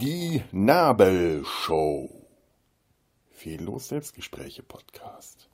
Die 0.00 0.42
Nabelshow. 0.52 2.08
Fehllos 3.30 3.88
Selbstgespräche 3.88 4.62
Podcast. 4.62 5.50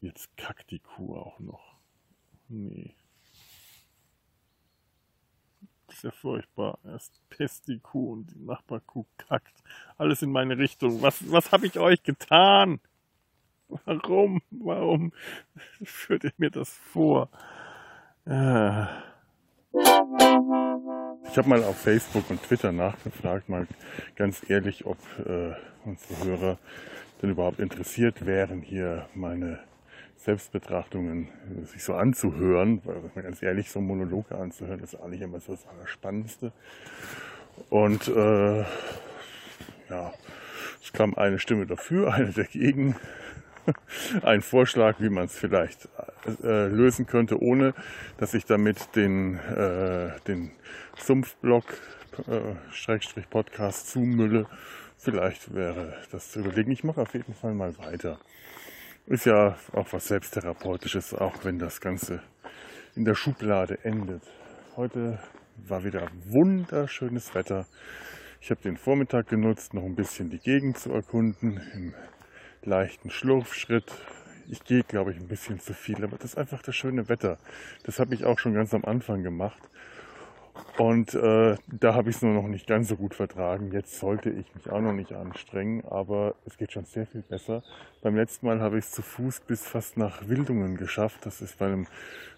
Jetzt 0.00 0.36
kackt 0.36 0.70
die 0.70 0.78
Kuh 0.78 1.16
auch 1.16 1.38
noch. 1.40 1.76
Nee. 2.48 2.94
Das 5.86 5.96
ist 5.96 6.04
ja 6.04 6.10
furchtbar. 6.10 6.78
Erst 6.84 7.20
Pest 7.28 7.68
die 7.68 7.78
Kuh 7.80 8.12
und 8.12 8.30
die 8.32 8.38
Nachbarkuh 8.38 9.06
kackt. 9.16 9.62
Alles 9.98 10.22
in 10.22 10.30
meine 10.30 10.58
Richtung. 10.58 11.02
Was, 11.02 11.30
was 11.30 11.52
habe 11.52 11.66
ich 11.66 11.78
euch 11.78 12.02
getan? 12.02 12.80
Warum? 13.68 14.42
Warum 14.50 15.12
führt 15.84 16.24
ihr 16.24 16.32
mir 16.38 16.50
das 16.50 16.70
vor? 16.70 17.28
Äh. 18.26 18.84
Ich 21.30 21.38
habe 21.38 21.48
mal 21.48 21.62
auf 21.64 21.78
Facebook 21.78 22.30
und 22.30 22.42
Twitter 22.42 22.72
nachgefragt, 22.72 23.48
mal 23.48 23.66
ganz 24.14 24.48
ehrlich, 24.48 24.86
ob 24.86 24.96
äh, 25.18 25.54
unsere 25.84 26.24
Hörer 26.24 26.58
denn 27.20 27.30
überhaupt 27.30 27.58
interessiert 27.58 28.24
wären, 28.24 28.62
hier 28.62 29.08
meine 29.14 29.60
Selbstbetrachtungen 30.16 31.28
äh, 31.28 31.66
sich 31.66 31.84
so 31.84 31.94
anzuhören, 31.94 32.80
weil 32.84 33.22
ganz 33.22 33.42
ehrlich, 33.42 33.70
so 33.70 33.80
Monologe 33.80 34.36
anzuhören, 34.36 34.80
ist 34.80 34.94
auch 34.94 35.08
nicht 35.08 35.20
immer 35.20 35.40
so 35.40 35.52
das 35.52 35.66
Allerspannendste. 35.66 36.52
Und 37.70 38.08
äh, 38.08 38.60
ja, 39.88 40.12
es 40.82 40.92
kam 40.92 41.14
eine 41.14 41.38
Stimme 41.38 41.66
dafür, 41.66 42.12
eine 42.14 42.32
dagegen. 42.32 42.96
Ein 44.22 44.42
Vorschlag, 44.42 45.00
wie 45.00 45.08
man 45.08 45.24
es 45.24 45.38
vielleicht 45.38 45.88
äh, 46.42 46.66
lösen 46.66 47.06
könnte, 47.06 47.40
ohne 47.40 47.74
dass 48.18 48.34
ich 48.34 48.44
damit 48.44 48.94
den, 48.96 49.38
äh, 49.38 50.10
den 50.26 50.52
Sumpfblock 50.96 51.64
äh, 52.28 52.54
Schrägstrich 52.70 53.28
Podcast 53.28 53.88
zumülle. 53.88 54.46
Vielleicht 54.98 55.54
wäre 55.54 55.94
das 56.10 56.30
zu 56.30 56.40
überlegen. 56.40 56.70
Ich 56.70 56.84
mache 56.84 57.02
auf 57.02 57.14
jeden 57.14 57.34
Fall 57.34 57.54
mal 57.54 57.76
weiter. 57.78 58.18
Ist 59.06 59.26
ja 59.26 59.56
auch 59.72 59.92
was 59.92 60.08
Selbsttherapeutisches, 60.08 61.14
auch 61.14 61.44
wenn 61.44 61.58
das 61.58 61.80
Ganze 61.80 62.22
in 62.96 63.04
der 63.04 63.14
Schublade 63.14 63.78
endet. 63.84 64.22
Heute 64.76 65.18
war 65.56 65.84
wieder 65.84 66.08
wunderschönes 66.24 67.34
Wetter. 67.34 67.66
Ich 68.40 68.50
habe 68.50 68.60
den 68.62 68.76
Vormittag 68.76 69.28
genutzt, 69.28 69.74
noch 69.74 69.84
ein 69.84 69.94
bisschen 69.94 70.30
die 70.30 70.38
Gegend 70.38 70.78
zu 70.78 70.92
erkunden, 70.92 71.60
im 71.74 71.94
leichten 72.66 73.10
Schlurfschritt. 73.10 73.92
Ich 74.48 74.62
gehe, 74.64 74.84
glaube 74.84 75.12
ich, 75.12 75.16
ein 75.16 75.28
bisschen 75.28 75.58
zu 75.60 75.74
viel, 75.74 76.04
aber 76.04 76.16
das 76.16 76.32
ist 76.32 76.38
einfach 76.38 76.62
das 76.62 76.76
schöne 76.76 77.08
Wetter. 77.08 77.38
Das 77.84 77.98
habe 77.98 78.14
ich 78.14 78.24
auch 78.24 78.38
schon 78.38 78.54
ganz 78.54 78.74
am 78.74 78.84
Anfang 78.84 79.22
gemacht. 79.22 79.62
Und 80.78 81.14
äh, 81.14 81.56
da 81.66 81.94
habe 81.94 82.10
ich 82.10 82.16
es 82.16 82.22
nur 82.22 82.34
noch 82.34 82.48
nicht 82.48 82.66
ganz 82.66 82.88
so 82.88 82.96
gut 82.96 83.14
vertragen. 83.14 83.72
Jetzt 83.72 83.98
sollte 83.98 84.30
ich 84.30 84.54
mich 84.54 84.70
auch 84.70 84.80
noch 84.80 84.92
nicht 84.92 85.12
anstrengen, 85.12 85.84
aber 85.84 86.34
es 86.44 86.56
geht 86.58 86.72
schon 86.72 86.84
sehr 86.84 87.06
viel 87.06 87.22
besser. 87.22 87.62
Beim 88.02 88.14
letzten 88.14 88.46
Mal 88.46 88.60
habe 88.60 88.78
ich 88.78 88.84
es 88.84 88.90
zu 88.90 89.02
Fuß 89.02 89.40
bis 89.40 89.66
fast 89.66 89.96
nach 89.96 90.28
Wildungen 90.28 90.76
geschafft. 90.76 91.24
Das 91.24 91.40
ist 91.40 91.58
bei 91.58 91.66
einem, 91.66 91.86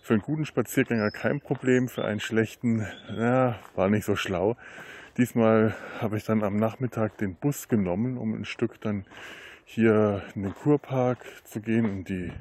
für 0.02 0.14
einen 0.14 0.22
guten 0.22 0.46
Spaziergänger 0.46 1.10
kein 1.10 1.40
Problem, 1.40 1.88
für 1.88 2.04
einen 2.04 2.20
schlechten, 2.20 2.86
ja, 3.16 3.58
war 3.74 3.88
nicht 3.88 4.04
so 4.04 4.14
schlau. 4.14 4.56
Diesmal 5.16 5.74
habe 6.00 6.16
ich 6.16 6.24
dann 6.24 6.44
am 6.44 6.56
Nachmittag 6.56 7.18
den 7.18 7.34
Bus 7.34 7.68
genommen, 7.68 8.18
um 8.18 8.34
ein 8.34 8.44
Stück 8.44 8.80
dann 8.80 9.04
hier 9.70 10.22
in 10.34 10.44
den 10.44 10.54
Kurpark 10.54 11.18
zu 11.44 11.60
gehen 11.60 11.84
und 11.84 12.08
die 12.08 12.32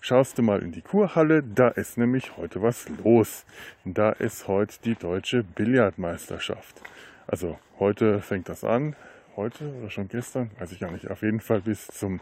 schaust 0.00 0.38
du 0.38 0.42
mal 0.42 0.62
in 0.62 0.70
die 0.70 0.80
Kurhalle, 0.80 1.42
da 1.42 1.66
ist 1.66 1.98
nämlich 1.98 2.36
heute 2.36 2.62
was 2.62 2.88
los. 3.02 3.44
Da 3.84 4.10
ist 4.10 4.46
heute 4.46 4.76
die 4.84 4.94
deutsche 4.94 5.42
Billardmeisterschaft. 5.42 6.80
Also 7.26 7.58
heute 7.80 8.20
fängt 8.20 8.48
das 8.48 8.62
an, 8.62 8.94
heute 9.34 9.74
oder 9.74 9.90
schon 9.90 10.06
gestern, 10.06 10.52
weiß 10.60 10.70
ich 10.70 10.78
gar 10.78 10.92
nicht, 10.92 11.10
auf 11.10 11.22
jeden 11.22 11.40
Fall 11.40 11.62
bis 11.62 11.88
zum 11.88 12.20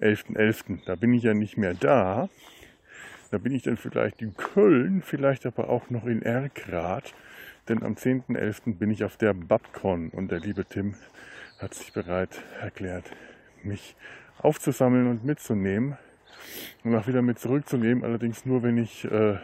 11.11. 0.00 0.36
.11. 0.36 0.84
Da 0.86 0.94
bin 0.94 1.12
ich 1.12 1.24
ja 1.24 1.34
nicht 1.34 1.56
mehr 1.56 1.74
da. 1.74 2.28
Da 3.32 3.38
bin 3.38 3.52
ich 3.52 3.64
dann 3.64 3.76
vielleicht 3.76 4.22
in 4.22 4.36
Köln, 4.36 5.02
vielleicht 5.02 5.44
aber 5.44 5.68
auch 5.70 5.90
noch 5.90 6.06
in 6.06 6.22
Erkrath. 6.22 7.14
Denn 7.68 7.82
am 7.82 7.94
10.11. 7.94 8.78
bin 8.78 8.92
ich 8.92 9.02
auf 9.02 9.16
der 9.16 9.34
Babcon 9.34 10.10
und 10.10 10.30
der 10.30 10.38
liebe 10.38 10.64
Tim 10.64 10.94
hat 11.58 11.74
sich 11.74 11.92
bereit 11.92 12.42
erklärt, 12.60 13.10
mich 13.64 13.96
aufzusammeln 14.38 15.06
und 15.06 15.24
mitzunehmen 15.24 15.96
und 16.84 16.94
auch 16.94 17.06
wieder 17.06 17.22
mit 17.22 17.38
zurückzunehmen. 17.38 18.04
Allerdings 18.04 18.46
nur, 18.46 18.62
wenn 18.62 18.78
ich 18.78 19.04
äh, 19.04 19.38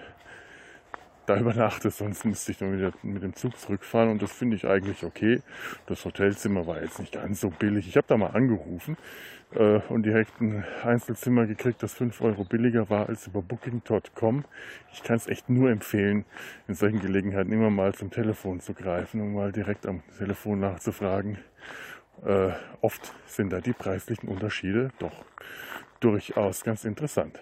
da 1.26 1.38
übernachte, 1.38 1.90
sonst 1.90 2.24
müsste 2.24 2.52
ich 2.52 2.58
dann 2.58 2.76
wieder 2.76 2.92
mit 3.02 3.22
dem 3.22 3.34
Zug 3.34 3.58
zurückfahren 3.58 4.10
und 4.10 4.22
das 4.22 4.32
finde 4.32 4.56
ich 4.56 4.66
eigentlich 4.66 5.04
okay. 5.04 5.42
Das 5.86 6.04
Hotelzimmer 6.04 6.66
war 6.66 6.80
jetzt 6.80 6.98
nicht 6.98 7.12
ganz 7.12 7.40
so 7.40 7.50
billig. 7.50 7.88
Ich 7.88 7.96
habe 7.96 8.06
da 8.06 8.16
mal 8.16 8.28
angerufen 8.28 8.96
äh, 9.54 9.80
und 9.88 10.04
direkt 10.04 10.40
ein 10.40 10.64
Einzelzimmer 10.84 11.46
gekriegt, 11.46 11.82
das 11.82 11.94
5 11.94 12.20
Euro 12.22 12.44
billiger 12.44 12.88
war 12.90 13.08
als 13.08 13.26
über 13.26 13.42
Booking.com. 13.42 14.44
Ich 14.92 15.02
kann 15.02 15.16
es 15.16 15.26
echt 15.26 15.50
nur 15.50 15.70
empfehlen, 15.70 16.24
in 16.68 16.74
solchen 16.74 17.00
Gelegenheiten 17.00 17.52
immer 17.52 17.70
mal 17.70 17.94
zum 17.94 18.10
Telefon 18.10 18.60
zu 18.60 18.72
greifen 18.72 19.20
und 19.20 19.34
mal 19.34 19.52
direkt 19.52 19.86
am 19.86 20.02
Telefon 20.18 20.60
nachzufragen. 20.60 21.38
Äh, 22.24 22.52
oft 22.80 23.14
sind 23.26 23.52
da 23.52 23.60
die 23.60 23.72
preislichen 23.72 24.28
Unterschiede 24.28 24.90
doch 24.98 25.24
durchaus 26.00 26.64
ganz 26.64 26.84
interessant. 26.84 27.38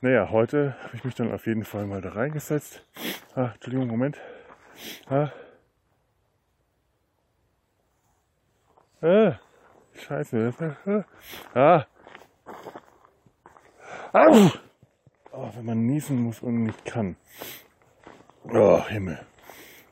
Naja, 0.00 0.30
heute 0.30 0.76
habe 0.82 0.96
ich 0.96 1.04
mich 1.04 1.14
dann 1.14 1.32
auf 1.32 1.46
jeden 1.46 1.64
Fall 1.64 1.86
mal 1.86 2.00
da 2.00 2.10
reingesetzt. 2.10 2.84
Ah, 3.34 3.52
Entschuldigung, 3.54 3.88
Moment. 3.88 4.18
Ah. 5.08 5.30
Ah. 9.00 9.38
Scheiße. 9.94 10.76
Ah. 11.54 11.86
Au. 14.12 14.50
Oh, 15.32 15.50
wenn 15.54 15.64
man 15.64 15.86
niesen 15.86 16.20
muss 16.22 16.42
und 16.42 16.64
nicht 16.64 16.84
kann. 16.84 17.16
Oh, 18.44 18.84
Himmel. 18.86 19.24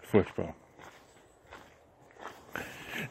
Furchtbar. 0.02 0.54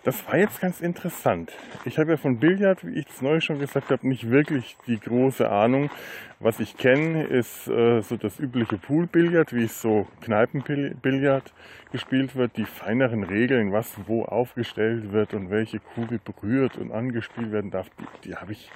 Das 0.10 0.28
war 0.28 0.38
jetzt 0.38 0.60
ganz 0.60 0.82
interessant. 0.82 1.52
Ich 1.86 2.00
habe 2.00 2.10
ja 2.10 2.18
von 2.18 2.40
Billard, 2.40 2.84
wie 2.84 2.98
ich 2.98 3.06
es 3.08 3.22
neu 3.22 3.42
schon 3.42 3.60
gesagt 3.60 3.92
habe, 3.92 4.08
nicht 4.08 4.32
wirklich 4.32 4.76
die 4.88 5.00
große 5.00 5.48
Ahnung. 5.48 5.92
Was 6.40 6.60
ich 6.60 6.78
kenne, 6.78 7.26
ist 7.26 7.68
äh, 7.68 8.02
so 8.02 8.18
das 8.18 8.40
übliche 8.40 8.80
Poolbillard, 8.80 9.54
wie 9.54 9.66
es 9.66 9.84
so 9.84 10.08
Kneipenbillard 10.22 11.54
gespielt 11.92 12.36
wird, 12.36 12.58
die 12.58 12.66
feineren 12.66 13.22
Regeln, 13.24 13.72
was 13.72 13.94
wo 14.08 14.24
aufgestellt 14.24 15.12
wird 15.12 15.36
und 15.36 15.52
welche 15.52 15.80
Kugel 15.80 16.20
berührt 16.26 16.76
und 16.78 16.92
angespielt 16.92 17.52
werden 17.52 17.70
darf, 17.70 17.88
die, 18.00 18.30
die 18.30 18.36
habe 18.36 18.54
ich 18.54 18.72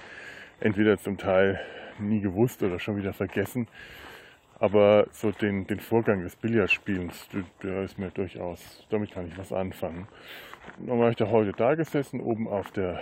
entweder 0.59 0.99
zum 0.99 1.17
Teil 1.17 1.59
nie 1.97 2.21
gewusst 2.21 2.61
oder 2.61 2.77
schon 2.77 2.95
wieder 2.97 3.11
vergessen. 3.11 3.67
Aber 4.59 5.07
so 5.11 5.31
den, 5.31 5.65
den 5.65 5.79
Vorgang 5.79 6.21
des 6.21 6.35
Billardspielens, 6.35 7.27
der 7.63 7.81
ist 7.81 7.97
mir 7.97 8.11
durchaus, 8.11 8.85
damit 8.91 9.11
kann 9.11 9.27
ich 9.27 9.35
was 9.35 9.51
anfangen. 9.51 10.07
Dann 10.79 10.99
war 10.99 11.09
ich 11.09 11.15
da 11.15 11.27
heute 11.29 11.51
da 11.51 11.75
gesessen, 11.75 12.19
oben 12.19 12.47
auf 12.47 12.71
der 12.71 13.01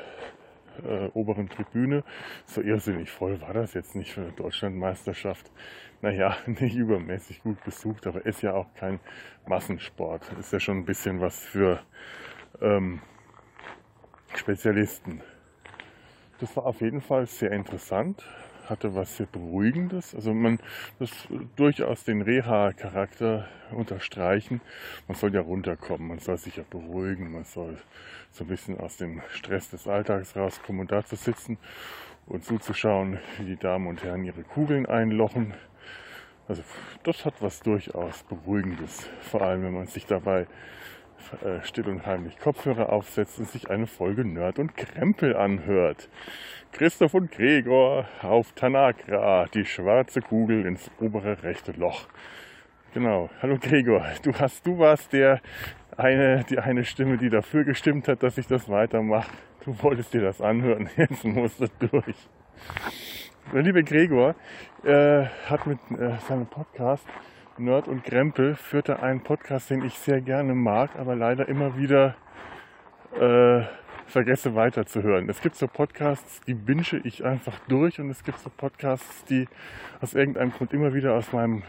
äh, 0.84 1.08
oberen 1.14 1.50
Tribüne. 1.50 2.04
So 2.46 2.62
irrsinnig 2.62 3.10
voll 3.10 3.42
war 3.42 3.54
das 3.54 3.74
jetzt 3.74 3.96
nicht 3.96 4.14
für 4.14 4.22
eine 4.22 4.32
Deutschlandmeisterschaft. 4.32 5.52
Naja, 6.02 6.36
nicht 6.46 6.76
übermäßig 6.76 7.44
gut 7.44 7.64
besucht, 7.64 8.08
aber 8.08 8.26
ist 8.26 8.42
ja 8.42 8.54
auch 8.54 8.74
kein 8.76 9.00
Massensport. 9.48 10.32
Ist 10.40 10.54
ja 10.54 10.60
schon 10.60 10.78
ein 10.78 10.86
bisschen 10.86 11.22
was 11.22 11.40
für 11.40 11.80
ähm, 12.62 13.02
Spezialisten. 14.36 15.22
Das 16.40 16.56
war 16.58 16.66
auf 16.66 16.82
jeden 16.82 17.02
Fall 17.02 17.28
sehr 17.28 17.52
interessant 17.52 18.24
hatte 18.72 18.96
was 18.96 19.18
sehr 19.18 19.28
Beruhigendes. 19.28 20.16
Also 20.16 20.34
man 20.34 20.60
das 20.98 21.12
durchaus 21.56 22.04
den 22.04 22.24
Reha-Charakter 22.24 23.48
unterstreichen. 23.72 24.62
Man 25.08 25.16
soll 25.16 25.34
ja 25.36 25.42
runterkommen, 25.42 26.08
man 26.08 26.20
soll 26.20 26.38
sich 26.38 26.56
ja 26.56 26.64
beruhigen, 26.68 27.32
man 27.32 27.44
soll 27.44 27.78
so 28.32 28.46
ein 28.46 28.48
bisschen 28.48 28.80
aus 28.80 28.98
dem 28.98 29.22
Stress 29.30 29.70
des 29.70 29.88
Alltags 29.88 30.36
rauskommen 30.36 30.82
und 30.82 30.92
da 30.92 31.06
zu 31.06 31.16
sitzen 31.16 31.58
und 32.26 32.44
zuzuschauen, 32.44 33.20
wie 33.38 33.46
die 33.46 33.58
Damen 33.58 33.88
und 33.88 34.04
Herren 34.04 34.24
ihre 34.24 34.44
Kugeln 34.44 34.86
einlochen. 34.86 35.54
Also 36.48 36.64
das 37.04 37.26
hat 37.26 37.36
was 37.42 37.60
durchaus 37.60 38.24
Beruhigendes, 38.24 39.10
vor 39.22 39.42
allem 39.42 39.64
wenn 39.64 39.74
man 39.74 39.88
sich 39.88 40.06
dabei 40.06 40.48
äh, 41.44 41.64
still 41.64 41.88
und 41.88 42.06
heimlich 42.06 42.40
Kopfhörer 42.40 42.92
aufsetzt 42.92 43.40
und 43.40 43.50
sich 43.50 43.70
eine 43.70 43.88
Folge 43.88 44.26
Nerd 44.26 44.60
und 44.60 44.76
Krempel 44.76 45.36
anhört. 45.36 46.10
Christoph 46.72 47.14
und 47.14 47.32
Gregor 47.32 48.06
auf 48.22 48.54
Tanakra, 48.54 49.46
die 49.54 49.66
schwarze 49.66 50.22
Kugel 50.22 50.66
ins 50.66 50.90
obere 51.00 51.44
rechte 51.44 51.74
Loch. 51.74 52.08
Genau. 52.94 53.30
Hallo 53.42 53.58
Gregor, 53.60 54.06
du 54.24 54.34
hast, 54.34 54.66
du 54.66 54.78
warst 54.78 55.14
der, 55.14 55.42
eine, 55.98 56.44
die 56.50 56.60
eine 56.60 56.84
Stimme, 56.84 57.18
die 57.18 57.30
dafür 57.30 57.64
gestimmt 57.64 58.08
hat, 58.08 58.24
dass 58.24 58.38
ich 58.38 58.48
das 58.48 58.70
weitermache. 58.70 59.32
Du 59.64 59.76
wolltest 59.84 60.14
dir 60.14 60.22
das 60.22 60.42
anhören, 60.42 60.90
jetzt 60.98 61.24
musst 61.24 61.60
du 61.60 61.68
durch. 61.80 62.16
Der 63.54 63.62
liebe 63.62 63.84
Gregor 63.84 64.36
äh, 64.84 65.26
hat 65.48 65.68
mit 65.68 65.80
äh, 65.92 66.18
seinem 66.28 66.48
Podcast 66.48 67.06
Nerd 67.58 67.88
und 67.88 68.04
Krempel 68.04 68.56
führte 68.56 69.02
einen 69.02 69.22
Podcast, 69.22 69.70
den 69.70 69.84
ich 69.84 69.96
sehr 69.96 70.22
gerne 70.22 70.56
mag, 70.56 70.92
aber 70.98 71.16
leider 71.16 71.48
immer 71.48 71.78
wieder 71.78 72.16
äh, 73.20 73.64
vergesse 74.08 74.56
weiterzuhören. 74.56 75.30
Es 75.30 75.42
gibt 75.42 75.56
so 75.56 75.68
Podcasts, 75.68 76.42
die 76.42 76.54
binge 76.54 77.02
ich 77.04 77.24
einfach 77.24 77.60
durch 77.68 78.00
und 78.00 78.10
es 78.10 78.24
gibt 78.24 78.40
so 78.40 78.50
Podcasts, 78.50 79.26
die 79.26 79.48
aus 80.02 80.14
irgendeinem 80.14 80.52
Grund 80.52 80.74
immer 80.74 80.94
wieder 80.94 81.14
aus 81.14 81.32
meinem 81.34 81.64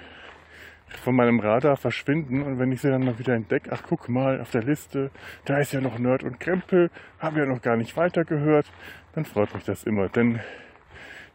von 1.05 1.17
meinem 1.17 1.40
Radar 1.40 1.79
verschwinden 1.79 2.43
und 2.43 2.58
wenn 2.58 2.70
ich 2.70 2.82
sie 2.82 2.90
dann 2.90 3.05
mal 3.05 3.19
wieder 3.19 3.34
entdecke, 3.34 3.70
ach 3.73 3.82
guck 3.88 4.11
mal 4.11 4.40
auf 4.43 4.50
der 4.50 4.62
Liste, 4.62 5.11
da 5.46 5.56
ist 5.56 5.73
ja 5.73 5.81
noch 5.81 5.99
Nerd 5.99 6.23
und 6.23 6.38
Krempel, 6.38 6.90
habe 7.19 7.40
ja 7.40 7.46
noch 7.46 7.62
gar 7.62 7.76
nicht 7.76 7.96
weitergehört, 7.96 8.70
dann 9.14 9.25
freut 9.25 9.55
mich 9.55 9.64
das 9.64 9.84
immer, 9.84 10.11
denn 10.11 10.40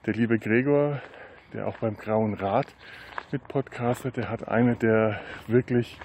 der 0.06 0.14
liebe 0.14 0.38
Gregor, 0.38 1.02
der 1.54 1.68
auch 1.68 1.78
beim 1.78 1.98
Grauen 1.98 2.36
Rad 2.36 2.68
mit 3.32 3.48
podcastet, 3.48 4.16
der 4.16 4.30
hat 4.30 4.48
eine 4.48 4.76
der 4.76 5.20
wirklich 5.48 5.98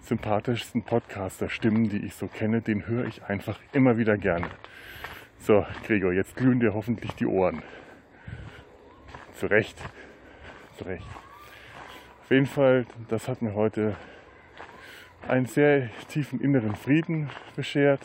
sympathischsten 0.00 0.82
Podcaster-Stimmen, 0.82 1.88
die 1.88 2.04
ich 2.06 2.14
so 2.14 2.28
kenne, 2.28 2.60
den 2.60 2.86
höre 2.86 3.06
ich 3.06 3.24
einfach 3.24 3.58
immer 3.72 3.98
wieder 3.98 4.16
gerne. 4.16 4.48
So, 5.40 5.66
Gregor, 5.86 6.12
jetzt 6.12 6.36
glühen 6.36 6.60
dir 6.60 6.74
hoffentlich 6.74 7.12
die 7.14 7.26
Ohren. 7.26 7.62
Zu 9.34 9.46
Recht. 9.46 9.76
Zu 10.76 10.84
Recht. 10.84 11.06
Auf 12.22 12.30
jeden 12.30 12.46
Fall, 12.46 12.86
das 13.08 13.28
hat 13.28 13.42
mir 13.42 13.54
heute 13.54 13.96
einen 15.26 15.46
sehr 15.46 15.90
tiefen 16.08 16.40
inneren 16.40 16.76
Frieden 16.76 17.30
beschert. 17.56 18.00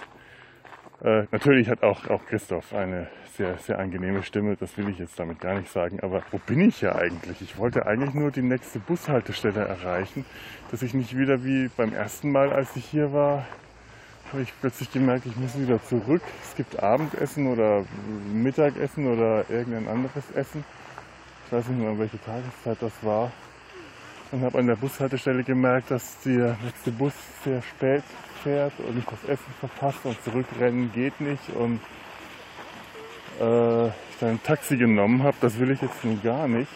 Äh, 1.03 1.25
natürlich 1.31 1.69
hat 1.69 1.83
auch, 1.83 2.07
auch 2.07 2.25
Christoph 2.25 2.73
eine 2.73 3.07
sehr, 3.35 3.57
sehr 3.57 3.79
angenehme 3.79 4.23
Stimme, 4.23 4.55
das 4.55 4.77
will 4.77 4.89
ich 4.89 4.99
jetzt 4.99 5.19
damit 5.19 5.39
gar 5.39 5.55
nicht 5.55 5.71
sagen. 5.71 5.99
Aber 6.01 6.23
wo 6.31 6.37
bin 6.37 6.61
ich 6.61 6.81
ja 6.81 6.95
eigentlich? 6.95 7.41
Ich 7.41 7.57
wollte 7.57 7.85
eigentlich 7.85 8.13
nur 8.13 8.31
die 8.31 8.41
nächste 8.41 8.79
Bushaltestelle 8.79 9.61
erreichen, 9.61 10.25
dass 10.71 10.81
ich 10.81 10.93
nicht 10.93 11.17
wieder 11.17 11.43
wie 11.43 11.69
beim 11.75 11.93
ersten 11.93 12.31
Mal, 12.31 12.51
als 12.51 12.75
ich 12.75 12.85
hier 12.85 13.11
war, 13.13 13.45
habe 14.31 14.41
ich 14.41 14.53
plötzlich 14.61 14.91
gemerkt, 14.91 15.25
ich 15.25 15.35
muss 15.35 15.57
wieder 15.59 15.81
zurück. 15.83 16.21
Es 16.43 16.55
gibt 16.55 16.81
Abendessen 16.81 17.47
oder 17.47 17.85
Mittagessen 18.31 19.07
oder 19.07 19.45
irgendein 19.49 19.87
anderes 19.87 20.31
Essen. 20.35 20.63
Ich 21.45 21.51
weiß 21.51 21.67
nicht 21.67 21.79
mehr, 21.79 21.97
welche 21.99 22.19
Tageszeit 22.21 22.77
das 22.81 22.93
war 23.01 23.31
und 24.33 24.41
habe 24.41 24.57
an 24.57 24.65
der 24.65 24.75
Bushaltestelle 24.75 25.43
gemerkt, 25.43 25.91
dass 25.91 26.19
der 26.21 26.57
letzte 26.65 26.91
Bus 26.91 27.13
sehr 27.43 27.61
spät 27.61 28.03
fährt 28.41 28.73
und 28.79 28.97
ich 28.97 29.05
das 29.05 29.23
Essen 29.25 29.53
verpasse 29.59 30.07
und 30.07 30.21
zurückrennen 30.23 30.91
geht 30.91 31.21
nicht 31.21 31.49
und 31.55 31.79
äh, 33.39 33.87
ich 33.87 34.19
dann 34.19 34.29
ein 34.29 34.43
Taxi 34.43 34.77
genommen 34.77 35.23
habe. 35.23 35.37
Das 35.41 35.59
will 35.59 35.71
ich 35.71 35.81
jetzt 35.81 36.03
nun 36.03 36.21
gar 36.21 36.47
nicht. 36.47 36.71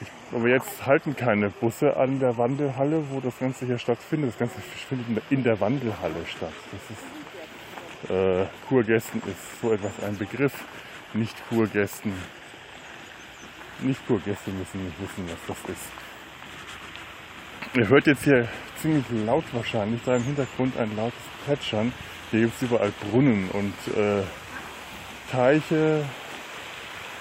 Ich, 0.00 0.08
aber 0.34 0.48
jetzt 0.48 0.86
halten 0.86 1.16
keine 1.16 1.50
Busse 1.50 1.96
an 1.96 2.20
der 2.20 2.36
Wandelhalle, 2.36 3.04
wo 3.10 3.20
das 3.20 3.38
Ganze 3.38 3.66
hier 3.66 3.78
stattfindet. 3.78 4.30
Das 4.30 4.38
Ganze 4.38 4.60
findet 4.60 5.22
in 5.30 5.42
der 5.42 5.60
Wandelhalle 5.60 6.26
statt. 6.26 6.52
Das 6.72 6.80
ist 6.90 8.10
äh, 8.10 8.46
Kurgästen 8.68 9.22
ist 9.26 9.60
so 9.60 9.72
etwas 9.72 9.92
ein 10.04 10.16
Begriff. 10.16 10.52
Nicht 11.14 11.36
Kurgästen 11.48 12.12
nicht-Kurgäste 13.80 14.50
müssen 14.50 14.84
nicht 14.84 15.00
wissen, 15.00 15.28
was 15.28 15.56
das 15.56 15.70
ist. 15.70 15.90
Ihr 17.74 17.88
hört 17.88 18.06
jetzt 18.06 18.24
hier 18.24 18.48
ziemlich 18.80 19.04
laut 19.26 19.44
wahrscheinlich, 19.52 20.00
da 20.04 20.16
im 20.16 20.24
Hintergrund 20.24 20.76
ein 20.78 20.96
lautes 20.96 21.20
Plätschern. 21.44 21.92
Hier 22.30 22.40
gibt 22.40 22.56
es 22.56 22.62
überall 22.62 22.92
Brunnen 23.00 23.48
und 23.50 23.74
äh, 23.96 24.22
Teiche. 25.30 26.04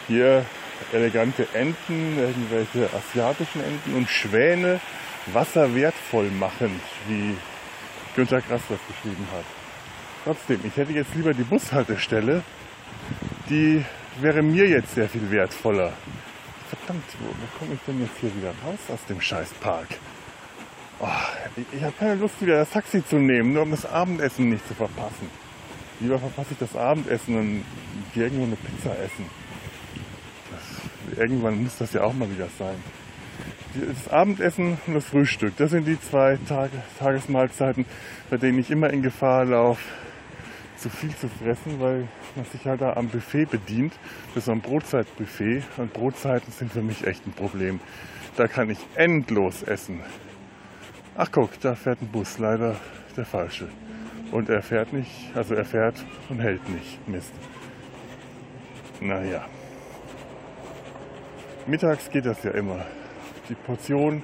Hier 0.08 0.46
elegante 0.92 1.48
Enten, 1.54 2.18
irgendwelche 2.18 2.90
asiatischen 2.94 3.64
Enten 3.64 3.96
und 3.96 4.10
Schwäne 4.10 4.80
Wasser 5.34 5.74
wertvoll 5.74 6.30
machend, 6.30 6.82
wie 7.08 7.36
Günter 8.16 8.42
Grass 8.42 8.62
das 8.70 8.80
geschrieben 8.88 9.28
hat. 9.34 9.46
Trotzdem, 10.24 10.60
ich 10.64 10.76
hätte 10.78 10.94
jetzt 10.94 11.14
lieber 11.16 11.34
die 11.34 11.44
Bushaltestelle, 11.44 12.44
die 13.50 13.84
wäre 14.20 14.42
mir 14.42 14.68
jetzt 14.68 14.94
sehr 14.96 15.10
viel 15.10 15.30
wertvoller. 15.32 15.94
Verdammt, 16.70 17.06
wo, 17.20 17.28
wo 17.28 17.60
komme 17.60 17.74
ich 17.74 17.80
denn 17.88 18.02
jetzt 18.02 18.18
hier 18.22 18.36
wieder 18.36 18.54
raus 18.64 18.80
aus 18.90 19.04
dem 19.08 19.20
Scheißpark? 19.20 19.88
Oh, 21.00 21.08
ich, 21.74 21.84
habe 21.84 21.94
keine 22.00 22.16
Lust, 22.16 22.42
wieder 22.42 22.56
das 22.56 22.70
Taxi 22.70 23.06
zu 23.06 23.18
nehmen, 23.18 23.54
nur 23.54 23.64
um 23.64 23.72
das 23.72 23.86
Abendessen 23.86 24.50
nicht 24.50 24.66
zu 24.68 24.74
verpassen. 24.74 25.30
Lieber 26.00 26.20
verpasse 26.20 26.50
ich 26.52 26.58
das 26.58 26.76
Abendessen 26.76 27.38
und 27.38 27.66
gehe 28.14 28.24
irgendwo 28.24 28.46
eine 28.46 28.56
Pizza 28.56 28.98
essen. 29.00 29.26
Das, 30.52 31.18
irgendwann 31.18 31.64
muss 31.64 31.78
das 31.78 31.92
ja 31.94 32.04
auch 32.04 32.14
mal 32.14 32.30
wieder 32.32 32.48
sein. 32.58 32.76
Das 33.74 34.12
Abendessen 34.12 34.78
und 34.88 34.94
das 34.94 35.06
Frühstück, 35.06 35.58
das 35.58 35.72
sind 35.72 35.86
die 35.86 36.00
zwei 36.00 36.38
Tage, 36.48 36.72
Tagesmahlzeiten, 36.98 37.86
bei 38.30 38.38
denen 38.38 38.60
ich 38.60 38.72
immer 38.72 38.90
in 38.90 39.02
Gefahr 39.02 39.44
laufe, 39.44 39.84
zu 40.78 40.90
viel 40.90 41.14
zu 41.16 41.28
fressen, 41.28 41.82
weil 41.82 42.08
man 42.38 42.46
sich 42.46 42.66
halt 42.66 42.80
da 42.80 42.94
am 42.94 43.10
Buffet 43.10 43.46
bedient. 43.46 43.94
Das 44.30 44.38
ist 44.38 44.46
so 44.46 44.54
ein 44.54 44.62
Brotzeitbuffet 44.62 45.64
und 45.76 45.92
Brotzeiten 45.92 46.54
sind 46.54 46.72
für 46.72 46.82
mich 46.82 47.06
echt 47.06 47.28
ein 47.28 47.34
Problem. 47.34 47.82
Da 48.38 48.48
kann 48.48 48.70
ich 48.70 48.80
endlos 48.96 49.64
essen. 49.64 50.02
Ach 51.18 51.32
guck, 51.32 51.58
da 51.62 51.76
fährt 51.76 52.02
ein 52.02 52.10
Bus, 52.10 52.40
leider 52.40 52.76
der 53.16 53.24
falsche. 53.24 53.70
Und 54.32 54.50
er 54.50 54.62
fährt 54.62 54.92
nicht, 54.92 55.32
also 55.34 55.56
er 55.56 55.64
fährt 55.64 55.96
und 56.28 56.40
hält 56.40 56.68
nicht. 56.68 57.08
Mist. 57.08 57.32
Naja. 59.00 59.46
Mittags 61.68 62.10
geht 62.10 62.26
das 62.26 62.44
ja 62.44 62.52
immer. 62.52 62.86
Die 63.48 63.56
Portionen 63.56 64.24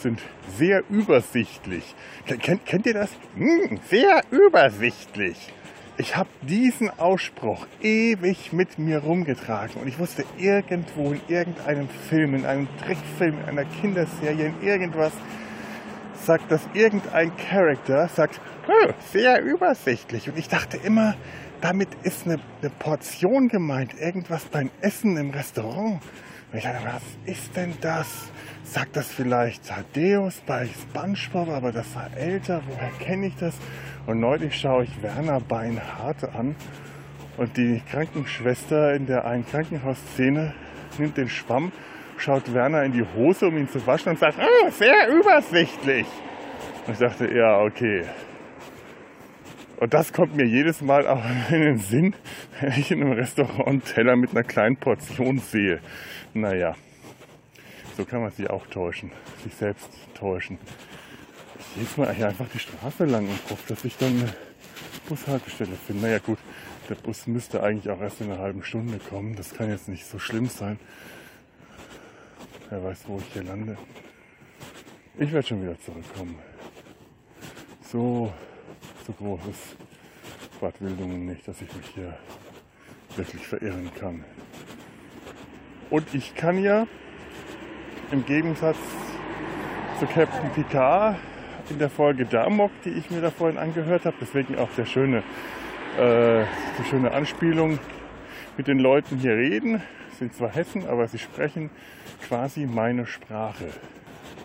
sind 0.00 0.20
sehr 0.56 0.84
übersichtlich. 0.88 1.96
Kennt, 2.26 2.64
kennt 2.64 2.86
ihr 2.86 2.94
das? 2.94 3.10
Hm, 3.34 3.80
sehr 3.88 4.22
übersichtlich. 4.30 5.52
Ich 5.96 6.16
habe 6.16 6.30
diesen 6.42 6.90
Ausspruch 6.98 7.66
ewig 7.82 8.52
mit 8.52 8.78
mir 8.78 8.98
rumgetragen 9.00 9.82
und 9.82 9.88
ich 9.88 9.98
wusste 9.98 10.24
irgendwo 10.38 11.12
in 11.12 11.20
irgendeinem 11.26 11.88
Film, 12.08 12.36
in 12.36 12.46
einem 12.46 12.68
Trickfilm, 12.78 13.34
in 13.40 13.48
einer 13.48 13.64
Kinderserie, 13.64 14.46
in 14.46 14.62
irgendwas, 14.66 15.12
sagt 16.30 16.52
das 16.52 16.62
irgendein 16.74 17.36
Charakter, 17.36 18.06
sagt, 18.06 18.40
oh, 18.68 18.92
sehr 19.12 19.42
übersichtlich. 19.42 20.28
Und 20.28 20.38
ich 20.38 20.48
dachte 20.48 20.76
immer, 20.76 21.16
damit 21.60 21.88
ist 22.04 22.24
eine, 22.24 22.38
eine 22.60 22.70
Portion 22.70 23.48
gemeint, 23.48 23.98
irgendwas 23.98 24.44
beim 24.44 24.70
Essen 24.80 25.16
im 25.16 25.30
Restaurant. 25.30 26.00
Und 26.52 26.58
ich 26.58 26.62
dachte, 26.62 26.84
was 26.84 27.02
ist 27.24 27.56
denn 27.56 27.74
das? 27.80 28.06
Sagt 28.62 28.94
das 28.94 29.08
vielleicht 29.08 29.66
Thaddeus 29.66 30.40
bei 30.46 30.68
Spongebob, 30.68 31.48
aber 31.48 31.72
das 31.72 31.92
war 31.96 32.16
älter, 32.16 32.62
woher 32.68 32.90
kenne 33.04 33.26
ich 33.26 33.34
das? 33.34 33.56
Und 34.06 34.20
neulich 34.20 34.54
schaue 34.54 34.84
ich 34.84 35.02
Werner 35.02 35.40
Beinhardt 35.40 36.22
an 36.32 36.54
und 37.38 37.56
die 37.56 37.82
Krankenschwester 37.90 38.94
in 38.94 39.06
der 39.06 39.24
einen 39.24 39.44
Krankenhausszene 39.44 40.54
nimmt 40.96 41.16
den 41.16 41.28
Schwamm, 41.28 41.72
schaut 42.20 42.52
Werner 42.52 42.84
in 42.84 42.92
die 42.92 43.04
Hose, 43.14 43.48
um 43.48 43.56
ihn 43.56 43.68
zu 43.68 43.84
waschen 43.86 44.10
und 44.10 44.18
sagt, 44.18 44.38
oh, 44.38 44.70
sehr 44.70 45.08
übersichtlich. 45.08 46.06
Und 46.86 46.92
ich 46.92 46.98
dachte, 46.98 47.32
ja, 47.34 47.60
okay. 47.60 48.04
Und 49.78 49.94
das 49.94 50.12
kommt 50.12 50.36
mir 50.36 50.46
jedes 50.46 50.82
Mal 50.82 51.06
auch 51.06 51.24
in 51.50 51.60
den 51.60 51.78
Sinn, 51.78 52.14
wenn 52.60 52.72
ich 52.72 52.90
in 52.90 53.02
einem 53.02 53.12
Restaurant 53.12 53.84
Teller 53.84 54.16
mit 54.16 54.30
einer 54.30 54.44
kleinen 54.44 54.76
Portion 54.76 55.38
sehe. 55.38 55.80
Naja, 56.34 56.74
so 57.96 58.04
kann 58.04 58.20
man 58.20 58.30
sich 58.30 58.48
auch 58.48 58.66
täuschen, 58.66 59.10
sich 59.42 59.54
selbst 59.54 59.90
täuschen 60.14 60.58
jedes 61.76 61.96
Mal 61.96 62.12
hier 62.14 62.28
einfach 62.28 62.48
die 62.52 62.58
Straße 62.58 63.04
lang 63.04 63.28
und 63.28 63.38
hoffe, 63.50 63.62
dass 63.68 63.84
ich 63.84 63.96
dann 63.96 64.08
eine 64.08 64.32
Bushaltestelle 65.08 65.76
finde. 65.86 66.02
Naja 66.02 66.18
gut, 66.18 66.38
der 66.88 66.94
Bus 66.96 67.26
müsste 67.26 67.62
eigentlich 67.62 67.90
auch 67.90 68.00
erst 68.00 68.20
in 68.20 68.30
einer 68.30 68.40
halben 68.40 68.62
Stunde 68.62 68.98
kommen. 68.98 69.36
Das 69.36 69.54
kann 69.54 69.68
jetzt 69.68 69.88
nicht 69.88 70.06
so 70.06 70.18
schlimm 70.18 70.46
sein. 70.46 70.78
Wer 72.70 72.84
weiß, 72.84 73.02
wo 73.08 73.18
ich 73.18 73.32
hier 73.32 73.42
lande. 73.42 73.76
Ich 75.18 75.32
werde 75.32 75.44
schon 75.44 75.60
wieder 75.60 75.76
zurückkommen. 75.80 76.38
So, 77.82 78.32
so 79.04 79.12
groß 79.12 79.40
ist 79.50 79.76
Bad 80.60 80.80
Wildungen 80.80 81.26
nicht, 81.26 81.48
dass 81.48 81.60
ich 81.60 81.74
mich 81.74 81.86
hier 81.96 82.16
wirklich 83.16 83.44
verirren 83.44 83.90
kann. 83.98 84.24
Und 85.90 86.14
ich 86.14 86.36
kann 86.36 86.62
ja 86.62 86.86
im 88.12 88.24
Gegensatz 88.24 88.78
zu 89.98 90.06
Captain 90.06 90.50
Picard 90.52 91.16
in 91.70 91.80
der 91.80 91.90
Folge 91.90 92.24
Damok, 92.24 92.70
die 92.84 92.90
ich 92.90 93.10
mir 93.10 93.20
da 93.20 93.32
vorhin 93.32 93.58
angehört 93.58 94.04
habe. 94.04 94.16
Deswegen 94.20 94.56
auch 94.56 94.70
der 94.76 94.86
schöne, 94.86 95.24
äh, 95.98 96.44
die 96.78 96.84
schöne 96.88 97.10
Anspielung 97.10 97.80
mit 98.56 98.68
den 98.68 98.78
Leuten 98.78 99.18
hier 99.18 99.34
reden. 99.34 99.82
Sind 100.20 100.34
zwar 100.34 100.50
Hessen, 100.50 100.86
aber 100.86 101.08
sie 101.08 101.18
sprechen 101.18 101.70
quasi 102.28 102.66
meine 102.66 103.06
Sprache. 103.06 103.70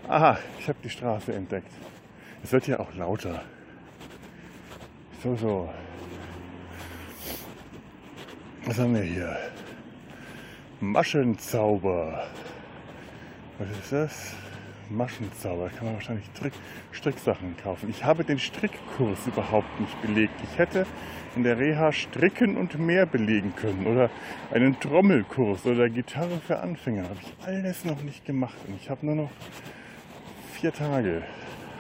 Aha, 0.08 0.40
ich 0.58 0.70
habe 0.70 0.80
die 0.82 0.90
Straße 0.90 1.34
entdeckt. 1.34 1.70
Es 2.42 2.54
wird 2.54 2.66
ja 2.68 2.80
auch 2.80 2.94
lauter. 2.96 3.44
So, 5.22 5.36
so. 5.36 5.70
Was 8.64 8.80
haben 8.80 8.96
wir 8.96 9.02
hier? 9.02 9.38
Maschenzauber. 10.80 12.26
Was 13.60 13.70
ist 13.72 13.92
das? 13.92 14.34
Maschenzauber. 14.90 15.68
Da 15.68 15.76
kann 15.76 15.88
man 15.88 15.96
wahrscheinlich 15.96 16.26
Strick, 16.34 16.54
Stricksachen 16.94 17.58
kaufen. 17.58 17.90
Ich 17.90 18.02
habe 18.02 18.24
den 18.24 18.40
Strickkurs 18.40 19.28
überhaupt 19.28 19.78
nicht 19.82 20.02
belegt. 20.02 20.36
Ich 20.42 20.58
hätte 20.58 20.86
in 21.36 21.44
der 21.44 21.60
Reha 21.60 21.92
Stricken 21.92 22.56
und 22.58 22.80
mehr 22.80 23.06
belegen 23.06 23.54
können 23.56 23.86
oder 23.88 24.10
einen 24.52 24.80
Trommelkurs 24.80 25.66
oder 25.66 25.90
Gitarre 25.90 26.40
für 26.46 26.60
Anfänger. 26.60 27.04
Habe 27.04 27.20
ich 27.22 27.48
alles 27.48 27.86
noch 27.86 28.02
nicht 28.04 28.26
gemacht 28.26 28.58
und 28.68 28.76
ich 28.82 28.90
habe 28.90 29.06
nur 29.06 29.16
noch 29.16 29.32
vier 30.54 30.74
Tage. 30.74 31.24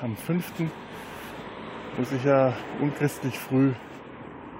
Am 0.01 0.17
fünften 0.17 0.69
muss 1.97 2.11
ich 2.11 2.23
ja 2.25 2.53
unchristlich 2.81 3.39
früh 3.39 3.71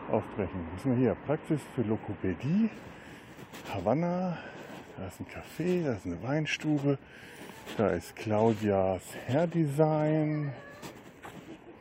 aufbrechen. 0.09 0.65
Was 0.71 0.85
ist 0.85 0.89
wir 0.89 0.95
hier? 0.95 1.17
Praxis 1.25 1.59
für 1.75 1.81
Lokopädie, 1.81 2.69
Havanna, 3.73 4.37
da 4.97 5.07
ist 5.07 5.19
ein 5.19 5.25
Café, 5.25 5.83
da 5.83 5.93
ist 5.93 6.05
eine 6.05 6.21
Weinstube, 6.23 6.97
da 7.77 7.89
ist 7.89 8.15
Claudias 8.15 9.01
Hairdesign. 9.27 10.53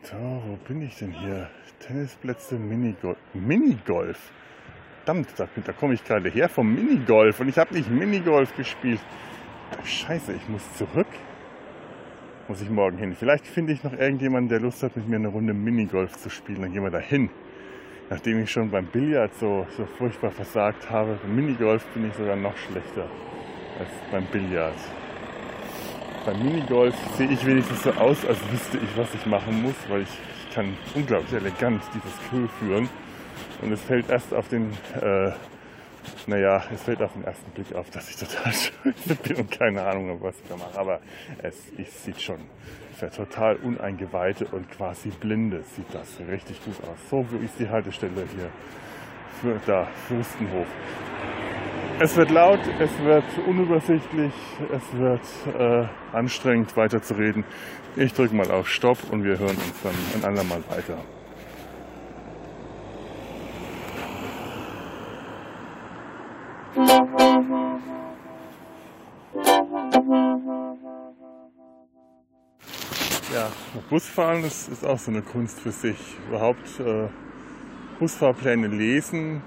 So, 0.03 0.17
wo 0.17 0.57
bin 0.67 0.83
ich 0.83 0.99
denn 0.99 1.13
hier? 1.13 1.49
Tennisplätze, 1.87 2.55
Minigolf. 2.55 3.19
Minigolf. 3.35 4.19
Verdammt, 5.05 5.29
da, 5.37 5.73
komme 5.73 5.93
ich 5.93 6.03
gerade 6.03 6.31
her 6.31 6.49
vom 6.49 6.75
Minigolf 6.75 7.41
und 7.41 7.49
ich 7.49 7.59
habe 7.59 7.75
nicht 7.75 7.91
Minigolf 7.91 8.57
gespielt. 8.57 9.01
Scheiße, 9.85 10.33
ich 10.33 10.49
muss 10.49 10.63
zurück. 10.77 11.07
Muss 12.49 12.63
ich 12.63 12.71
morgen 12.71 12.97
hin. 12.97 13.15
Vielleicht 13.15 13.47
finde 13.47 13.75
ich 13.75 13.85
noch 13.85 13.93
irgendjemanden, 13.93 14.49
der 14.49 14.61
Lust 14.61 14.83
hat, 14.83 14.97
mit 14.97 15.09
mir 15.09 15.17
eine 15.17 15.29
Runde 15.29 15.53
Minigolf 15.53 16.17
zu 16.17 16.31
spielen. 16.31 16.63
Dann 16.63 16.73
gehen 16.73 16.83
wir 16.83 16.91
da 16.91 16.99
hin. 16.99 17.29
Nachdem 18.09 18.43
ich 18.43 18.51
schon 18.51 18.71
beim 18.71 18.87
Billard 18.87 19.35
so, 19.35 19.67
so 19.77 19.85
furchtbar 19.85 20.31
versagt 20.31 20.89
habe, 20.91 21.19
beim 21.23 21.37
Minigolf 21.37 21.85
bin 21.89 22.09
ich 22.09 22.15
sogar 22.15 22.37
noch 22.37 22.57
schlechter 22.57 23.09
als 23.79 23.91
beim 24.11 24.25
Billard. 24.27 24.75
Beim 26.25 26.43
Minigolf 26.43 26.95
sehe 27.19 27.29
ich 27.29 27.45
wenigstens 27.45 27.83
so 27.83 27.91
aus, 27.93 28.25
als 28.25 28.39
wüsste 28.51 28.79
ich, 28.79 28.97
was 28.97 29.13
ich 29.15 29.27
machen 29.27 29.63
muss, 29.63 29.75
weil 29.89 30.03
ich 30.03 30.19
kann 30.55 30.77
unglaublich 30.95 31.33
elegant 31.33 31.83
dieses 31.95 32.31
Kühl 32.31 32.49
führen. 32.61 32.89
Und 33.61 33.73
es 33.73 33.83
fällt 33.83 34.09
erst 34.09 34.33
auf 34.33 34.49
den, 34.49 34.71
äh, 35.01 35.33
naja, 36.27 36.63
es 36.73 36.83
fällt 36.83 37.03
auf 37.03 37.13
den 37.13 37.25
ersten 37.25 37.51
Blick 37.51 37.75
auf, 37.75 37.91
dass 37.91 38.09
ich 38.09 38.17
total 38.17 38.53
scheiße 38.53 39.15
bin 39.23 39.37
und 39.37 39.51
keine 39.51 39.85
Ahnung 39.85 40.19
was 40.21 40.37
ich 40.41 40.49
da 40.49 40.57
mache. 40.57 40.79
Aber 40.79 41.01
es, 41.43 41.57
es 41.77 42.05
sieht 42.05 42.21
schon 42.21 42.41
für 42.95 43.11
total 43.11 43.57
Uneingeweihte 43.57 44.47
und 44.47 44.71
quasi 44.71 45.09
Blinde 45.09 45.63
sieht 45.75 45.93
das 45.93 46.21
richtig 46.31 46.65
gut 46.65 46.77
aus. 46.83 46.99
So 47.11 47.27
wie 47.31 47.45
ist 47.45 47.59
die 47.59 47.69
Haltestelle 47.69 48.25
hier 48.37 48.51
für 49.41 49.61
da, 49.67 49.89
Fürstenhof. 50.07 50.67
Es 52.01 52.17
wird 52.17 52.31
laut, 52.31 52.59
es 52.81 52.99
wird 53.05 53.25
unübersichtlich, 53.47 54.33
es 54.73 54.99
wird 54.99 55.23
äh, 55.59 55.87
anstrengend 56.13 56.77
weiterzureden. 56.77 57.45
Ich 57.97 58.13
drücke 58.13 58.35
mal 58.35 58.51
auf 58.51 58.69
Stopp 58.69 58.99
und 59.11 59.23
wir 59.23 59.39
hören 59.39 59.57
uns 59.57 59.83
dann 59.83 59.95
ein 60.15 60.25
andermal 60.25 60.63
weiter. 60.69 60.99
Ja, 73.33 73.49
Busfahren 73.89 74.45
ist, 74.45 74.69
ist 74.69 74.85
auch 74.85 74.99
so 74.99 75.11
eine 75.13 75.23
Kunst 75.23 75.61
für 75.61 75.71
sich. 75.71 75.97
Überhaupt 76.29 76.81
äh, 76.81 77.09
Busfahrpläne 78.01 78.67
lesen, 78.67 79.43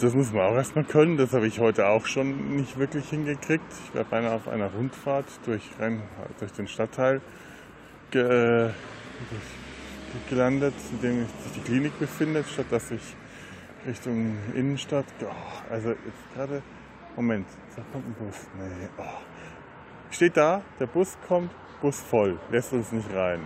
das 0.00 0.14
muss 0.14 0.32
man 0.32 0.42
auch 0.42 0.54
erstmal 0.54 0.84
können. 0.84 1.16
Das 1.16 1.32
habe 1.32 1.46
ich 1.46 1.58
heute 1.60 1.86
auch 1.86 2.06
schon 2.06 2.56
nicht 2.56 2.78
wirklich 2.78 3.08
hingekriegt. 3.08 3.64
Ich 3.86 3.94
war 3.94 4.04
beinahe 4.04 4.34
auf 4.34 4.48
einer 4.48 4.70
Rundfahrt 4.72 5.26
durch, 5.46 5.62
durch 6.38 6.52
den 6.52 6.68
Stadtteil 6.68 7.20
ge, 8.10 8.68
äh, 8.68 8.70
gelandet, 10.28 10.74
in 10.92 11.00
dem 11.00 11.18
sich 11.20 11.52
die 11.56 11.60
Klinik 11.60 11.98
befindet, 11.98 12.46
statt 12.46 12.66
dass 12.70 12.90
ich 12.90 13.16
Richtung 13.86 14.36
Innenstadt. 14.54 15.06
Oh, 15.22 15.26
also 15.70 15.90
jetzt 15.90 16.34
gerade. 16.34 16.62
Moment, 17.16 17.46
da 17.76 17.82
kommt 17.92 18.08
ein 18.08 18.14
Bus. 18.14 18.46
Nee. 18.58 18.88
Oh. 18.98 19.02
Steht 20.10 20.36
da, 20.36 20.62
der 20.80 20.86
Bus 20.86 21.16
kommt, 21.28 21.50
Bus 21.80 22.00
voll, 22.00 22.38
lässt 22.50 22.72
uns 22.72 22.90
nicht 22.92 23.12
rein. 23.14 23.40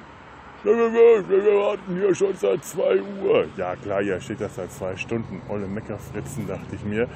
Wir 0.68 1.54
warten 1.60 1.96
hier 1.96 2.14
schon 2.14 2.34
seit 2.37 2.62
2 2.64 3.00
Uhr. 3.22 3.46
Ja 3.56 3.75
klar, 3.76 4.02
ja 4.02 4.20
steht 4.20 4.40
das 4.40 4.56
seit 4.56 4.70
zwei 4.70 4.96
Stunden. 4.96 5.40
Olle 5.48 5.66
Meckerfritzen, 5.66 6.46
dachte 6.46 6.75
ich 6.75 6.84
mir. 6.84 7.08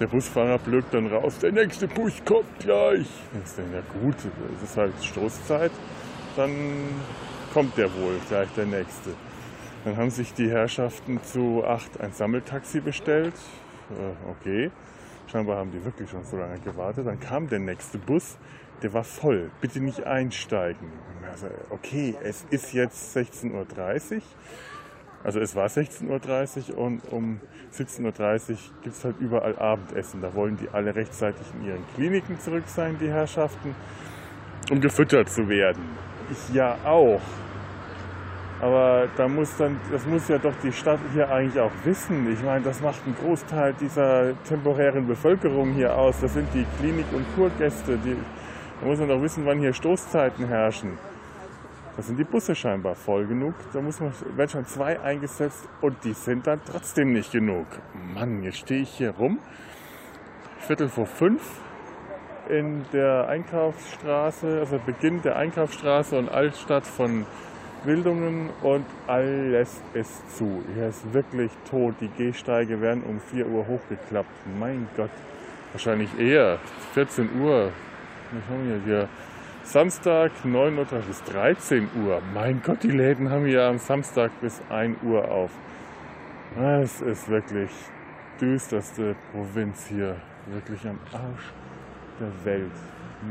Der 0.00 0.08
Busfahrer 0.08 0.58
blökt 0.58 0.92
dann 0.92 1.06
raus, 1.06 1.38
der 1.38 1.52
nächste 1.52 1.86
Bus 1.86 2.12
kommt 2.24 2.58
gleich. 2.58 3.06
Ich 3.44 3.52
denke, 3.52 3.76
ja 3.76 4.00
gut, 4.00 4.16
es 4.56 4.70
ist 4.70 4.76
halt 4.76 4.94
Stoßzeit, 5.00 5.70
dann 6.34 6.50
kommt 7.52 7.76
der 7.76 7.92
wohl 7.94 8.16
gleich 8.28 8.48
der 8.56 8.66
nächste. 8.66 9.10
Dann 9.84 9.96
haben 9.96 10.10
sich 10.10 10.32
die 10.34 10.50
Herrschaften 10.50 11.22
zu 11.22 11.62
acht 11.64 12.00
ein 12.00 12.12
Sammeltaxi 12.12 12.80
bestellt. 12.80 13.34
Äh, 13.90 14.30
okay, 14.30 14.70
scheinbar 15.30 15.58
haben 15.58 15.70
die 15.70 15.84
wirklich 15.84 16.10
schon 16.10 16.24
so 16.24 16.36
lange 16.36 16.58
gewartet. 16.60 17.06
Dann 17.06 17.20
kam 17.20 17.48
der 17.48 17.60
nächste 17.60 17.98
Bus 17.98 18.38
der 18.82 18.92
war 18.92 19.04
voll, 19.04 19.50
bitte 19.60 19.80
nicht 19.80 20.04
einsteigen. 20.04 20.88
Also, 21.30 21.46
okay, 21.70 22.14
es 22.22 22.44
ist 22.50 22.72
jetzt 22.72 23.16
16.30 23.16 23.52
Uhr. 24.16 24.22
Also 25.24 25.38
es 25.38 25.54
war 25.54 25.66
16.30 25.66 26.72
Uhr 26.72 26.78
und 26.78 27.12
um 27.12 27.40
17.30 27.72 28.50
Uhr 28.50 28.56
gibt 28.82 28.96
es 28.96 29.04
halt 29.04 29.16
überall 29.20 29.56
Abendessen. 29.56 30.20
Da 30.20 30.34
wollen 30.34 30.56
die 30.56 30.68
alle 30.70 30.94
rechtzeitig 30.94 31.46
in 31.54 31.68
ihren 31.68 31.84
Kliniken 31.94 32.40
zurück 32.40 32.64
sein, 32.66 32.96
die 33.00 33.08
Herrschaften, 33.08 33.74
um 34.70 34.80
gefüttert 34.80 35.30
zu 35.30 35.48
werden. 35.48 35.82
Ich 36.30 36.54
ja 36.54 36.76
auch. 36.84 37.20
Aber 38.60 39.08
da 39.16 39.26
muss 39.26 39.56
dann, 39.56 39.80
das 39.90 40.06
muss 40.06 40.28
ja 40.28 40.38
doch 40.38 40.54
die 40.62 40.72
Stadt 40.72 41.00
hier 41.12 41.30
eigentlich 41.30 41.60
auch 41.60 41.72
wissen. 41.84 42.32
Ich 42.32 42.42
meine, 42.44 42.64
das 42.64 42.80
macht 42.80 43.00
einen 43.04 43.16
Großteil 43.16 43.74
dieser 43.80 44.40
temporären 44.44 45.06
Bevölkerung 45.06 45.72
hier 45.72 45.96
aus. 45.96 46.20
Das 46.20 46.34
sind 46.34 46.48
die 46.54 46.64
Klinik- 46.78 47.12
und 47.12 47.24
Kurgäste, 47.34 47.98
die 47.98 48.16
da 48.82 48.88
muss 48.88 48.98
man 48.98 49.08
doch 49.08 49.22
wissen, 49.22 49.46
wann 49.46 49.60
hier 49.60 49.72
Stoßzeiten 49.72 50.48
herrschen. 50.48 50.98
Da 51.96 52.02
sind 52.02 52.18
die 52.18 52.24
Busse 52.24 52.56
scheinbar 52.56 52.96
voll 52.96 53.26
genug. 53.26 53.54
Da 53.72 53.80
muss 53.80 54.00
man, 54.00 54.12
werden 54.34 54.48
schon 54.48 54.66
zwei 54.66 54.98
eingesetzt 54.98 55.68
und 55.80 56.02
die 56.02 56.14
sind 56.14 56.48
dann 56.48 56.60
trotzdem 56.68 57.12
nicht 57.12 57.30
genug. 57.30 57.66
Mann, 58.12 58.42
jetzt 58.42 58.58
stehe 58.58 58.82
ich 58.82 58.90
hier 58.90 59.10
rum. 59.10 59.38
Viertel 60.58 60.88
vor 60.88 61.06
fünf 61.06 61.42
in 62.48 62.84
der 62.92 63.28
Einkaufsstraße, 63.28 64.58
also 64.58 64.80
Beginn 64.84 65.22
der 65.22 65.36
Einkaufsstraße 65.36 66.18
und 66.18 66.28
Altstadt 66.28 66.84
von 66.84 67.24
Wildungen 67.84 68.50
und 68.62 68.86
alles 69.06 69.80
ist 69.94 70.36
zu. 70.36 70.64
Hier 70.74 70.88
ist 70.88 71.12
wirklich 71.12 71.52
tot. 71.70 71.94
Die 72.00 72.08
Gehsteige 72.08 72.80
werden 72.80 73.04
um 73.04 73.20
4 73.20 73.46
Uhr 73.46 73.64
hochgeklappt. 73.68 74.28
Mein 74.58 74.88
Gott, 74.96 75.10
wahrscheinlich 75.72 76.18
eher 76.18 76.58
14 76.94 77.40
Uhr, 77.40 77.70
was 78.32 78.48
haben 78.48 78.68
wir 78.68 78.80
hier? 78.84 79.08
Samstag 79.62 80.32
9 80.44 80.78
Uhr 80.78 80.84
bis 80.84 81.22
13 81.24 81.88
Uhr. 82.04 82.20
Mein 82.34 82.62
Gott, 82.62 82.82
die 82.82 82.90
Läden 82.90 83.30
haben 83.30 83.46
ja 83.46 83.68
am 83.68 83.78
Samstag 83.78 84.30
bis 84.40 84.60
1 84.70 85.02
Uhr 85.02 85.30
auf. 85.30 85.50
Es 86.56 87.00
ist 87.00 87.28
wirklich 87.28 87.70
düsterste 88.40 89.14
Provinz 89.30 89.86
hier. 89.88 90.16
Wirklich 90.46 90.84
am 90.86 90.98
Arsch 91.12 91.52
der 92.18 92.44
Welt. 92.44 92.72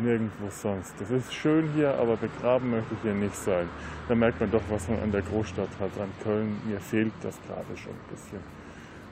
Nirgendwo 0.02 0.50
sonst. 0.50 0.94
Das 1.00 1.12
ist 1.12 1.34
schön 1.34 1.70
hier, 1.76 1.96
aber 1.96 2.16
begraben 2.16 2.72
möchte 2.72 2.94
ich 2.94 3.02
hier 3.02 3.14
nicht 3.14 3.36
sein. 3.36 3.68
Da 4.08 4.16
merkt 4.16 4.40
man 4.40 4.50
doch, 4.50 4.62
was 4.70 4.88
man 4.88 5.02
an 5.02 5.12
der 5.12 5.22
Großstadt 5.22 5.70
hat. 5.82 5.92
An 6.00 6.12
Köln, 6.24 6.62
mir 6.66 6.80
fehlt 6.80 7.12
das 7.24 7.38
gerade 7.46 7.78
schon 7.78 7.92
ein 7.92 8.10
bisschen. 8.10 8.40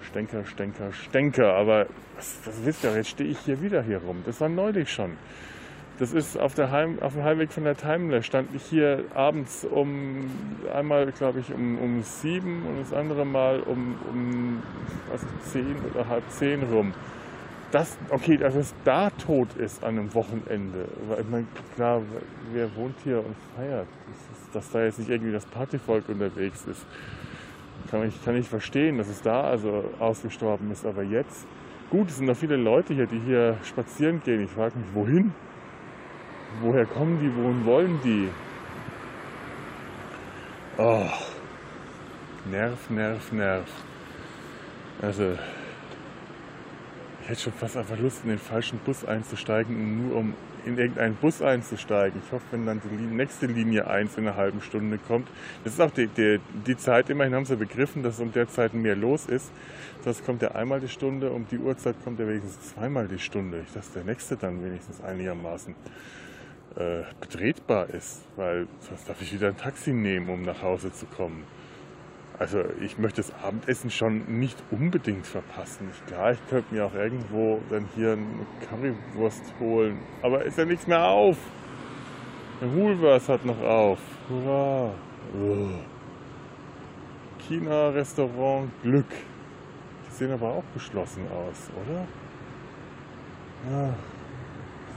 Stenker, 0.01 0.46
Stenker, 0.46 0.93
Stenker. 0.93 1.53
Aber 1.53 1.88
was, 2.15 2.39
was 2.46 2.65
wisst 2.65 2.86
ihr, 2.86 2.96
jetzt 2.96 3.10
stehe 3.10 3.29
ich 3.29 3.39
hier 3.39 3.62
wieder 3.62 3.81
hier 3.81 3.98
rum. 3.98 4.24
Das 4.25 4.39
war 4.39 4.48
neulich 4.48 4.89
schon. 4.89 5.17
Das 6.00 6.13
ist 6.13 6.39
auf, 6.39 6.53
der 6.53 6.72
Heim, 6.72 6.98
auf 7.01 7.12
dem 7.12 7.25
Heimweg 7.25 7.51
von 7.51 7.65
der 7.65 7.75
Timeless 7.75 8.25
stand 8.25 8.56
ich 8.56 8.63
hier 8.63 9.03
abends 9.13 9.68
um 9.70 10.32
einmal, 10.74 11.12
glaube 11.12 11.41
ich, 11.41 11.53
um, 11.53 11.77
um 11.77 12.01
sieben 12.03 12.63
und 12.65 12.79
das 12.79 12.94
andere 12.94 13.25
Mal 13.25 13.60
um, 13.60 13.98
um 14.10 14.63
was, 15.12 15.25
zehn 15.51 15.75
oder 15.91 16.08
halb 16.08 16.24
zehn 16.29 16.63
rum. 16.63 16.94
Das, 17.72 17.98
okay, 18.12 18.38
dass 18.38 18.56
es 18.56 18.74
da 18.86 19.10
tot 19.10 19.50
ist 19.58 19.84
an 19.84 20.00
einem 20.00 20.13
Wochenende. 20.13 20.86
Ich 21.20 21.29
meine, 21.29 21.46
klar, 21.75 22.01
wer 22.53 22.74
wohnt 22.77 22.96
hier 23.03 23.18
und 23.18 23.36
feiert? 23.58 23.88
Das 24.08 24.39
ist, 24.39 24.56
dass 24.56 24.72
da 24.72 24.84
jetzt 24.86 25.00
nicht 25.00 25.10
irgendwie 25.10 25.34
das 25.34 25.46
Partyvolk 25.48 26.08
unterwegs 26.08 26.65
ist. 26.65 26.86
Kann 27.91 28.08
ich, 28.08 28.24
kann 28.24 28.38
ich 28.38 28.48
verstehen, 28.48 28.98
dass 28.98 29.10
es 29.10 29.22
da 29.22 29.41
also 29.41 29.84
ausgestorben 30.00 30.72
ist. 30.72 30.86
Aber 30.86 31.03
jetzt, 31.03 31.46
gut, 31.89 32.08
es 32.08 32.18
sind 32.18 32.27
noch 32.27 32.38
viele 32.38 32.56
Leute 32.56 32.94
hier, 32.94 33.06
die 33.06 33.20
hier 33.20 33.58
spazieren 33.65 34.22
gehen. 34.24 34.46
Ich 34.46 34.51
frage 34.51 34.79
mich, 34.79 34.88
wohin? 34.94 35.34
Woher 36.62 36.86
kommen 36.86 37.20
die, 37.20 37.36
wohin 37.36 37.66
wollen 37.66 38.00
die? 38.04 38.30
Oh. 40.78 41.10
Nerv, 42.50 42.89
Nerv, 42.89 43.32
Nerv. 43.32 43.66
Also, 45.01 45.34
ich 47.22 47.30
hätte 47.30 47.42
schon 47.42 47.54
fast 47.54 47.78
einfach 47.78 47.98
Lust, 48.00 48.22
in 48.24 48.30
den 48.30 48.39
falschen 48.39 48.80
Bus 48.80 49.06
einzusteigen, 49.06 50.08
nur 50.08 50.18
um 50.18 50.34
in 50.66 50.78
irgendeinen 50.78 51.16
Bus 51.16 51.42
einzusteigen. 51.42 52.22
Ich 52.25 52.32
hoffe, 52.32 52.46
wenn 52.51 52.66
dann 52.66 52.82
die 52.84 52.96
nächste 52.96 53.46
Linie 53.46 53.88
1 53.88 54.18
in 54.18 54.28
einer 54.28 54.36
halben 54.36 54.62
Stunde 54.62 54.98
kommt. 54.98 55.28
Das 55.63 55.74
ist 55.74 55.82
auch 55.82 55.92
die, 55.92 56.08
die, 56.08 56.39
die 56.68 56.78
Zeit, 56.78 57.10
immerhin 57.10 57.34
haben 57.34 57.46
sie 57.46 57.56
begriffen, 57.56 58.04
dass 58.04 58.20
um 58.20 58.32
der 58.32 58.48
Zeit 58.50 58.74
mehr 58.74 58.96
los 58.96 59.25
ist. 59.25 59.51
Sonst 60.04 60.25
kommt 60.25 60.42
ja 60.42 60.51
einmal 60.51 60.80
die 60.80 60.89
Stunde, 60.89 61.32
um 61.32 61.48
die 61.50 61.58
Uhrzeit 61.58 61.96
kommt 62.04 62.20
ja 62.20 62.28
wenigstens 62.28 62.74
zweimal 62.74 63.08
die 63.08 63.20
Stunde. 63.20 63.63
Ich 63.66 63.74
dachte, 63.74 63.89
der 63.96 64.04
nächste 64.04 64.38
dann 64.38 64.63
wenigstens 64.63 65.01
einigermaßen 65.01 65.75
äh, 66.76 67.04
betretbar 67.20 67.90
ist, 67.90 68.26
weil 68.36 68.68
sonst 68.80 69.10
darf 69.10 69.22
ich 69.22 69.34
wieder 69.34 69.48
ein 69.48 69.58
Taxi 69.58 69.92
nehmen, 69.92 70.30
um 70.30 70.44
nach 70.44 70.62
Hause 70.62 70.92
zu 70.92 71.06
kommen. 71.06 71.44
Also 72.38 72.64
ich 72.82 72.98
möchte 72.98 73.22
das 73.22 73.34
Abendessen 73.44 73.92
schon 73.92 74.40
nicht 74.40 74.58
unbedingt 74.72 75.28
verpassen. 75.28 75.90
Klar, 76.08 76.32
ich 76.32 76.40
könnte 76.50 76.74
mir 76.74 76.86
auch 76.86 76.94
irgendwo 76.94 77.60
dann 77.70 77.90
hier 77.96 78.14
eine 78.14 78.46
Currywurst 78.70 79.44
holen. 79.60 80.00
Aber 80.22 80.46
ist 80.46 80.58
ja 80.58 80.64
nichts 80.64 80.88
mehr 80.88 81.04
auf. 81.04 81.38
Der 82.62 82.74
Woolworths 82.74 83.28
hat 83.28 83.44
noch 83.46 83.62
auf. 83.62 84.00
Hurra. 84.30 84.92
China 87.40 87.90
Restaurant 87.90 88.72
Glück. 88.84 89.10
Die 90.08 90.16
sehen 90.16 90.32
aber 90.32 90.50
auch 90.50 90.64
geschlossen 90.74 91.24
aus, 91.30 91.70
oder? 91.76 92.08
Ah, 93.70 93.94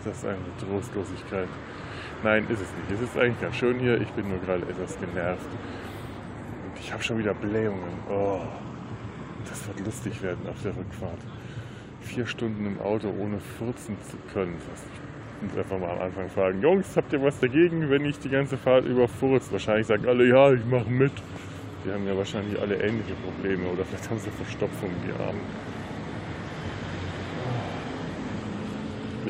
ist 0.06 0.24
das 0.24 0.24
eine 0.28 0.38
Trostlosigkeit? 0.58 1.48
Nein, 2.24 2.44
ist 2.48 2.60
es 2.60 2.68
nicht. 2.76 2.90
Es 2.92 3.00
ist 3.00 3.16
eigentlich 3.16 3.40
ganz 3.40 3.56
schön 3.56 3.78
hier. 3.78 4.00
Ich 4.00 4.08
bin 4.10 4.28
nur 4.28 4.38
gerade 4.38 4.62
etwas 4.62 4.98
genervt. 4.98 5.46
Ich 6.80 6.92
habe 6.92 7.02
schon 7.02 7.18
wieder 7.18 7.34
Blähungen. 7.34 8.00
Oh, 8.10 8.40
das 9.48 9.66
wird 9.68 9.86
lustig 9.86 10.20
werden 10.22 10.48
auf 10.48 10.60
der 10.62 10.76
Rückfahrt. 10.76 11.20
Vier 12.00 12.26
Stunden 12.26 12.66
im 12.66 12.80
Auto 12.80 13.12
ohne 13.16 13.38
furzen 13.38 13.96
zu 14.02 14.16
können. 14.32 14.56
Ich 15.40 15.48
muss 15.48 15.58
einfach 15.58 15.78
mal 15.78 15.90
am 15.90 16.00
Anfang 16.00 16.28
fragen, 16.30 16.60
Jungs, 16.60 16.96
habt 16.96 17.12
ihr 17.12 17.22
was 17.22 17.38
dagegen, 17.38 17.88
wenn 17.88 18.04
ich 18.04 18.18
die 18.18 18.28
ganze 18.28 18.56
Fahrt 18.56 18.84
über 18.84 19.06
furze? 19.06 19.52
Wahrscheinlich 19.52 19.86
sagen 19.86 20.08
alle, 20.08 20.26
ja, 20.26 20.52
ich 20.52 20.64
mache 20.64 20.90
mit. 20.90 21.12
Die 21.84 21.92
haben 21.92 22.06
ja 22.06 22.16
wahrscheinlich 22.16 22.60
alle 22.60 22.74
ähnliche 22.74 23.14
Probleme 23.24 23.68
oder 23.68 23.84
vielleicht 23.84 24.10
haben 24.10 24.18
sie 24.18 24.30
Verstopfung 24.30 24.90
die 25.06 25.12
Arme. 25.22 25.38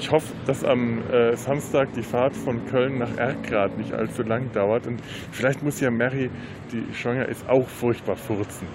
Ich 0.03 0.11
hoffe, 0.11 0.33
dass 0.47 0.65
am 0.65 0.99
äh, 1.13 1.37
Samstag 1.37 1.93
die 1.95 2.03
Fahrt 2.03 2.35
von 2.35 2.67
Köln 2.67 2.99
nach 2.99 3.17
Erkrath 3.19 3.79
nicht 3.79 3.93
allzu 3.93 4.25
lang 4.25 4.51
dauert. 4.53 4.85
Und 4.89 5.01
vielleicht 5.31 5.63
muss 5.63 5.79
ja 5.79 5.93
Mary, 5.93 6.29
die 6.73 6.93
schwanger 6.93 7.29
ist, 7.29 7.49
auch 7.49 7.69
furchtbar 7.69 8.17
furzen. 8.17 8.67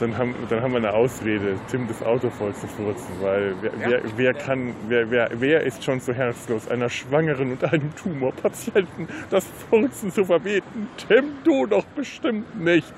Dann 0.00 0.18
haben, 0.18 0.34
dann 0.50 0.60
haben 0.60 0.72
wir 0.72 0.78
eine 0.78 0.92
Ausrede, 0.92 1.54
Tim 1.70 1.86
das 1.86 2.02
Auto 2.02 2.30
voll 2.30 2.52
zu 2.54 2.66
furzen, 2.66 3.12
weil 3.20 3.54
wer, 3.60 3.70
wer, 3.78 4.02
wer 4.16 4.34
kann, 4.34 4.74
wer, 4.88 5.08
wer, 5.08 5.30
wer 5.34 5.62
ist 5.62 5.84
schon 5.84 6.00
so 6.00 6.12
herzlos, 6.12 6.68
einer 6.68 6.88
Schwangeren 6.88 7.52
und 7.52 7.62
einem 7.62 7.94
Tumorpatienten 7.94 9.06
das 9.30 9.46
Furzen 9.70 10.10
zu 10.10 10.24
verbieten? 10.24 10.88
Tim, 11.06 11.26
du 11.44 11.64
doch 11.66 11.84
bestimmt 11.94 12.60
nicht. 12.60 12.92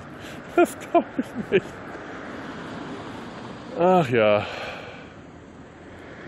Das 0.55 0.75
glaube 0.89 1.05
ich 1.19 1.51
nicht. 1.51 1.73
Ach 3.79 4.09
ja. 4.09 4.43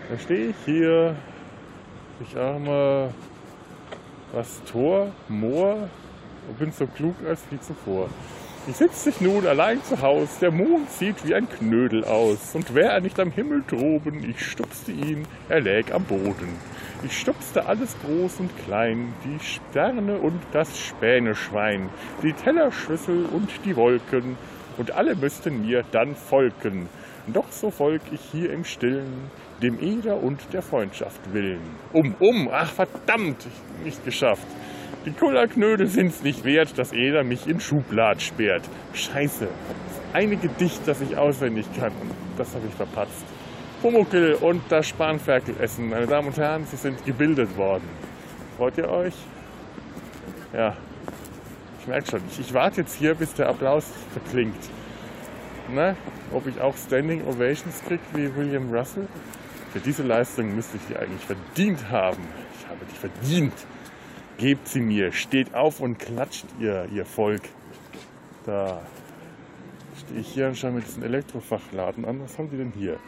Da 0.08 0.18
stehe 0.18 0.50
ich 0.50 0.56
hier 0.64 1.16
ich 2.20 2.36
arme 2.36 3.10
was 4.32 4.62
Tor, 4.64 5.12
Moor 5.28 5.88
und 6.48 6.58
bin 6.58 6.72
so 6.72 6.86
klug 6.86 7.14
als 7.26 7.40
wie 7.50 7.60
zuvor. 7.60 8.08
Ich 8.66 8.76
sitze 8.76 9.10
dich 9.10 9.20
nun 9.22 9.46
allein 9.46 9.82
zu 9.82 10.02
Haus, 10.02 10.40
der 10.40 10.50
Mond 10.50 10.90
sieht 10.90 11.26
wie 11.26 11.34
ein 11.34 11.48
Knödel 11.48 12.04
aus, 12.04 12.54
und 12.54 12.74
wär 12.74 12.90
er 12.90 13.00
nicht 13.00 13.18
am 13.18 13.30
Himmel 13.30 13.62
droben, 13.66 14.28
ich 14.28 14.44
stupste 14.44 14.92
ihn, 14.92 15.26
er 15.48 15.60
läg 15.60 15.94
am 15.94 16.04
Boden. 16.04 16.56
Ich 17.02 17.18
stupste 17.18 17.64
alles 17.64 17.96
groß 18.04 18.40
und 18.40 18.50
klein, 18.66 19.14
die 19.24 19.42
Sterne 19.42 20.18
und 20.18 20.42
das 20.52 20.78
Späneschwein, 20.78 21.88
die 22.22 22.34
Tellerschüssel 22.34 23.24
und 23.26 23.48
die 23.64 23.74
Wolken, 23.74 24.36
und 24.76 24.90
alle 24.90 25.16
müssten 25.16 25.62
mir 25.64 25.82
dann 25.90 26.14
folgen. 26.14 26.90
Doch 27.26 27.50
so 27.50 27.70
folg 27.70 28.02
ich 28.12 28.20
hier 28.20 28.52
im 28.52 28.64
Stillen, 28.64 29.30
dem 29.62 29.80
Eder 29.80 30.22
und 30.22 30.40
der 30.52 30.62
Freundschaft 30.62 31.32
willen. 31.32 31.60
Um, 31.92 32.14
um, 32.20 32.48
ach 32.52 32.70
verdammt, 32.70 33.46
nicht 33.84 34.04
geschafft. 34.04 34.46
Die 35.04 35.12
Kullerknödel 35.12 35.86
sind's 35.86 36.22
nicht 36.22 36.44
wert, 36.44 36.76
dass 36.78 36.92
Eder 36.92 37.24
mich 37.24 37.46
in 37.46 37.60
Schublad 37.60 38.20
sperrt. 38.20 38.62
Scheiße, 38.92 39.48
eine 40.12 40.36
Gedicht, 40.36 40.80
das 40.86 41.00
ich 41.00 41.16
auswendig 41.16 41.66
kann, 41.78 41.92
das 42.36 42.54
habe 42.54 42.66
ich 42.68 42.74
verpatzt. 42.74 43.24
Pumuckel 43.80 44.34
und 44.34 44.62
das 44.68 44.88
Spanferkel 44.88 45.54
essen, 45.60 45.88
meine 45.88 46.06
Damen 46.06 46.28
und 46.28 46.36
Herren, 46.36 46.64
Sie 46.64 46.76
sind 46.76 47.04
gebildet 47.06 47.56
worden. 47.56 47.88
Freut 48.56 48.76
ihr 48.78 48.90
euch? 48.90 49.14
Ja, 50.52 50.76
ich 51.80 51.86
merke 51.86 52.10
schon, 52.10 52.20
ich, 52.30 52.40
ich 52.40 52.54
warte 52.54 52.80
jetzt 52.80 52.94
hier, 52.94 53.14
bis 53.14 53.34
der 53.34 53.48
Applaus 53.48 53.86
verklingt. 54.12 54.58
Ne? 55.72 55.96
Ob 56.32 56.46
ich 56.46 56.60
auch 56.60 56.76
Standing 56.76 57.22
Ovations 57.26 57.82
kriege 57.86 58.02
wie 58.14 58.34
William 58.34 58.72
Russell? 58.74 59.06
Für 59.72 59.80
diese 59.80 60.02
Leistung 60.02 60.54
müsste 60.54 60.78
ich 60.78 60.82
die 60.88 60.96
eigentlich 60.96 61.24
verdient 61.24 61.90
haben. 61.90 62.22
Ich 62.58 62.66
habe 62.66 62.80
die 62.90 62.96
verdient. 62.96 63.54
Gebt 64.38 64.68
sie 64.68 64.80
mir, 64.80 65.12
steht 65.12 65.54
auf 65.54 65.80
und 65.80 65.98
klatscht 65.98 66.46
ihr, 66.60 66.88
ihr 66.92 67.04
Volk. 67.04 67.42
Da 68.46 68.80
stehe 69.98 70.20
ich 70.20 70.28
hier 70.28 70.46
und 70.48 70.56
schaue 70.56 70.70
mir 70.70 70.80
diesen 70.80 71.02
Elektrofachladen 71.02 72.04
an. 72.04 72.22
Was 72.22 72.38
haben 72.38 72.48
die 72.50 72.56
denn 72.56 72.72
hier? 72.72 72.98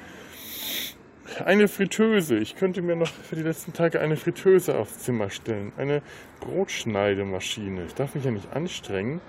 Eine 1.44 1.68
Fritteuse. 1.68 2.36
Ich 2.36 2.56
könnte 2.56 2.82
mir 2.82 2.96
noch 2.96 3.08
für 3.08 3.36
die 3.36 3.42
letzten 3.42 3.72
Tage 3.72 4.00
eine 4.00 4.16
Fritteuse 4.16 4.76
aufs 4.76 4.98
Zimmer 4.98 5.30
stellen. 5.30 5.72
Eine 5.78 6.02
Brotschneidemaschine. 6.40 7.84
Ich 7.86 7.94
darf 7.94 8.14
mich 8.14 8.24
ja 8.24 8.32
nicht 8.32 8.52
anstrengen. 8.52 9.20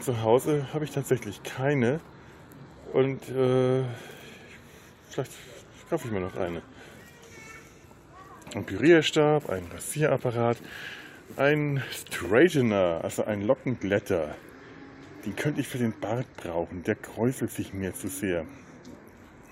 Zu 0.00 0.22
Hause 0.22 0.66
habe 0.72 0.84
ich 0.84 0.90
tatsächlich 0.90 1.42
keine. 1.42 2.00
Und 2.92 3.28
äh, 3.28 3.82
vielleicht 5.10 5.32
kaufe 5.88 6.06
ich 6.06 6.12
mir 6.12 6.20
noch 6.20 6.36
eine. 6.36 6.62
Ein 8.54 8.64
Pürierstab, 8.64 9.50
ein 9.50 9.64
Rasierapparat, 9.72 10.58
ein 11.36 11.82
Straightener, 11.90 13.00
also 13.02 13.24
ein 13.24 13.42
Lockenglätter. 13.42 14.34
Den 15.24 15.36
könnte 15.36 15.60
ich 15.60 15.68
für 15.68 15.78
den 15.78 15.92
Bart 15.98 16.26
brauchen. 16.36 16.82
Der 16.84 16.94
kräuselt 16.94 17.50
sich 17.50 17.74
mir 17.74 17.94
zu 17.94 18.08
sehr. 18.08 18.44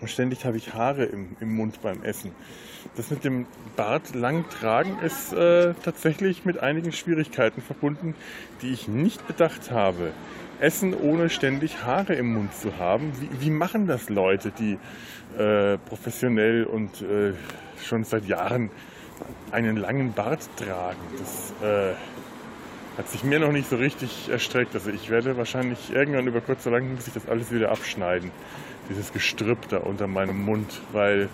Und 0.00 0.08
ständig 0.08 0.44
habe 0.44 0.56
ich 0.56 0.74
Haare 0.74 1.04
im, 1.04 1.36
im 1.40 1.54
Mund 1.54 1.80
beim 1.82 2.02
Essen. 2.02 2.32
Das 2.96 3.10
mit 3.10 3.24
dem 3.24 3.46
Bart 3.76 4.14
lang 4.14 4.48
tragen 4.50 4.98
ist 5.00 5.32
äh, 5.32 5.74
tatsächlich 5.82 6.44
mit 6.44 6.58
einigen 6.58 6.92
Schwierigkeiten 6.92 7.62
verbunden, 7.62 8.14
die 8.62 8.72
ich 8.72 8.86
nicht 8.86 9.26
bedacht 9.26 9.70
habe. 9.70 10.12
Essen, 10.60 10.94
ohne 10.94 11.30
ständig 11.30 11.84
Haare 11.84 12.14
im 12.14 12.34
Mund 12.34 12.54
zu 12.54 12.78
haben. 12.78 13.12
Wie, 13.20 13.46
wie 13.46 13.50
machen 13.50 13.86
das 13.86 14.08
Leute, 14.08 14.50
die 14.50 14.78
äh, 15.38 15.78
professionell 15.78 16.64
und 16.64 17.02
äh, 17.02 17.32
schon 17.82 18.04
seit 18.04 18.26
Jahren 18.26 18.70
einen 19.50 19.76
langen 19.76 20.12
Bart 20.12 20.48
tragen? 20.56 21.00
Das 21.18 21.52
äh, 21.62 21.94
hat 22.96 23.08
sich 23.08 23.24
mir 23.24 23.40
noch 23.40 23.52
nicht 23.52 23.68
so 23.68 23.76
richtig 23.76 24.28
erstreckt. 24.30 24.74
Also 24.74 24.90
ich 24.90 25.10
werde 25.10 25.36
wahrscheinlich 25.36 25.92
irgendwann 25.92 26.26
über 26.26 26.40
kurz 26.40 26.66
oder 26.66 26.76
lang 26.76 26.94
muss 26.94 27.06
ich 27.06 27.14
das 27.14 27.28
alles 27.28 27.50
wieder 27.52 27.70
abschneiden. 27.70 28.30
Dieses 28.88 29.12
Gestrüpp 29.12 29.68
da 29.68 29.78
unter 29.78 30.06
meinem 30.06 30.44
Mund, 30.44 30.80
weil 30.92 31.28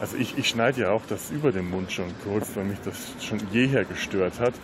also 0.00 0.16
ich, 0.16 0.38
ich 0.38 0.48
schneide 0.48 0.82
ja 0.82 0.90
auch 0.90 1.02
das 1.08 1.30
über 1.30 1.50
dem 1.50 1.70
Mund 1.70 1.90
schon 1.90 2.14
kurz, 2.22 2.54
weil 2.54 2.64
mich 2.64 2.78
das 2.84 3.14
schon 3.20 3.40
jeher 3.50 3.84
gestört 3.84 4.38
hat. 4.38 4.54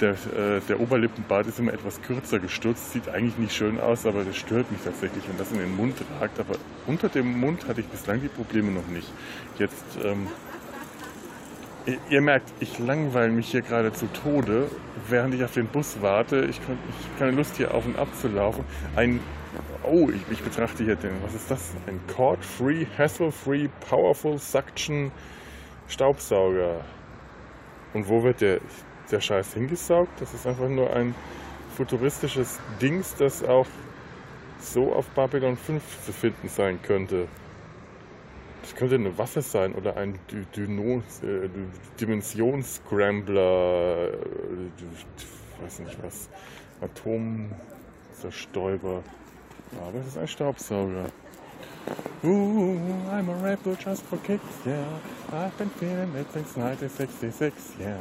Der, 0.00 0.12
äh, 0.12 0.60
der 0.68 0.80
Oberlippenbart 0.80 1.46
ist 1.46 1.58
immer 1.58 1.72
etwas 1.72 2.00
kürzer 2.00 2.38
gestutzt, 2.38 2.92
sieht 2.92 3.08
eigentlich 3.08 3.36
nicht 3.38 3.54
schön 3.54 3.80
aus, 3.80 4.06
aber 4.06 4.24
das 4.24 4.36
stört 4.36 4.70
mich 4.70 4.80
tatsächlich, 4.82 5.28
wenn 5.28 5.36
das 5.36 5.52
in 5.52 5.58
den 5.58 5.76
Mund 5.76 5.96
ragt. 6.20 6.38
Aber 6.38 6.54
unter 6.86 7.08
dem 7.08 7.38
Mund 7.38 7.66
hatte 7.68 7.80
ich 7.80 7.86
bislang 7.86 8.20
die 8.20 8.28
Probleme 8.28 8.70
noch 8.70 8.86
nicht. 8.86 9.12
Jetzt, 9.58 9.84
ähm, 10.02 10.26
ihr, 11.86 11.98
ihr 12.08 12.20
merkt, 12.20 12.52
ich 12.60 12.78
langweile 12.78 13.32
mich 13.32 13.50
hier 13.50 13.62
gerade 13.62 13.92
zu 13.92 14.06
Tode, 14.06 14.68
während 15.08 15.34
ich 15.34 15.44
auf 15.44 15.52
den 15.52 15.66
Bus 15.66 15.96
warte. 16.00 16.46
Ich, 16.46 16.64
kann, 16.64 16.78
ich 16.88 17.18
keine 17.18 17.32
Lust 17.32 17.56
hier 17.56 17.74
auf 17.74 17.84
und 17.84 17.98
ab 17.98 18.08
zu 18.20 18.28
laufen. 18.28 18.64
Ein 18.96 19.20
Oh, 19.82 20.08
ich, 20.10 20.20
ich, 20.30 20.42
betrachte 20.42 20.84
hier 20.84 20.94
den, 20.94 21.10
was 21.22 21.34
ist 21.34 21.50
das? 21.50 21.72
Ein 21.86 21.98
Cord-Free, 22.14 22.86
Hassle-Free, 22.98 23.68
Powerful 23.88 24.38
Suction 24.38 25.10
Staubsauger. 25.88 26.84
Und 27.94 28.08
wo 28.08 28.22
wird 28.22 28.40
der, 28.40 28.60
der 29.12 29.20
Scheiß 29.20 29.54
hingesaugt? 29.54 30.20
Das 30.20 30.34
ist 30.34 30.46
einfach 30.46 30.68
nur 30.68 30.94
ein 30.94 31.14
futuristisches 31.76 32.60
Dings, 32.80 33.16
das 33.16 33.42
auch 33.42 33.66
so 34.58 34.92
auf 34.92 35.08
Babylon 35.10 35.56
5 35.56 35.82
zu 36.04 36.12
finden 36.12 36.48
sein 36.48 36.80
könnte. 36.82 37.26
Das 38.62 38.74
könnte 38.74 38.94
eine 38.96 39.16
Waffe 39.16 39.40
sein 39.40 39.74
oder 39.74 39.96
ein 39.96 40.16
äh, 40.32 40.44
Dimensionsscrambler. 42.00 44.12
ich 44.12 45.62
weiß 45.62 45.78
nicht 45.80 45.96
was, 46.02 46.28
Atomzerstäuber. 46.82 49.02
Aber 49.80 49.98
es 50.00 50.08
ist 50.08 50.18
ein 50.18 50.28
Staubsauger. 50.28 51.06
Ooh, 52.22 52.78
I'm 53.10 53.30
a 53.30 53.34
rapper 53.42 53.74
just 53.76 54.02
for 54.02 54.18
kicks, 54.18 54.44
yeah. 54.66 54.84
I've 55.32 55.56
been 55.56 55.70
feeling 55.70 56.14
it 56.16 56.30
since 56.32 56.54
1966, 56.54 57.76
yeah. 57.80 57.96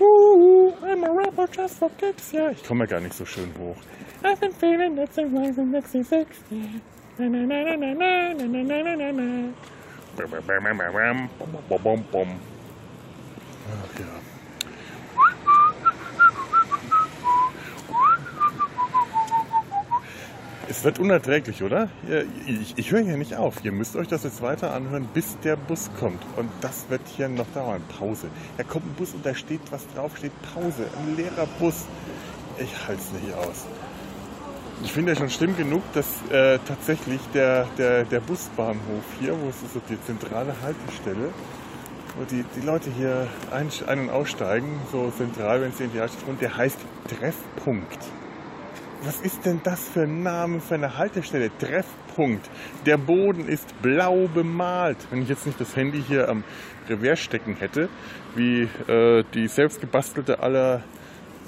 Ooh, 0.00 0.74
I'm 0.82 1.04
a 1.04 1.12
rapper 1.12 1.46
just 1.48 1.78
for 1.78 1.90
kicks, 1.90 2.32
yeah. 2.32 2.50
Ich 2.52 2.64
komme 2.64 2.84
ja 2.84 2.86
gar 2.86 3.00
nicht 3.00 3.14
so 3.14 3.24
schön 3.24 3.52
hoch. 3.58 3.76
I've 4.24 4.40
been 4.40 4.52
feeling 4.52 4.96
it 4.98 5.12
since 5.14 5.32
1966, 5.32 6.38
yeah. 6.50 6.80
Na 7.18 7.28
na 7.28 7.46
na 7.46 7.64
na 7.64 7.76
na 7.76 8.32
na 8.34 8.46
na 8.46 8.62
na 8.62 8.82
na 8.82 8.94
na 8.96 9.12
na. 9.12 9.52
Bam 10.16 10.30
bam 10.30 10.42
bam 10.46 10.78
bam 10.78 11.28
bam 11.38 11.52
bam 11.68 11.82
bam 11.82 12.04
bam. 12.12 12.28
Ach 13.72 14.00
ja. 14.00 14.27
Es 20.70 20.84
wird 20.84 20.98
unerträglich, 20.98 21.62
oder? 21.62 21.88
Ich, 22.46 22.74
ich 22.76 22.92
höre 22.92 23.00
hier 23.00 23.16
nicht 23.16 23.34
auf. 23.34 23.64
Ihr 23.64 23.72
müsst 23.72 23.96
euch 23.96 24.06
das 24.06 24.24
jetzt 24.24 24.42
weiter 24.42 24.74
anhören, 24.74 25.08
bis 25.14 25.38
der 25.40 25.56
Bus 25.56 25.88
kommt. 25.98 26.22
Und 26.36 26.50
das 26.60 26.90
wird 26.90 27.00
hier 27.16 27.28
noch 27.30 27.46
dauern. 27.54 27.82
Pause. 27.98 28.28
Da 28.58 28.64
kommt 28.64 28.84
ein 28.84 28.94
Bus 28.94 29.14
und 29.14 29.24
da 29.24 29.34
steht 29.34 29.62
was 29.70 29.86
drauf, 29.94 30.18
steht 30.18 30.32
Pause. 30.54 30.84
Ein 30.98 31.16
leerer 31.16 31.46
Bus. 31.58 31.86
Ich 32.58 32.86
halte 32.86 33.00
es 33.00 33.12
nicht 33.12 33.34
aus. 33.34 33.64
Ich 34.84 34.92
finde 34.92 35.12
ja 35.12 35.18
schon 35.18 35.30
schlimm 35.30 35.56
genug, 35.56 35.82
dass 35.94 36.06
äh, 36.30 36.58
tatsächlich 36.66 37.20
der, 37.32 37.66
der, 37.78 38.04
der 38.04 38.20
Busbahnhof 38.20 39.04
hier, 39.18 39.32
wo 39.40 39.48
es 39.48 39.62
ist 39.62 39.72
so 39.72 39.80
die 39.88 40.00
zentrale 40.04 40.54
Haltestelle, 40.62 41.30
wo 42.16 42.24
die, 42.24 42.44
die 42.54 42.64
Leute 42.64 42.90
hier 42.90 43.26
ein, 43.50 43.68
ein- 43.86 44.00
und 44.00 44.10
aussteigen, 44.10 44.80
so 44.92 45.10
zentral, 45.16 45.62
wenn 45.62 45.72
sie 45.72 45.84
in 45.84 45.92
die 45.92 46.00
Altstadt 46.00 46.26
kommen, 46.26 46.38
der 46.40 46.56
heißt 46.56 46.78
Treffpunkt. 47.08 47.98
Was 49.02 49.20
ist 49.20 49.44
denn 49.46 49.60
das 49.62 49.88
für 49.88 50.02
ein 50.02 50.24
Name 50.24 50.60
für 50.60 50.74
eine 50.74 50.98
Haltestelle? 50.98 51.56
Treffpunkt. 51.58 52.50
Der 52.84 52.96
Boden 52.96 53.48
ist 53.48 53.80
blau 53.80 54.26
bemalt. 54.26 54.96
Wenn 55.10 55.22
ich 55.22 55.28
jetzt 55.28 55.46
nicht 55.46 55.60
das 55.60 55.76
Handy 55.76 56.02
hier 56.02 56.28
am 56.28 56.42
Revers 56.88 57.20
stecken 57.20 57.54
hätte, 57.54 57.88
wie 58.34 58.62
äh, 58.88 59.22
die 59.34 59.46
selbstgebastelte 59.46 60.40
aller 60.40 60.82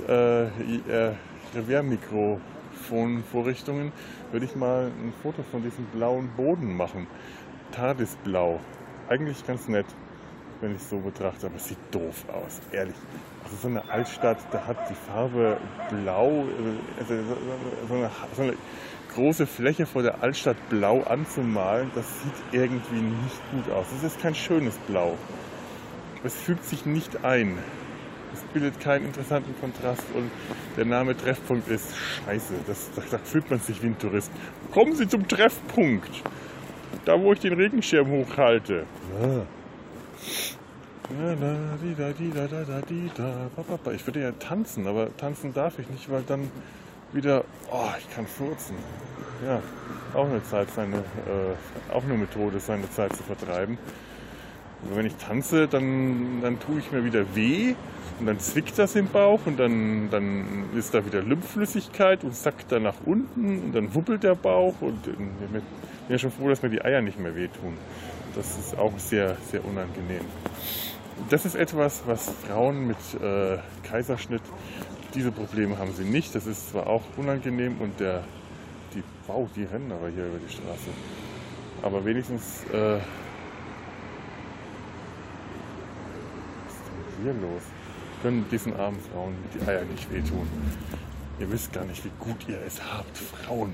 äh, 0.09 0.45
äh, 0.45 1.15
Revers-Mikrofonvorrichtungen, 1.57 3.91
würde 4.31 4.47
ich 4.47 4.55
mal 4.55 4.87
ein 4.87 5.13
Foto 5.21 5.43
von 5.43 5.65
diesem 5.65 5.87
blauen 5.87 6.31
Boden 6.37 6.77
machen. 6.77 7.09
Tardisblau. 7.73 8.61
Eigentlich 9.09 9.45
ganz 9.45 9.67
nett, 9.67 9.87
wenn 10.61 10.71
ich 10.71 10.79
es 10.79 10.89
so 10.89 11.01
betrachte, 11.01 11.47
aber 11.47 11.57
es 11.57 11.67
sieht 11.67 11.79
doof 11.91 12.27
aus, 12.29 12.61
ehrlich. 12.71 12.95
Also 13.51 13.63
so 13.63 13.69
eine 13.69 13.83
Altstadt, 13.91 14.39
da 14.53 14.65
hat 14.67 14.77
die 14.89 14.95
Farbe 14.95 15.57
blau, 15.91 16.45
also 17.01 17.15
so- 17.89 17.95
eine, 17.95 18.11
so 18.37 18.43
eine 18.43 18.53
große 19.15 19.45
Fläche 19.47 19.87
vor 19.87 20.03
der 20.03 20.23
Altstadt 20.23 20.57
blau 20.69 21.03
anzumalen, 21.03 21.91
das 21.97 22.05
sieht 22.23 22.33
irgendwie 22.61 23.01
nicht 23.01 23.41
gut 23.51 23.73
aus. 23.75 23.87
Es 23.97 24.05
ist 24.05 24.21
kein 24.21 24.37
schönes 24.37 24.77
Blau. 24.87 25.17
Es 26.23 26.35
fügt 26.35 26.65
sich 26.65 26.87
nicht 26.87 27.25
ein. 27.25 27.59
Es 28.33 28.41
bildet 28.53 28.79
keinen 28.79 29.07
interessanten 29.07 29.53
Kontrast 29.61 30.05
und 30.15 30.31
der 30.77 30.85
Name 30.85 31.17
Treffpunkt 31.17 31.67
ist 31.69 31.97
scheiße. 31.97 32.55
Das, 32.69 32.89
da, 32.95 33.03
da 33.11 33.19
fühlt 33.19 33.51
man 33.51 33.59
sich 33.59 33.83
wie 33.83 33.87
ein 33.89 33.99
Tourist. 33.99 34.31
Kommen 34.71 34.95
Sie 34.95 35.09
zum 35.09 35.27
Treffpunkt. 35.27 36.23
Da, 37.05 37.21
wo 37.21 37.33
ich 37.33 37.41
den 37.41 37.55
Regenschirm 37.55 38.09
hochhalte. 38.11 38.85
Ja. 39.21 39.43
Ich 43.95 44.07
würde 44.07 44.21
ja 44.21 44.33
tanzen, 44.33 44.87
aber 44.87 45.17
tanzen 45.17 45.53
darf 45.53 45.79
ich 45.79 45.89
nicht, 45.91 46.11
weil 46.11 46.23
dann 46.27 46.51
wieder, 47.13 47.45
oh, 47.71 47.89
ich 47.99 48.15
kann 48.15 48.27
furzen. 48.27 48.77
Ja, 49.45 49.61
auch 50.15 50.27
eine 50.27 50.43
Zeit, 50.45 50.71
seine, 50.71 50.97
äh, 50.97 51.93
auch 51.93 52.05
eine 52.05 52.15
Methode, 52.15 52.61
seine 52.61 52.89
Zeit 52.91 53.17
zu 53.17 53.23
vertreiben. 53.23 53.79
Aber 54.85 54.97
wenn 54.97 55.07
ich 55.07 55.17
tanze, 55.17 55.67
dann, 55.67 56.41
dann 56.43 56.61
tue 56.61 56.79
ich 56.79 56.93
mir 56.93 57.05
wieder 57.05 57.35
weh 57.35 57.75
und 58.19 58.27
dann 58.27 58.39
zwickt 58.39 58.79
das 58.79 58.95
im 58.97 59.09
Bauch 59.09 59.41
und 59.47 59.59
dann, 59.59 60.11
dann 60.11 60.71
ist 60.77 60.95
da 60.95 61.05
wieder 61.05 61.23
Lymphflüssigkeit 61.23 62.23
und 62.23 62.35
sackt 62.35 62.71
dann 62.71 62.85
nach 62.85 62.97
unten 63.05 63.65
und 63.65 63.73
dann 63.73 63.95
wuppelt 63.95 64.23
der 64.23 64.35
Bauch 64.35 64.75
und 64.81 65.07
ich 65.07 65.17
bin 65.17 65.63
ja 66.09 66.19
schon 66.19 66.31
froh, 66.31 66.49
dass 66.49 66.63
mir 66.63 66.71
die 66.71 66.83
Eier 66.83 67.01
nicht 67.01 67.19
mehr 67.19 67.35
wehtun. 67.35 67.77
Das 68.35 68.59
ist 68.59 68.79
auch 68.79 68.97
sehr, 68.99 69.37
sehr 69.51 69.65
unangenehm. 69.65 70.25
Das 71.29 71.45
ist 71.45 71.55
etwas, 71.55 72.03
was 72.07 72.31
Frauen 72.47 72.87
mit 72.87 72.97
äh, 73.23 73.59
Kaiserschnitt, 73.85 74.43
diese 75.15 75.31
Probleme 75.33 75.79
haben 75.79 75.93
sie 75.93 76.05
nicht. 76.05 76.35
Das 76.35 76.47
ist 76.47 76.71
zwar 76.71 76.87
auch 76.87 77.03
unangenehm 77.17 77.79
und 77.81 77.99
der, 78.01 78.25
die, 78.95 79.03
wow, 79.27 79.49
die 79.55 79.65
rennen 79.65 79.93
aber 79.93 80.09
hier 80.09 80.27
über 80.27 80.39
die 80.39 80.53
Straße. 80.53 80.91
Aber 81.83 82.05
wenigstens, 82.05 82.65
äh, 82.73 82.99
was 86.65 86.75
ist 86.75 86.85
denn 86.87 87.25
hier 87.25 87.33
los? 87.35 87.63
Können 88.23 88.45
diesen 88.51 88.79
armen 88.79 89.01
Frauen 89.13 89.35
die 89.55 89.67
Eier 89.67 89.85
nicht 89.85 90.13
wehtun. 90.13 90.49
Ihr 91.39 91.51
wisst 91.51 91.73
gar 91.73 91.85
nicht, 91.85 92.05
wie 92.05 92.13
gut 92.19 92.47
ihr 92.49 92.59
es 92.67 92.81
habt, 92.83 93.17
Frauen. 93.17 93.73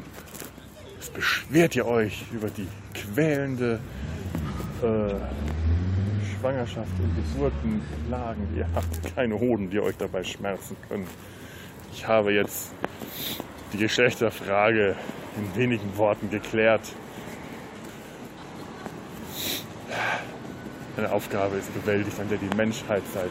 Es 1.00 1.10
beschwert 1.10 1.74
ihr 1.74 1.86
euch 1.86 2.24
über 2.32 2.48
die 2.48 2.68
quälende 2.94 3.80
äh, 4.82 5.14
Schwangerschaft 6.46 6.92
und 7.00 7.16
Geburtenlagen. 7.16 8.56
Ihr 8.56 8.68
habt 8.74 9.16
keine 9.16 9.34
Hoden, 9.40 9.68
die 9.68 9.80
euch 9.80 9.96
dabei 9.96 10.22
schmerzen 10.22 10.76
können. 10.88 11.06
Ich 11.92 12.06
habe 12.06 12.32
jetzt 12.32 12.72
die 13.72 13.78
Geschlechterfrage 13.78 14.94
in 15.36 15.60
wenigen 15.60 15.96
Worten 15.96 16.30
geklärt. 16.30 16.82
Eine 20.96 21.10
Aufgabe 21.10 21.56
ist 21.56 21.74
bewältigt, 21.74 22.18
an 22.20 22.28
der 22.28 22.38
die 22.38 22.54
Menschheit 22.56 23.02
seit 23.12 23.30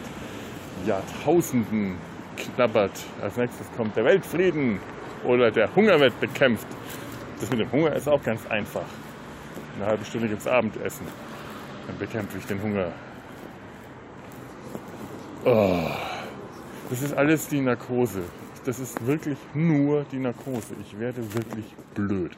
Jahrtausenden 0.86 1.96
knabbert. 2.36 3.06
Als 3.22 3.38
nächstes 3.38 3.68
kommt 3.78 3.96
der 3.96 4.04
Weltfrieden 4.04 4.80
oder 5.24 5.52
der 5.52 5.74
Hunger 5.74 6.02
wird 6.02 6.20
bekämpft. 6.20 6.68
Das 7.40 7.50
mit 7.50 7.62
dem 7.62 7.72
Hunger 7.72 7.94
ist 7.94 8.10
auch 8.10 8.22
ganz 8.22 8.46
einfach. 8.48 8.86
Eine 9.78 9.86
halbe 9.86 10.04
Stunde 10.04 10.28
gibt's 10.28 10.48
Abendessen. 10.48 11.08
Dann 11.88 11.98
bekämpfe 11.98 12.38
ich 12.38 12.46
den 12.46 12.62
Hunger. 12.62 12.92
Oh, 15.48 15.78
das 16.90 17.04
ist 17.04 17.14
alles 17.14 17.48
die 17.48 17.62
Narkose. 17.62 18.24
Das 18.66 18.80
ist 18.80 19.06
wirklich 19.06 19.38
nur 19.54 20.04
die 20.12 20.18
Narkose. 20.18 20.74
Ich 20.82 21.00
werde 21.00 21.22
wirklich 21.36 21.66
blöd. 21.94 22.32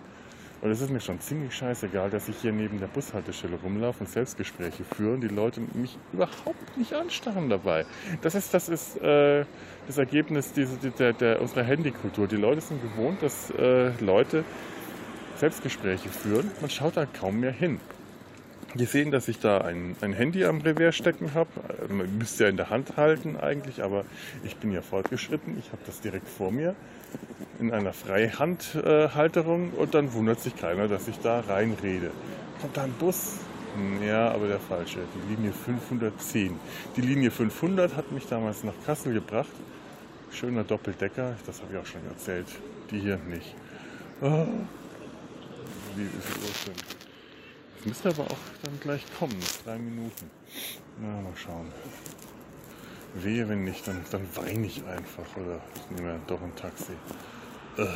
Und 0.61 0.71
es 0.71 0.81
ist 0.81 0.89
mir 0.89 0.99
schon 0.99 1.21
ziemlich 1.21 1.55
scheißegal, 1.55 2.09
dass 2.09 2.27
ich 2.27 2.35
hier 2.41 2.51
neben 2.51 2.81
der 2.81 2.87
Bushaltestelle 2.87 3.57
rumlaufe 3.63 4.01
und 4.01 4.09
Selbstgespräche 4.09 4.83
führe 4.83 5.13
und 5.13 5.21
die 5.21 5.29
Leute 5.29 5.61
mich 5.73 5.97
überhaupt 6.11 6.77
nicht 6.77 6.91
anstarren 6.91 7.49
dabei. 7.49 7.85
Das 8.21 8.35
ist, 8.35 8.53
das 8.53 8.67
ist 8.67 9.01
äh, 9.01 9.45
das 9.87 9.97
Ergebnis 9.97 10.51
dieser, 10.51 10.75
der, 10.75 11.13
der, 11.13 11.41
unserer 11.41 11.63
Handykultur. 11.63 12.27
Die 12.27 12.35
Leute 12.35 12.59
sind 12.59 12.81
gewohnt, 12.81 13.23
dass 13.23 13.51
äh, 13.51 13.91
Leute 14.01 14.43
Selbstgespräche 15.37 16.09
führen. 16.09 16.51
Man 16.59 16.69
schaut 16.69 16.97
da 16.97 17.05
kaum 17.05 17.39
mehr 17.39 17.53
hin. 17.53 17.79
Die 18.75 18.85
sehen, 18.85 19.11
dass 19.11 19.27
ich 19.27 19.39
da 19.39 19.59
ein, 19.59 19.95
ein 20.01 20.13
Handy 20.13 20.45
am 20.45 20.61
Revers 20.61 20.95
stecken 20.95 21.33
habe. 21.33 21.49
Man 21.89 22.17
müsste 22.17 22.43
ja 22.43 22.49
in 22.49 22.57
der 22.57 22.69
Hand 22.69 22.97
halten 22.97 23.37
eigentlich, 23.37 23.81
aber 23.81 24.03
ich 24.43 24.57
bin 24.57 24.71
ja 24.71 24.81
fortgeschritten. 24.81 25.57
Ich 25.57 25.71
habe 25.71 25.81
das 25.85 26.01
direkt 26.01 26.27
vor 26.27 26.51
mir 26.51 26.75
in 27.59 27.73
einer 27.73 27.93
Freihandhalterung 27.93 29.71
und 29.71 29.93
dann 29.93 30.13
wundert 30.13 30.41
sich 30.41 30.55
keiner, 30.55 30.87
dass 30.87 31.07
ich 31.07 31.17
da 31.19 31.39
reinrede. 31.39 32.11
Kommt 32.61 32.77
da 32.77 32.83
ein 32.83 32.93
Bus? 32.93 33.37
Ja, 34.05 34.31
aber 34.31 34.47
der 34.47 34.59
falsche. 34.59 34.99
Die 35.15 35.35
Linie 35.35 35.51
510. 35.51 36.59
Die 36.95 37.01
Linie 37.01 37.31
500 37.31 37.95
hat 37.95 38.11
mich 38.11 38.25
damals 38.27 38.63
nach 38.63 38.73
Kassel 38.85 39.13
gebracht. 39.13 39.51
Schöner 40.31 40.63
Doppeldecker, 40.63 41.35
das 41.45 41.61
habe 41.61 41.73
ich 41.73 41.79
auch 41.79 41.85
schon 41.85 42.05
erzählt. 42.09 42.47
Die 42.91 42.99
hier 42.99 43.17
nicht. 43.29 43.55
Ah. 44.21 44.45
Wie 45.95 46.03
ist? 46.03 46.89
Es 46.89 46.96
müsste 47.87 48.09
aber 48.09 48.23
auch 48.23 48.37
dann 48.63 48.79
gleich 48.79 49.03
kommen, 49.17 49.37
drei 49.63 49.77
Minuten. 49.77 50.29
Na, 51.01 51.21
mal 51.21 51.33
schauen. 51.35 51.71
Wehe, 53.15 53.47
wenn 53.47 53.63
nicht, 53.63 53.87
dann, 53.87 54.03
dann 54.11 54.27
weine 54.35 54.67
ich 54.67 54.83
einfach 54.85 55.25
oder 55.37 55.61
ich 55.75 55.97
nehme 55.97 56.19
doch 56.27 56.41
ein 56.41 56.55
Taxi. 56.55 56.93
Uh. 57.77 57.87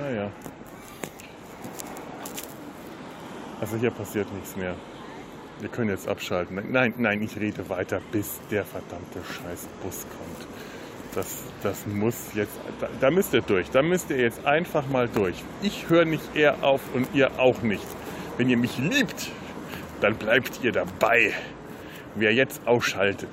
Naja. 0.00 0.30
Also 3.60 3.76
hier 3.76 3.90
passiert 3.90 4.32
nichts 4.32 4.54
mehr. 4.54 4.76
Wir 5.60 5.68
können 5.68 5.90
jetzt 5.90 6.06
abschalten. 6.06 6.70
Nein, 6.70 6.94
nein, 6.98 7.22
ich 7.22 7.36
rede 7.36 7.68
weiter, 7.68 8.00
bis 8.12 8.38
der 8.50 8.64
verdammte 8.64 9.20
scheiß 9.24 9.66
Bus 9.82 10.06
kommt. 10.10 10.46
Das, 11.18 11.42
das 11.64 11.86
muss 11.86 12.14
jetzt, 12.34 12.56
da, 12.80 12.88
da 13.00 13.10
müsst 13.10 13.34
ihr 13.34 13.40
durch. 13.40 13.70
Da 13.70 13.82
müsst 13.82 14.10
ihr 14.10 14.18
jetzt 14.18 14.46
einfach 14.46 14.86
mal 14.86 15.08
durch. 15.08 15.34
Ich 15.62 15.88
höre 15.88 16.04
nicht 16.04 16.36
eher 16.36 16.62
auf 16.62 16.80
und 16.94 17.08
ihr 17.12 17.40
auch 17.40 17.60
nicht. 17.62 17.86
Wenn 18.36 18.48
ihr 18.48 18.56
mich 18.56 18.78
liebt, 18.78 19.32
dann 20.00 20.14
bleibt 20.14 20.60
ihr 20.62 20.70
dabei. 20.70 21.32
Wer 22.14 22.32
jetzt 22.32 22.66
ausschaltet, 22.66 23.30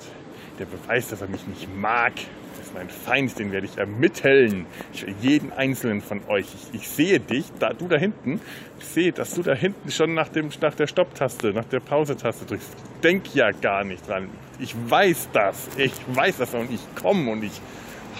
der 0.57 0.65
beweist, 0.65 1.11
dass 1.11 1.21
er 1.21 1.27
mich 1.27 1.45
nicht 1.45 1.67
mag. 1.77 2.13
Das 2.57 2.67
ist 2.67 2.73
mein 2.73 2.89
Feind, 2.89 3.37
den 3.37 3.51
werde 3.51 3.67
ich 3.67 3.77
ermitteln. 3.77 4.65
Ich, 4.91 5.05
jeden 5.21 5.53
einzelnen 5.53 6.01
von 6.01 6.21
euch. 6.27 6.47
Ich, 6.55 6.81
ich, 6.81 6.89
sehe 6.89 7.19
dich, 7.19 7.45
da, 7.59 7.73
du 7.73 7.87
da 7.87 7.97
hinten. 7.97 8.41
Ich 8.79 8.85
sehe, 8.85 9.11
dass 9.11 9.35
du 9.35 9.43
da 9.43 9.53
hinten 9.53 9.91
schon 9.91 10.15
nach, 10.15 10.29
dem, 10.29 10.49
nach 10.59 10.73
der 10.73 10.87
Stopptaste, 10.87 11.53
nach 11.53 11.65
der 11.65 11.81
Pause-Taste 11.81 12.45
drückst. 12.45 12.75
Denk 13.03 13.35
ja 13.35 13.51
gar 13.51 13.83
nicht 13.83 14.07
dran. 14.07 14.29
Ich 14.59 14.75
weiß 14.89 15.29
das. 15.33 15.69
Ich 15.77 15.93
weiß 16.07 16.37
das 16.37 16.53
und 16.53 16.71
ich 16.71 16.81
komme 16.95 17.31
und 17.31 17.43
ich 17.43 17.61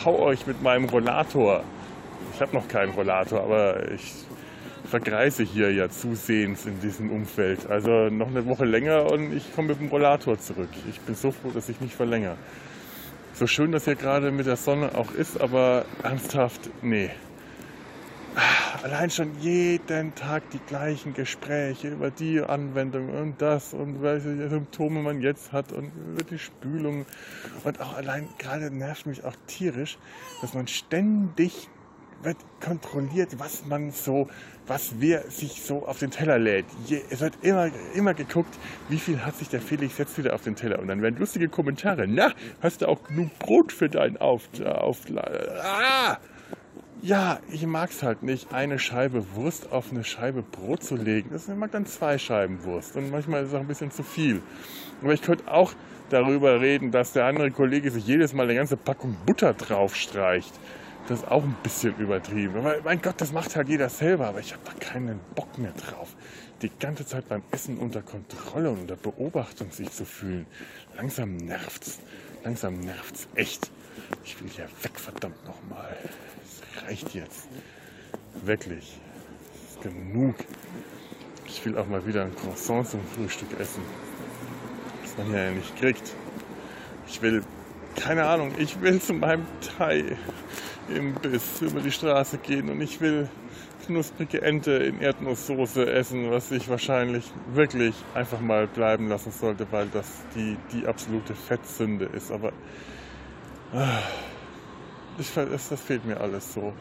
hau 0.03 0.19
euch 0.19 0.45
mit 0.47 0.61
meinem 0.61 0.85
Rollator. 0.85 1.63
Ich 2.33 2.41
habe 2.41 2.53
noch 2.53 2.67
keinen 2.67 2.91
Rollator, 2.91 3.41
aber 3.41 3.91
ich 3.91 4.13
vergreise 4.85 5.43
hier 5.43 5.71
ja 5.71 5.89
zusehends 5.89 6.65
in 6.65 6.79
diesem 6.79 7.11
Umfeld. 7.11 7.69
Also 7.69 8.09
noch 8.09 8.27
eine 8.27 8.45
Woche 8.45 8.65
länger 8.65 9.11
und 9.11 9.35
ich 9.35 9.55
komme 9.55 9.69
mit 9.69 9.79
dem 9.79 9.87
Rollator 9.87 10.37
zurück. 10.39 10.69
Ich 10.89 10.99
bin 11.01 11.15
so 11.15 11.31
froh, 11.31 11.51
dass 11.53 11.69
ich 11.69 11.79
nicht 11.79 11.95
verlängere. 11.95 12.37
So 13.33 13.47
schön 13.47 13.71
das 13.71 13.85
hier 13.85 13.95
gerade 13.95 14.31
mit 14.31 14.45
der 14.45 14.55
Sonne 14.55 14.95
auch 14.95 15.11
ist, 15.11 15.41
aber 15.41 15.85
ernsthaft, 16.03 16.69
nee. 16.81 17.09
Allein 18.83 19.09
schon 19.09 19.39
jeden 19.39 20.13
Tag 20.15 20.49
die 20.51 20.59
gleichen 20.59 21.13
Gespräche 21.13 21.89
über 21.89 22.11
die 22.11 22.41
Anwendung 22.41 23.09
und 23.09 23.41
das 23.41 23.73
und 23.73 24.01
welche 24.01 24.49
Symptome 24.49 25.01
man 25.01 25.21
jetzt 25.21 25.51
hat 25.51 25.71
und 25.71 25.91
über 25.95 26.23
die 26.23 26.37
Spülung. 26.37 27.05
Und 27.63 27.81
auch 27.81 27.95
allein 27.95 28.27
gerade 28.37 28.71
nervt 28.71 29.05
mich 29.05 29.23
auch 29.23 29.35
tierisch, 29.47 29.97
dass 30.41 30.53
man 30.53 30.67
ständig 30.67 31.69
wird 32.23 32.37
kontrolliert, 32.59 33.39
was 33.39 33.65
man 33.65 33.91
so, 33.91 34.27
was 34.67 34.95
wer 34.99 35.29
sich 35.29 35.61
so 35.61 35.85
auf 35.85 35.99
den 35.99 36.11
Teller 36.11 36.39
lädt. 36.39 36.65
Je, 36.85 37.01
es 37.09 37.21
wird 37.21 37.33
immer, 37.41 37.69
immer 37.93 38.13
geguckt, 38.13 38.57
wie 38.89 38.97
viel 38.97 39.23
hat 39.25 39.35
sich 39.35 39.49
der 39.49 39.61
Felix 39.61 39.97
jetzt 39.97 40.17
wieder 40.17 40.33
auf 40.33 40.41
den 40.41 40.55
Teller. 40.55 40.79
Und 40.79 40.87
dann 40.87 41.01
werden 41.01 41.17
lustige 41.17 41.49
Kommentare. 41.49 42.07
Na, 42.07 42.33
hast 42.61 42.81
du 42.81 42.87
auch 42.87 43.03
genug 43.03 43.37
Brot 43.39 43.71
für 43.71 43.89
deinen 43.89 44.17
auf, 44.17 44.49
auf 44.63 44.99
ah! 45.11 46.17
Ja, 47.05 47.39
ich 47.51 47.63
mag 47.67 47.91
es 47.91 48.01
halt 48.01 48.23
nicht, 48.23 48.51
eine 48.51 48.79
Scheibe 48.79 49.35
Wurst 49.35 49.71
auf 49.71 49.91
eine 49.91 50.03
Scheibe 50.03 50.41
Brot 50.41 50.81
zu 50.81 50.95
legen. 50.95 51.29
Das 51.31 51.47
mag 51.47 51.71
dann 51.71 51.85
zwei 51.85 52.17
Scheiben 52.17 52.63
Wurst 52.63 52.95
und 52.95 53.11
manchmal 53.11 53.43
ist 53.43 53.49
es 53.49 53.53
auch 53.53 53.59
ein 53.59 53.67
bisschen 53.67 53.91
zu 53.91 54.01
viel. 54.01 54.41
Aber 55.03 55.13
ich 55.13 55.21
könnte 55.21 55.47
auch 55.47 55.73
darüber 56.09 56.61
reden, 56.61 56.89
dass 56.89 57.13
der 57.13 57.25
andere 57.25 57.51
Kollege 57.51 57.91
sich 57.91 58.07
jedes 58.07 58.33
Mal 58.33 58.45
eine 58.45 58.55
ganze 58.55 58.75
Packung 58.75 59.15
Butter 59.23 59.53
draufstreicht. 59.53 60.51
Das 61.07 61.19
ist 61.19 61.27
auch 61.27 61.43
ein 61.43 61.55
bisschen 61.61 61.95
übertrieben. 61.99 62.63
Weil, 62.63 62.81
mein 62.83 62.99
Gott, 62.99 63.21
das 63.21 63.31
macht 63.31 63.55
halt 63.55 63.69
jeder 63.69 63.89
selber, 63.89 64.25
aber 64.25 64.39
ich 64.39 64.53
habe 64.53 64.63
da 64.65 64.71
keinen 64.73 65.19
Bock 65.35 65.59
mehr 65.59 65.73
drauf. 65.73 66.15
Die 66.63 66.71
ganze 66.79 67.05
Zeit 67.05 67.29
beim 67.29 67.43
Essen 67.51 67.77
unter 67.77 68.01
Kontrolle 68.01 68.71
und 68.71 68.79
unter 68.79 68.95
Beobachtung 68.95 69.69
sich 69.69 69.91
zu 69.91 70.05
fühlen. 70.05 70.47
Langsam 70.97 71.37
nervt's. 71.37 71.99
Langsam 72.43 72.79
nervt's 72.79 73.27
echt. 73.35 73.69
Ich 74.23 74.41
will 74.41 74.49
hier 74.49 74.67
weg, 74.81 74.99
verdammt 74.99 75.45
nochmal. 75.45 75.95
Reicht 76.83 77.13
jetzt. 77.13 77.47
Wirklich. 78.43 78.99
Es 79.53 79.75
ist 79.75 79.81
genug. 79.81 80.35
Ich 81.47 81.65
will 81.65 81.77
auch 81.77 81.87
mal 81.87 82.05
wieder 82.05 82.23
ein 82.23 82.35
Croissant 82.35 82.87
zum 82.87 83.01
Frühstück 83.15 83.59
essen. 83.59 83.81
Was 85.03 85.17
man 85.17 85.33
ja 85.33 85.51
nicht 85.51 85.75
kriegt. 85.77 86.13
Ich 87.07 87.21
will, 87.21 87.43
keine 87.95 88.25
Ahnung, 88.25 88.51
ich 88.57 88.81
will 88.81 89.01
zu 89.01 89.13
meinem 89.13 89.45
Thai. 89.77 90.17
Imbiss 90.87 91.61
über 91.61 91.79
die 91.79 91.91
Straße 91.91 92.37
gehen 92.37 92.69
und 92.69 92.81
ich 92.81 93.01
will 93.01 93.27
knusprige 93.85 94.41
Ente 94.41 94.71
in 94.71 94.99
Erdnusssoße 94.99 95.91
essen, 95.91 96.31
was 96.31 96.51
ich 96.51 96.69
wahrscheinlich 96.69 97.31
wirklich 97.53 97.95
einfach 98.13 98.39
mal 98.39 98.67
bleiben 98.67 99.09
lassen 99.09 99.31
sollte, 99.31 99.67
weil 99.71 99.87
das 99.87 100.07
die, 100.35 100.57
die 100.73 100.87
absolute 100.87 101.35
Fettsünde 101.35 102.05
ist. 102.05 102.31
Aber 102.31 102.51
ah, 103.73 103.99
ich, 105.19 105.33
das, 105.33 105.69
das 105.69 105.81
fehlt 105.81 106.05
mir 106.05 106.19
alles 106.19 106.53
so. 106.53 106.73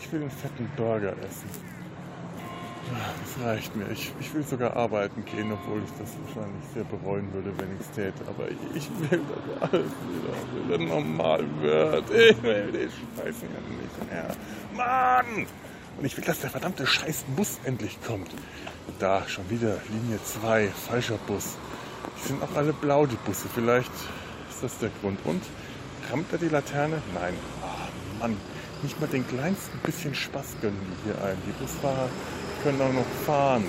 Ich 0.00 0.10
will 0.12 0.20
einen 0.20 0.30
fetten 0.30 0.70
Burger 0.76 1.12
essen. 1.12 1.48
Das 2.90 3.44
reicht 3.44 3.76
mir. 3.76 3.86
Ich, 3.90 4.12
ich 4.20 4.32
will 4.32 4.42
sogar 4.42 4.76
arbeiten 4.76 5.24
gehen, 5.24 5.52
obwohl 5.52 5.82
ich 5.84 5.90
das 5.98 6.16
wahrscheinlich 6.24 6.64
sehr 6.72 6.84
bereuen 6.84 7.32
würde, 7.32 7.52
wenn 7.58 7.68
ich 7.74 7.80
es 7.80 7.90
täte. 7.90 8.24
Aber 8.26 8.48
ich 8.74 8.88
will, 9.10 9.20
dass 9.20 9.70
alles 9.70 9.92
wieder, 10.08 10.78
wieder 10.78 10.94
normal 10.94 11.44
wird. 11.60 12.10
Ich 12.10 12.42
will 12.42 12.72
den 12.72 12.90
Scheiß 12.90 13.36
nicht 13.42 14.10
mehr. 14.10 14.28
Mann! 14.74 15.46
Und 15.98 16.04
ich 16.04 16.16
will, 16.16 16.24
dass 16.24 16.40
der 16.40 16.50
verdammte 16.50 16.86
scheiß 16.86 17.24
Bus 17.36 17.58
endlich 17.64 17.98
kommt. 18.06 18.30
Da, 18.98 19.26
schon 19.28 19.50
wieder 19.50 19.78
Linie 19.90 20.18
2, 20.24 20.68
falscher 20.68 21.18
Bus. 21.26 21.56
Die 22.16 22.28
sind 22.28 22.42
auch 22.42 22.56
alle 22.56 22.72
blau, 22.72 23.06
die 23.06 23.16
Busse. 23.26 23.48
Vielleicht 23.52 23.92
ist 24.48 24.62
das 24.62 24.78
der 24.78 24.90
Grund. 25.00 25.18
Und 25.24 25.42
rammt 26.10 26.32
er 26.32 26.38
die 26.38 26.48
Laterne? 26.48 27.02
Nein. 27.14 27.34
Mann. 28.18 28.36
Nicht 28.82 29.00
mal 29.00 29.08
den 29.08 29.26
kleinsten 29.26 29.78
bisschen 29.84 30.14
Spaß 30.14 30.56
gönnen 30.60 30.78
die 30.80 31.10
hier 31.10 31.24
ein. 31.24 31.36
Die 31.46 31.52
Busfahrer 31.52 32.08
können 32.62 32.80
auch 32.80 32.92
noch 32.92 33.06
fahren. 33.26 33.64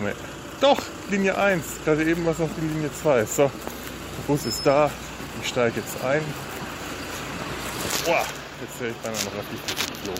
Nee. 0.00 0.12
Doch, 0.60 0.82
Linie 1.10 1.38
1. 1.38 1.64
Gerade 1.84 2.04
eben 2.04 2.24
war 2.24 2.32
es 2.32 2.38
noch 2.38 2.48
die 2.56 2.66
Linie 2.66 2.90
2. 2.92 3.24
So, 3.24 3.42
der 3.42 4.22
Bus 4.26 4.46
ist 4.46 4.66
da. 4.66 4.90
Ich 5.40 5.48
steige 5.48 5.80
jetzt 5.80 6.02
ein. 6.04 6.22
Boah, 8.04 8.24
jetzt 8.60 8.80
wäre 8.80 8.90
ich 8.90 8.96
beinahe 8.98 9.24
noch 9.24 9.30
die 9.50 9.58
Klo. 10.02 10.14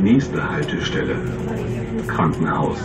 Nächste 0.00 0.50
Haltestelle. 0.50 1.16
Krankenhaus. 2.06 2.78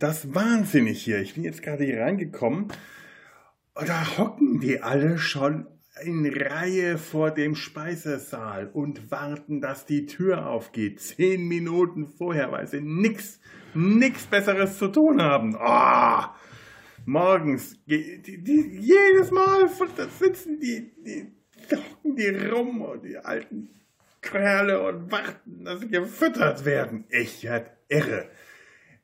Mich 0.00 0.08
das 0.08 0.34
wahnsinnig 0.34 1.02
hier. 1.02 1.20
Ich 1.20 1.34
bin 1.34 1.44
jetzt 1.44 1.62
gerade 1.62 1.84
hier 1.84 2.00
reingekommen 2.00 2.68
da 3.86 4.18
hocken 4.18 4.60
die 4.60 4.82
alle 4.82 5.18
schon 5.18 5.66
in 6.02 6.26
Reihe 6.26 6.98
vor 6.98 7.30
dem 7.30 7.54
Speisesaal 7.54 8.68
und 8.68 9.10
warten, 9.10 9.60
dass 9.60 9.86
die 9.86 10.06
Tür 10.06 10.46
aufgeht. 10.46 11.00
Zehn 11.00 11.46
Minuten 11.46 12.06
vorher, 12.06 12.52
weil 12.52 12.66
sie 12.66 12.80
nix, 12.80 13.40
nix 13.74 14.26
Besseres 14.26 14.78
zu 14.78 14.88
tun 14.88 15.20
haben. 15.20 15.56
Oh, 15.58 16.24
morgens, 17.04 17.78
die, 17.86 18.22
die, 18.22 18.78
jedes 18.80 19.30
Mal 19.30 19.68
sitzen 20.18 20.58
die, 20.60 20.92
die, 21.04 21.32
hocken 21.76 22.16
die 22.16 22.28
rum 22.28 22.82
und 22.82 23.04
die 23.04 23.18
alten 23.18 23.68
Kerle 24.22 24.82
und 24.82 25.10
warten, 25.10 25.64
dass 25.64 25.80
sie 25.80 25.88
gefüttert 25.88 26.64
werden. 26.64 27.04
Ich 27.10 27.44
werd 27.44 27.72
irre. 27.88 28.28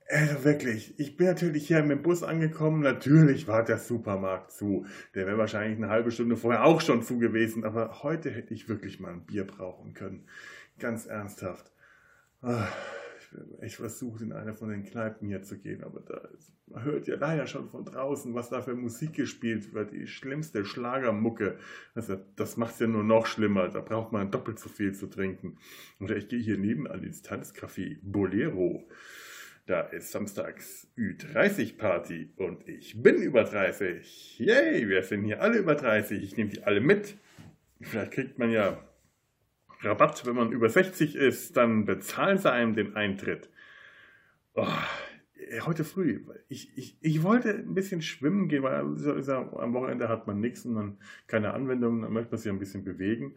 Also 0.09 0.45
wirklich, 0.45 0.99
ich 0.99 1.17
bin 1.17 1.27
natürlich 1.27 1.67
hier 1.67 1.83
mit 1.83 1.99
dem 1.99 2.03
Bus 2.03 2.23
angekommen. 2.23 2.81
Natürlich 2.81 3.49
war 3.49 3.65
der 3.65 3.79
Supermarkt 3.79 4.53
zu. 4.53 4.87
Der 5.15 5.27
wäre 5.27 5.39
wahrscheinlich 5.39 5.79
eine 5.79 5.89
halbe 5.89 6.13
Stunde 6.13 6.37
vorher 6.37 6.65
auch 6.65 6.81
schon 6.81 7.03
zu 7.03 7.19
gewesen. 7.19 7.65
Aber 7.65 8.03
heute 8.03 8.31
hätte 8.31 8.55
ich 8.55 8.69
wirklich 8.69 9.01
mal 9.01 9.13
ein 9.13 9.27
Bier 9.27 9.45
brauchen 9.45 9.95
können. 9.95 10.29
Ganz 10.79 11.07
ernsthaft. 11.07 11.73
Ah, 12.41 12.69
ich 13.63 13.77
versucht, 13.77 14.21
in 14.21 14.33
eine 14.33 14.55
von 14.55 14.69
den 14.69 14.85
Kneipen 14.85 15.27
hier 15.29 15.43
zu 15.43 15.59
gehen. 15.59 15.83
Aber 15.83 16.01
da 16.01 16.21
man 16.69 16.85
hört 16.85 17.07
ja 17.07 17.35
ja 17.35 17.47
schon 17.47 17.69
von 17.69 17.85
draußen, 17.85 18.35
was 18.35 18.51
da 18.51 18.61
für 18.61 18.75
Musik 18.75 19.15
gespielt 19.15 19.73
wird. 19.73 19.93
Die 19.93 20.07
schlimmste 20.07 20.65
Schlagermucke. 20.65 21.59
Also, 21.95 22.17
das 22.35 22.57
macht 22.57 22.75
es 22.75 22.81
ja 22.81 22.87
nur 22.87 23.05
noch 23.05 23.27
schlimmer. 23.27 23.69
Da 23.69 23.81
braucht 23.81 24.13
man 24.13 24.31
doppelt 24.31 24.59
so 24.59 24.69
viel 24.69 24.93
zu 24.93 25.07
trinken. 25.07 25.59
Oder 26.01 26.17
ich 26.17 26.29
gehe 26.29 26.41
hier 26.41 26.59
nebenan 26.59 27.05
ins 27.05 27.23
Tanzcafé 27.23 27.99
Bolero. 28.03 28.89
Da 29.67 29.81
ist 29.81 30.13
samstags 30.13 30.87
Ü30-Party 30.97 32.35
und 32.37 32.69
ich 32.69 33.03
bin 33.03 33.17
über 33.17 33.43
30. 33.43 34.39
Yay, 34.39 34.89
wir 34.89 35.03
sind 35.03 35.25
hier 35.25 35.43
alle 35.43 35.59
über 35.59 35.75
30. 35.75 36.23
Ich 36.23 36.37
nehme 36.37 36.51
die 36.51 36.63
alle 36.63 36.81
mit. 36.81 37.17
Vielleicht 37.81 38.13
kriegt 38.13 38.39
man 38.39 38.53
ja 38.53 38.81
Rabatt, 39.81 40.25
wenn 40.25 40.37
man 40.37 40.53
über 40.53 40.69
60 40.69 41.17
ist, 41.17 41.57
dann 41.57 41.85
bezahlen 41.85 42.39
sie 42.39 42.51
einem 42.53 42.77
den 42.77 42.95
Eintritt. 42.95 43.51
Oh, 44.55 44.69
heute 45.63 45.83
früh, 45.83 46.25
ich, 46.49 46.77
ich, 46.79 46.97
ich 47.01 47.25
wollte 47.25 47.51
ein 47.51 47.75
bisschen 47.75 48.03
schwimmen 48.03 48.47
gehen, 48.47 48.63
weil 48.63 48.79
am 48.79 49.75
Wochenende 49.75 50.09
hat 50.09 50.29
man 50.29 50.39
nichts 50.39 50.65
und 50.65 50.77
dann 50.77 50.99
keine 51.27 51.55
Anwendung, 51.55 52.03
dann 52.03 52.13
möchte 52.13 52.31
man 52.31 52.39
sich 52.39 52.53
ein 52.53 52.61
bisschen 52.61 52.85
bewegen. 52.85 53.35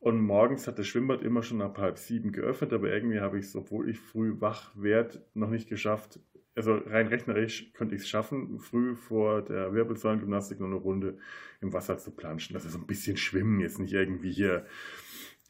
Und 0.00 0.18
morgens 0.18 0.66
hat 0.66 0.78
das 0.78 0.86
Schwimmbad 0.86 1.20
immer 1.20 1.42
schon 1.42 1.60
ab 1.60 1.76
halb 1.76 1.98
sieben 1.98 2.32
geöffnet, 2.32 2.72
aber 2.72 2.90
irgendwie 2.90 3.20
habe 3.20 3.38
ich 3.38 3.44
es, 3.44 3.54
obwohl 3.54 3.90
ich 3.90 4.00
früh 4.00 4.40
wach 4.40 4.72
werde, 4.74 5.22
noch 5.34 5.50
nicht 5.50 5.68
geschafft. 5.68 6.18
Also 6.56 6.74
rein 6.74 7.06
rechnerisch 7.06 7.72
könnte 7.74 7.94
ich 7.94 8.02
es 8.02 8.08
schaffen, 8.08 8.58
früh 8.60 8.94
vor 8.94 9.42
der 9.42 9.74
Wirbelsäulengymnastik 9.74 10.58
noch 10.58 10.68
eine 10.68 10.76
Runde 10.76 11.18
im 11.60 11.74
Wasser 11.74 11.98
zu 11.98 12.12
planschen. 12.12 12.54
Das 12.54 12.64
ist 12.64 12.72
so 12.72 12.78
ein 12.78 12.86
bisschen 12.86 13.18
Schwimmen, 13.18 13.60
jetzt 13.60 13.78
nicht 13.78 13.92
irgendwie 13.92 14.32
hier 14.32 14.66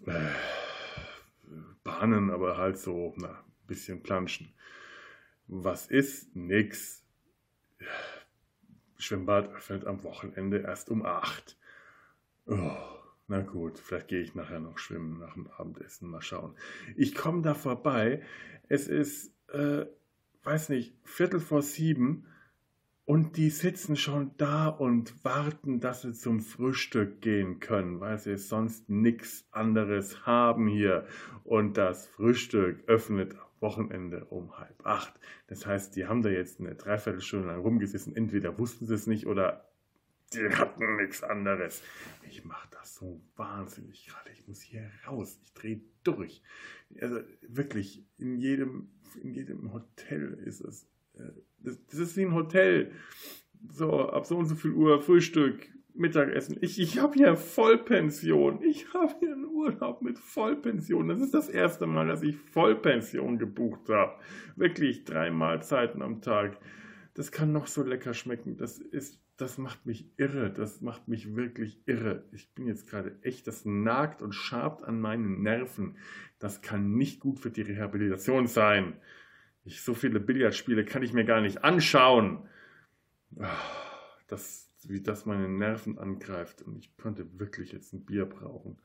äh, 0.07 0.29
Bahnen, 1.85 2.31
aber 2.31 2.59
halt 2.59 2.77
so, 2.77 3.15
na, 3.17 3.31
ein 3.31 3.67
bisschen 3.69 4.03
planschen. 4.03 4.53
Was 5.47 5.87
ist? 5.87 6.35
Nix. 6.35 7.07
Schwimmbad 8.99 9.55
öffnet 9.55 9.87
am 9.87 10.03
Wochenende 10.03 10.59
erst 10.59 10.91
um 10.91 11.07
8. 11.07 11.57
Oh, 12.47 13.00
na 13.31 13.43
gut, 13.43 13.79
vielleicht 13.79 14.09
gehe 14.09 14.21
ich 14.21 14.35
nachher 14.35 14.59
noch 14.59 14.77
schwimmen 14.77 15.21
nach 15.21 15.35
dem 15.35 15.47
Abendessen. 15.57 16.11
Mal 16.11 16.21
schauen. 16.21 16.57
Ich 16.97 17.15
komme 17.15 17.43
da 17.43 17.55
vorbei. 17.55 18.23
Es 18.69 18.89
ist, 18.89 19.33
äh, 19.53 19.87
weiß 20.43 20.69
nicht, 20.71 20.97
Viertel 21.05 21.39
vor 21.39 21.63
sieben 21.63 22.27
und 23.05 23.37
die 23.37 23.51
sitzen 23.51 23.95
schon 23.95 24.33
da 24.37 24.67
und 24.67 25.25
warten, 25.25 25.79
dass 25.79 26.03
sie 26.03 26.13
zum 26.13 26.41
Frühstück 26.41 27.21
gehen 27.21 27.61
können, 27.61 28.01
weil 28.01 28.19
sie 28.19 28.37
sonst 28.37 28.91
nichts 28.91 29.47
anderes 29.53 30.27
haben 30.27 30.67
hier. 30.67 31.07
Und 31.45 31.77
das 31.77 32.09
Frühstück 32.09 32.83
öffnet 32.89 33.35
am 33.35 33.47
Wochenende 33.61 34.25
um 34.25 34.59
halb 34.59 34.85
acht. 34.85 35.15
Das 35.47 35.67
heißt, 35.67 35.95
die 35.95 36.07
haben 36.07 36.23
da 36.23 36.31
jetzt 36.31 36.59
eine 36.59 36.75
Dreiviertelstunde 36.75 37.47
lang 37.47 37.61
rumgesessen. 37.61 38.17
Entweder 38.17 38.59
wussten 38.59 38.87
sie 38.87 38.95
es 38.95 39.07
nicht 39.07 39.29
oder 39.29 39.71
die 40.33 40.49
hatten 40.57 40.97
nichts 40.97 41.23
anderes. 41.23 41.83
Ich 42.29 42.45
mache 42.45 42.69
das 42.71 42.95
so 42.95 43.21
wahnsinnig 43.37 44.07
gerade. 44.07 44.31
Ich 44.31 44.47
muss 44.47 44.61
hier 44.61 44.91
raus. 45.07 45.41
Ich 45.45 45.53
drehe 45.55 45.81
durch. 46.05 46.43
Also 47.01 47.21
wirklich, 47.49 48.05
in 48.19 48.37
jedem, 48.37 48.91
in 49.21 49.33
jedem 49.33 49.73
Hotel 49.73 50.35
ist 50.45 50.61
es 50.61 50.87
das, 51.63 51.85
das 51.87 51.99
ist 51.99 52.17
wie 52.17 52.25
ein 52.25 52.35
Hotel. 52.35 52.93
So, 53.69 54.09
ab 54.09 54.27
so 54.27 54.39
und 54.39 54.47
so 54.47 54.55
viel 54.55 54.73
Uhr 54.73 55.01
Frühstück, 55.03 55.69
Mittagessen. 55.95 56.57
Ich, 56.61 56.81
ich 56.81 56.99
habe 56.99 57.15
hier 57.15 57.37
Vollpension. 57.37 58.63
Ich 58.63 58.93
habe 58.95 59.15
hier 59.19 59.33
einen 59.33 59.47
Urlaub 59.47 60.03
mit 60.03 60.19
Vollpension. 60.19 61.09
Das 61.09 61.21
ist 61.21 61.35
das 61.35 61.49
erste 61.49 61.87
Mal, 61.87 62.07
dass 62.07 62.23
ich 62.23 62.37
Vollpension 62.37 63.39
gebucht 63.39 63.89
habe. 63.89 64.15
Wirklich 64.57 65.05
drei 65.05 65.31
Mahlzeiten 65.31 66.01
am 66.01 66.23
Tag. 66.23 66.59
Das 67.15 67.33
kann 67.33 67.53
noch 67.53 67.67
so 67.67 67.83
lecker 67.83 68.15
schmecken. 68.15 68.57
Das 68.57 68.79
ist, 68.79 69.21
das 69.41 69.57
macht 69.59 69.87
mich 69.87 70.07
irre. 70.19 70.53
Das 70.53 70.81
macht 70.81 71.09
mich 71.09 71.35
wirklich 71.35 71.81
irre. 71.87 72.25
Ich 72.33 72.53
bin 72.55 72.67
jetzt 72.67 72.89
gerade 72.89 73.17
echt, 73.23 73.47
das 73.47 73.65
nagt 73.65 74.21
und 74.23 74.33
schabt 74.33 74.85
an 74.85 75.01
meinen 75.01 75.43
Nerven. 75.43 75.97
Das 76.39 76.61
kann 76.61 76.95
nicht 76.95 77.21
gut 77.21 77.39
für 77.39 77.51
die 77.51 77.63
Rehabilitation 77.63 78.47
sein. 78.47 78.97
Ich, 79.65 79.83
so 79.83 79.95
viele 79.95 80.21
Billardspiele 80.21 80.85
kann 80.85 81.03
ich 81.03 81.13
mir 81.13 81.25
gar 81.25 81.41
nicht 81.41 81.65
anschauen. 81.65 82.49
Das, 84.29 84.71
wie 84.85 85.01
das 85.01 85.27
meine 85.27 85.49
Nerven 85.49 85.99
angreift. 85.99 86.63
Und 86.63 86.77
ich 86.77 86.97
könnte 86.97 87.39
wirklich 87.39 87.73
jetzt 87.73 87.93
ein 87.93 88.05
Bier 88.05 88.27
brauchen. 88.27 88.79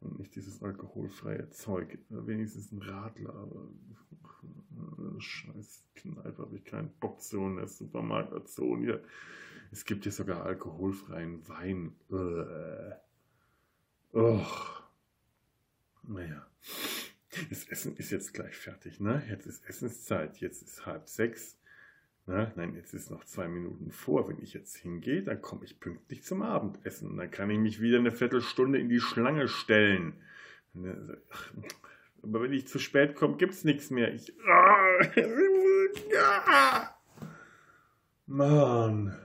Und 0.00 0.18
nicht 0.18 0.34
dieses 0.36 0.62
alkoholfreie 0.62 1.50
Zeug. 1.50 1.98
Wenigstens 2.08 2.72
ein 2.72 2.80
Radler. 2.80 3.34
Aber 3.34 3.68
scheiß 5.18 5.86
Kneipe 5.96 6.38
habe 6.38 6.56
ich 6.56 6.64
keinen 6.64 6.90
Bock 7.00 7.20
zu. 7.20 7.40
Und 7.40 7.56
der 7.56 7.68
Supermarkt 7.68 8.32
hat 8.32 8.48
so. 8.48 8.78
Hier, 8.78 9.02
es 9.70 9.84
gibt 9.84 10.04
hier 10.04 10.12
sogar 10.12 10.44
alkoholfreien 10.44 11.46
Wein. 11.48 11.94
Oh. 14.12 14.44
Naja. 16.02 16.46
Das 17.50 17.68
Essen 17.68 17.96
ist 17.96 18.10
jetzt 18.10 18.34
gleich 18.34 18.56
fertig, 18.56 19.00
ne? 19.00 19.22
Jetzt 19.28 19.46
ist 19.46 19.68
Essenszeit, 19.68 20.38
jetzt 20.38 20.62
ist 20.62 20.86
halb 20.86 21.08
sechs. 21.08 21.58
Ne? 22.26 22.52
Nein, 22.56 22.74
jetzt 22.74 22.92
ist 22.94 23.10
noch 23.10 23.24
zwei 23.24 23.48
Minuten 23.48 23.90
vor. 23.90 24.28
Wenn 24.28 24.42
ich 24.42 24.52
jetzt 24.52 24.76
hingehe, 24.76 25.22
dann 25.22 25.40
komme 25.40 25.64
ich 25.64 25.80
pünktlich 25.80 26.24
zum 26.24 26.42
Abendessen. 26.42 27.16
Dann 27.16 27.30
kann 27.30 27.50
ich 27.50 27.58
mich 27.58 27.80
wieder 27.80 27.98
eine 27.98 28.12
Viertelstunde 28.12 28.78
in 28.78 28.88
die 28.88 29.00
Schlange 29.00 29.48
stellen. 29.48 30.14
Ne, 30.74 31.18
aber 32.22 32.42
wenn 32.42 32.52
ich 32.52 32.68
zu 32.68 32.78
spät 32.78 33.14
komme, 33.14 33.36
gibt 33.36 33.54
es 33.54 33.64
nichts 33.64 33.90
mehr. 33.90 34.12
Ich. 34.12 34.34
Mann. 38.26 39.16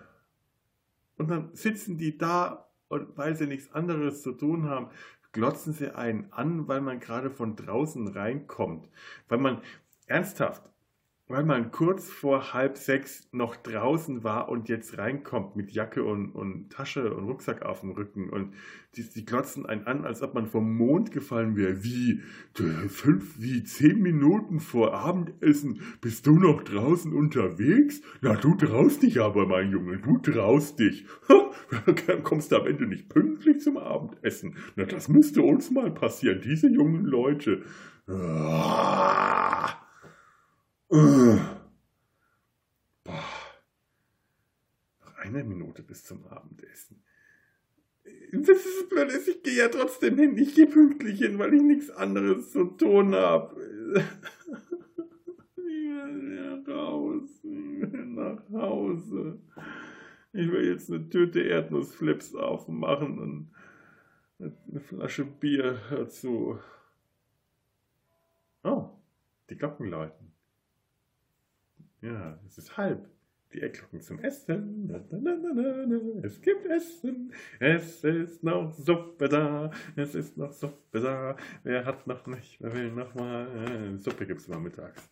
Und 1.17 1.30
dann 1.30 1.49
sitzen 1.54 1.97
die 1.97 2.17
da 2.17 2.69
und 2.88 3.17
weil 3.17 3.36
sie 3.36 3.47
nichts 3.47 3.71
anderes 3.73 4.21
zu 4.21 4.34
tun 4.34 4.69
haben, 4.69 4.89
glotzen 5.32 5.73
sie 5.73 5.95
einen 5.95 6.32
an, 6.32 6.67
weil 6.67 6.82
man 6.82 6.99
gerade 6.99 7.32
von 7.32 7.56
draußen 7.56 8.08
reinkommt. 8.08 8.89
Weil 9.28 9.39
man, 9.39 9.62
ernsthaft, 10.08 10.69
weil 11.28 11.46
man 11.46 11.72
kurz 11.72 12.10
vor 12.10 12.54
halb 12.54 12.78
sechs 12.78 13.30
noch 13.32 13.56
draußen 13.56 14.24
war 14.24 14.50
und 14.50 14.68
jetzt 14.68 14.98
reinkommt 14.98 15.56
mit 15.56 15.72
Jacke 15.72 16.04
und, 16.04 16.32
und 16.32 16.70
Tasche 16.70 17.14
und 17.14 17.26
Rucksack 17.26 17.62
auf 17.62 17.80
dem 17.80 17.92
Rücken 17.92 18.30
und 18.30 18.54
die, 18.96 19.10
die 19.10 19.26
glotzen 19.26 19.66
einen 19.66 19.88
an, 19.88 20.04
als 20.04 20.22
ob 20.22 20.34
man 20.34 20.48
vom 20.48 20.76
Mond 20.76 21.12
gefallen 21.12 21.56
wäre. 21.56 21.84
Wie, 21.84 22.22
fünf, 22.90 23.40
wie 23.40 23.64
zehn 23.64 24.02
Minuten 24.02 24.60
vor 24.60 24.94
Abendessen 24.94 25.82
bist 26.02 26.28
du 26.28 26.38
noch 26.38 26.62
draußen 26.62 27.14
unterwegs? 27.14 28.02
Na, 28.22 28.36
du 28.36 28.56
traust 28.56 29.02
dich 29.02 29.22
aber, 29.22 29.48
mein 29.48 29.72
Junge, 29.72 30.00
du 30.00 30.18
traust 30.18 30.80
dich. 30.80 31.06
Kommst 32.24 32.52
du 32.52 32.58
am 32.58 32.68
Ende 32.68 32.86
nicht 32.86 33.08
pünktlich 33.08 33.62
zum 33.62 33.78
Abendessen? 33.78 34.58
Na, 34.76 34.84
das 34.84 35.08
müsste 35.08 35.42
uns 35.42 35.72
mal 35.72 35.90
passieren, 35.90 36.42
diese 36.44 36.68
jungen 36.68 37.06
Leute. 37.06 37.64
Ah. 38.08 39.83
Boah. 40.94 41.72
Noch 45.02 45.16
eine 45.18 45.44
Minute 45.44 45.82
bis 45.82 46.04
zum 46.04 46.24
Abendessen. 46.28 47.04
Das 48.32 48.64
ist 48.64 48.90
blöd, 48.90 49.12
ich 49.28 49.42
gehe 49.42 49.56
ja 49.56 49.70
trotzdem 49.70 50.20
hin. 50.20 50.38
Ich 50.38 50.54
gehe 50.54 50.68
pünktlich 50.68 51.18
hin, 51.18 51.40
weil 51.40 51.56
ich 51.56 51.64
nichts 51.64 51.90
anderes 51.90 52.52
zu 52.52 52.66
tun 52.66 53.16
habe. 53.16 53.56
Ich 55.56 55.90
will 55.90 56.64
raus. 56.68 57.30
Ich 57.44 57.92
will 57.92 58.06
nach 58.06 58.50
Hause. 58.52 59.40
Ich 60.32 60.52
will 60.52 60.68
jetzt 60.68 60.92
eine 60.92 61.10
Tüte 61.10 61.42
Erdnussflips 61.42 62.36
aufmachen 62.36 63.20
und 63.20 63.52
eine 64.40 64.80
Flasche 64.80 65.26
Bier 65.26 65.80
dazu. 65.90 66.60
Oh, 68.64 68.90
die 69.50 69.56
Glocken 69.56 69.90
läuten. 69.90 70.33
Ja, 72.04 72.38
es 72.46 72.58
ist 72.58 72.76
halb. 72.76 73.10
Die 73.54 73.62
Eckglocken 73.62 74.02
zum 74.02 74.20
Essen. 74.20 74.89
Es 76.22 76.42
gibt 76.42 76.66
Essen. 76.66 77.32
Es 77.62 78.04
ist 78.04 78.44
noch 78.44 78.74
Suppe 78.74 79.30
da. 79.30 79.72
Es 79.96 80.13
ist 80.13 80.36
noch 80.36 80.52
Suppe 80.52 81.00
da. 81.00 81.38
Wer 81.63 81.86
hat 81.86 82.06
noch 82.06 82.28
nicht? 82.28 82.58
Wer 82.60 82.74
will 82.74 82.92
noch 82.92 83.16
mal? 83.16 83.98
Suppe 84.00 84.26
gibt 84.26 84.42
es 84.42 84.48
immer 84.48 84.60
mittags. 84.60 85.10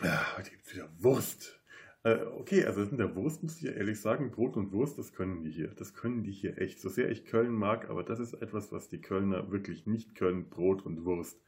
Ja, 0.00 0.38
heute 0.38 0.50
gibt 0.52 0.64
es 0.64 0.74
wieder 0.74 0.88
Wurst. 1.00 1.60
Äh, 2.02 2.24
okay, 2.38 2.64
also 2.64 2.82
in 2.82 2.96
der 2.96 3.14
Wurst 3.14 3.42
muss 3.42 3.56
ich 3.56 3.62
ja 3.62 3.72
ehrlich 3.72 4.00
sagen, 4.00 4.30
Brot 4.30 4.56
und 4.56 4.72
Wurst, 4.72 4.98
das 4.98 5.12
können 5.12 5.42
die 5.42 5.50
hier. 5.50 5.68
Das 5.68 5.92
können 5.92 6.22
die 6.22 6.32
hier 6.32 6.56
echt. 6.56 6.80
So 6.80 6.88
sehr 6.88 7.10
ich 7.10 7.26
Köln 7.26 7.52
mag, 7.52 7.90
aber 7.90 8.04
das 8.04 8.20
ist 8.20 8.32
etwas, 8.40 8.72
was 8.72 8.88
die 8.88 9.02
Kölner 9.02 9.50
wirklich 9.50 9.86
nicht 9.86 10.14
können, 10.14 10.48
Brot 10.48 10.86
und 10.86 11.04
Wurst 11.04 11.44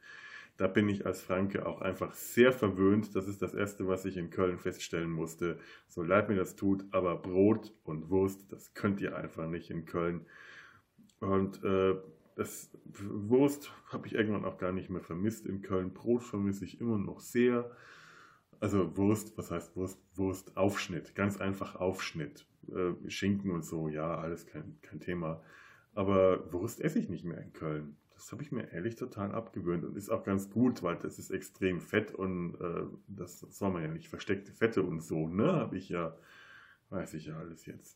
da 0.57 0.67
bin 0.67 0.89
ich 0.89 1.05
als 1.05 1.21
Franke 1.21 1.65
auch 1.65 1.81
einfach 1.81 2.13
sehr 2.13 2.51
verwöhnt. 2.51 3.15
Das 3.15 3.27
ist 3.27 3.41
das 3.41 3.53
Erste, 3.53 3.87
was 3.87 4.05
ich 4.05 4.17
in 4.17 4.31
Köln 4.31 4.57
feststellen 4.57 5.11
musste. 5.11 5.59
So 5.87 6.01
leid 6.01 6.29
mir 6.29 6.35
das 6.35 6.55
tut, 6.55 6.83
aber 6.91 7.15
Brot 7.15 7.73
und 7.83 8.09
Wurst, 8.09 8.51
das 8.51 8.73
könnt 8.73 8.99
ihr 8.99 9.15
einfach 9.15 9.47
nicht 9.47 9.69
in 9.69 9.85
Köln. 9.85 10.25
Und 11.19 11.63
äh, 11.63 11.95
das 12.35 12.71
Wurst 12.85 13.71
habe 13.91 14.07
ich 14.07 14.15
irgendwann 14.15 14.45
auch 14.45 14.57
gar 14.57 14.71
nicht 14.71 14.89
mehr 14.89 15.01
vermisst 15.01 15.45
in 15.45 15.61
Köln. 15.61 15.93
Brot 15.93 16.23
vermisse 16.23 16.65
ich 16.65 16.81
immer 16.81 16.97
noch 16.97 17.19
sehr. 17.19 17.71
Also 18.59 18.97
Wurst, 18.97 19.37
was 19.37 19.51
heißt 19.51 19.75
Wurst? 19.75 19.99
Wurst, 20.15 20.57
Aufschnitt, 20.57 21.13
ganz 21.13 21.39
einfach 21.39 21.75
Aufschnitt. 21.75 22.47
Äh, 22.69 23.09
Schinken 23.09 23.51
und 23.51 23.63
so, 23.63 23.89
ja, 23.89 24.17
alles 24.17 24.47
kein, 24.47 24.79
kein 24.81 24.99
Thema. 24.99 25.43
Aber 25.93 26.51
Wurst 26.51 26.81
esse 26.81 26.97
ich 26.99 27.09
nicht 27.09 27.25
mehr 27.25 27.41
in 27.41 27.53
Köln. 27.53 27.97
Das 28.17 28.31
habe 28.31 28.41
ich 28.41 28.51
mir 28.51 28.73
ehrlich 28.73 28.95
total 28.95 29.31
abgewöhnt 29.31 29.85
und 29.85 29.95
ist 29.95 30.09
auch 30.09 30.23
ganz 30.23 30.49
gut, 30.49 30.81
weil 30.81 30.95
das 30.97 31.19
ist 31.19 31.29
extrem 31.29 31.79
fett 31.79 32.13
und 32.13 32.55
äh, 32.55 32.87
das 33.07 33.39
soll 33.39 33.71
man 33.71 33.83
ja 33.83 33.89
nicht 33.89 34.09
versteckte 34.09 34.51
Fette 34.51 34.81
und 34.81 35.01
so, 35.01 35.27
ne? 35.27 35.53
Habe 35.53 35.77
ich 35.77 35.89
ja, 35.89 36.17
weiß 36.89 37.13
ich 37.13 37.27
ja 37.27 37.37
alles 37.37 37.67
jetzt. 37.67 37.95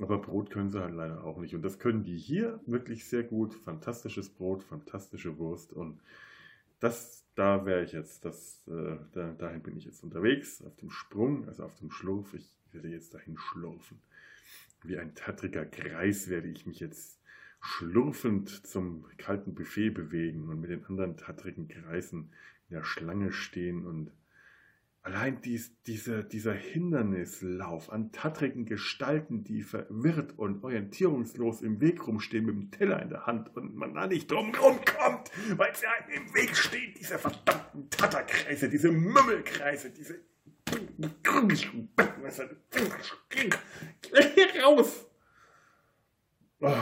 Aber 0.00 0.20
Brot 0.20 0.50
können 0.50 0.68
sie 0.68 0.80
halt 0.80 0.94
leider 0.94 1.22
auch 1.22 1.38
nicht. 1.38 1.54
Und 1.54 1.62
das 1.62 1.78
können 1.78 2.02
die 2.02 2.18
hier 2.18 2.60
wirklich 2.66 3.08
sehr 3.08 3.22
gut. 3.22 3.54
Fantastisches 3.54 4.28
Brot, 4.28 4.64
fantastische 4.64 5.38
Wurst. 5.38 5.72
Und 5.72 6.00
das, 6.80 7.24
da 7.36 7.64
wäre 7.64 7.84
ich 7.84 7.92
jetzt, 7.92 8.24
das, 8.24 8.66
äh, 8.66 8.96
da, 9.12 9.32
dahin 9.32 9.62
bin 9.62 9.76
ich 9.76 9.84
jetzt 9.84 10.02
unterwegs, 10.02 10.60
auf 10.62 10.74
dem 10.76 10.90
Sprung, 10.90 11.46
also 11.46 11.62
auf 11.64 11.76
dem 11.76 11.92
Schlurf. 11.92 12.34
Ich 12.34 12.52
werde 12.72 12.88
jetzt 12.88 13.14
dahin 13.14 13.38
schlurfen. 13.38 14.00
Wie 14.82 14.98
ein 14.98 15.14
tattriger 15.14 15.64
Kreis 15.64 16.28
werde 16.28 16.48
ich 16.48 16.66
mich 16.66 16.80
jetzt 16.80 17.15
schlurfend 17.66 18.66
zum 18.66 19.04
kalten 19.18 19.54
Buffet 19.54 19.90
bewegen 19.90 20.48
und 20.48 20.60
mit 20.60 20.70
den 20.70 20.84
anderen 20.86 21.16
tattrigen 21.16 21.68
Kreisen 21.68 22.30
in 22.68 22.76
der 22.76 22.84
Schlange 22.84 23.32
stehen 23.32 23.84
und 23.84 24.12
Allein 25.06 25.40
dies, 25.40 25.70
diese, 25.86 26.24
dieser 26.24 26.52
Hindernislauf 26.52 27.92
an 27.92 28.10
tattrigen 28.10 28.66
Gestalten, 28.66 29.44
die 29.44 29.62
verwirrt 29.62 30.36
und 30.36 30.64
orientierungslos 30.64 31.62
im 31.62 31.80
Weg 31.80 32.04
rumstehen 32.08 32.44
mit 32.44 32.56
dem 32.56 32.70
Teller 32.72 33.00
in 33.00 33.10
der 33.10 33.24
Hand 33.24 33.54
und 33.54 33.76
man 33.76 33.94
da 33.94 34.08
nicht 34.08 34.28
drum 34.28 34.52
rumkommt, 34.52 35.30
weil 35.56 35.72
sie 35.76 35.86
einem 35.86 36.26
im 36.26 36.34
Weg 36.34 36.56
stehen, 36.56 36.92
diese 36.98 37.18
verdammten 37.18 37.88
Tatterkreise, 37.88 38.68
diese 38.68 38.90
Mümmelkreise, 38.90 39.90
diese... 39.90 40.18
Raus! 44.60 45.06
Oh, 46.58 46.74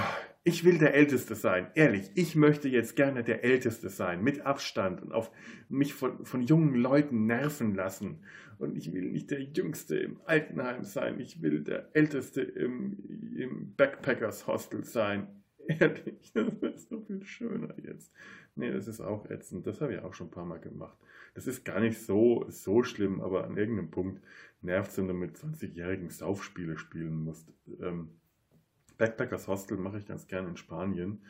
ich 0.46 0.62
will 0.62 0.76
der 0.76 0.94
Älteste 0.94 1.34
sein, 1.34 1.68
ehrlich. 1.74 2.10
Ich 2.14 2.36
möchte 2.36 2.68
jetzt 2.68 2.96
gerne 2.96 3.24
der 3.24 3.44
Älteste 3.44 3.88
sein, 3.88 4.22
mit 4.22 4.42
Abstand 4.42 5.00
und 5.00 5.12
auf 5.12 5.30
mich 5.70 5.94
von, 5.94 6.24
von 6.26 6.42
jungen 6.42 6.74
Leuten 6.74 7.24
nerven 7.24 7.74
lassen. 7.74 8.20
Und 8.58 8.76
ich 8.76 8.92
will 8.92 9.10
nicht 9.10 9.30
der 9.30 9.42
Jüngste 9.42 9.96
im 9.96 10.20
Altenheim 10.26 10.84
sein, 10.84 11.18
ich 11.18 11.40
will 11.40 11.64
der 11.64 11.88
Älteste 11.96 12.42
im, 12.42 12.98
im 13.36 13.74
Backpackers 13.74 14.46
Hostel 14.46 14.84
sein. 14.84 15.28
Ehrlich, 15.66 16.32
das 16.34 16.60
wäre 16.60 16.78
so 16.78 17.00
viel 17.00 17.24
schöner 17.24 17.74
jetzt. 17.78 18.12
Nee, 18.54 18.70
das 18.70 18.86
ist 18.86 19.00
auch 19.00 19.28
ätzend. 19.30 19.66
Das 19.66 19.80
habe 19.80 19.94
ich 19.94 20.00
auch 20.00 20.12
schon 20.12 20.26
ein 20.26 20.32
paar 20.32 20.44
Mal 20.44 20.60
gemacht. 20.60 20.98
Das 21.34 21.46
ist 21.46 21.64
gar 21.64 21.80
nicht 21.80 21.98
so, 21.98 22.44
so 22.48 22.82
schlimm, 22.82 23.22
aber 23.22 23.44
an 23.44 23.56
irgendeinem 23.56 23.90
Punkt 23.90 24.22
nervt 24.60 24.90
es, 24.90 24.98
wenn 24.98 25.08
du 25.08 25.14
mit 25.14 25.36
20-jährigen 25.36 26.10
Saufspiele 26.10 26.76
spielen 26.76 27.16
musst. 27.24 27.50
Ähm, 27.80 28.10
Backpackers 28.98 29.48
Hostel 29.48 29.76
mache 29.78 29.98
ich 29.98 30.06
ganz 30.06 30.26
gerne 30.26 30.48
in 30.48 30.56
Spanien. 30.56 31.22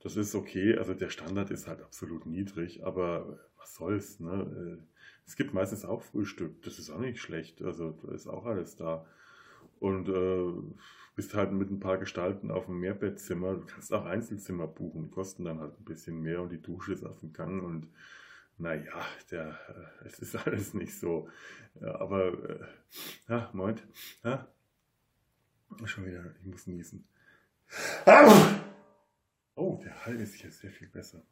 Das 0.00 0.16
ist 0.16 0.34
okay, 0.34 0.76
also 0.76 0.94
der 0.94 1.10
Standard 1.10 1.50
ist 1.50 1.66
halt 1.66 1.82
absolut 1.82 2.26
niedrig, 2.26 2.84
aber 2.84 3.38
was 3.56 3.74
soll's, 3.74 4.20
ne? 4.20 4.78
Äh, 4.82 4.86
es 5.26 5.36
gibt 5.36 5.54
meistens 5.54 5.84
auch 5.86 6.02
Frühstück, 6.02 6.62
das 6.62 6.78
ist 6.78 6.90
auch 6.90 6.98
nicht 6.98 7.20
schlecht, 7.20 7.62
also 7.62 7.92
da 7.92 8.12
ist 8.12 8.26
auch 8.26 8.44
alles 8.44 8.76
da. 8.76 9.06
Und 9.80 10.08
äh, 10.08 10.52
bist 11.16 11.34
halt 11.34 11.52
mit 11.52 11.70
ein 11.70 11.80
paar 11.80 11.98
Gestalten 11.98 12.50
auf 12.50 12.66
dem 12.66 12.80
Mehrbettzimmer, 12.80 13.54
du 13.54 13.66
kannst 13.66 13.92
auch 13.92 14.04
Einzelzimmer 14.04 14.66
buchen, 14.66 15.04
die 15.04 15.10
kosten 15.10 15.44
dann 15.44 15.60
halt 15.60 15.78
ein 15.78 15.84
bisschen 15.84 16.20
mehr 16.20 16.42
und 16.42 16.50
die 16.50 16.60
Dusche 16.62 16.92
ist 16.92 17.04
auf 17.04 17.20
dem 17.20 17.32
Gang 17.32 17.62
und 17.62 17.88
naja, 18.58 19.04
der, 19.30 19.58
äh, 19.68 20.06
es 20.06 20.18
ist 20.20 20.36
alles 20.46 20.74
nicht 20.74 20.98
so. 20.98 21.28
Ja, 21.80 22.00
aber, 22.00 22.50
äh, 22.50 22.64
ja, 23.28 23.50
Moment, 23.52 23.86
ja, 24.22 24.48
Schon 25.84 26.06
wieder, 26.06 26.34
ich 26.40 26.46
muss 26.46 26.66
niesen. 26.66 27.06
Oh, 29.54 29.80
der 29.84 30.06
Hall 30.06 30.20
ist 30.20 30.34
hier 30.34 30.50
sehr 30.50 30.70
viel 30.70 30.88
besser. 30.88 31.22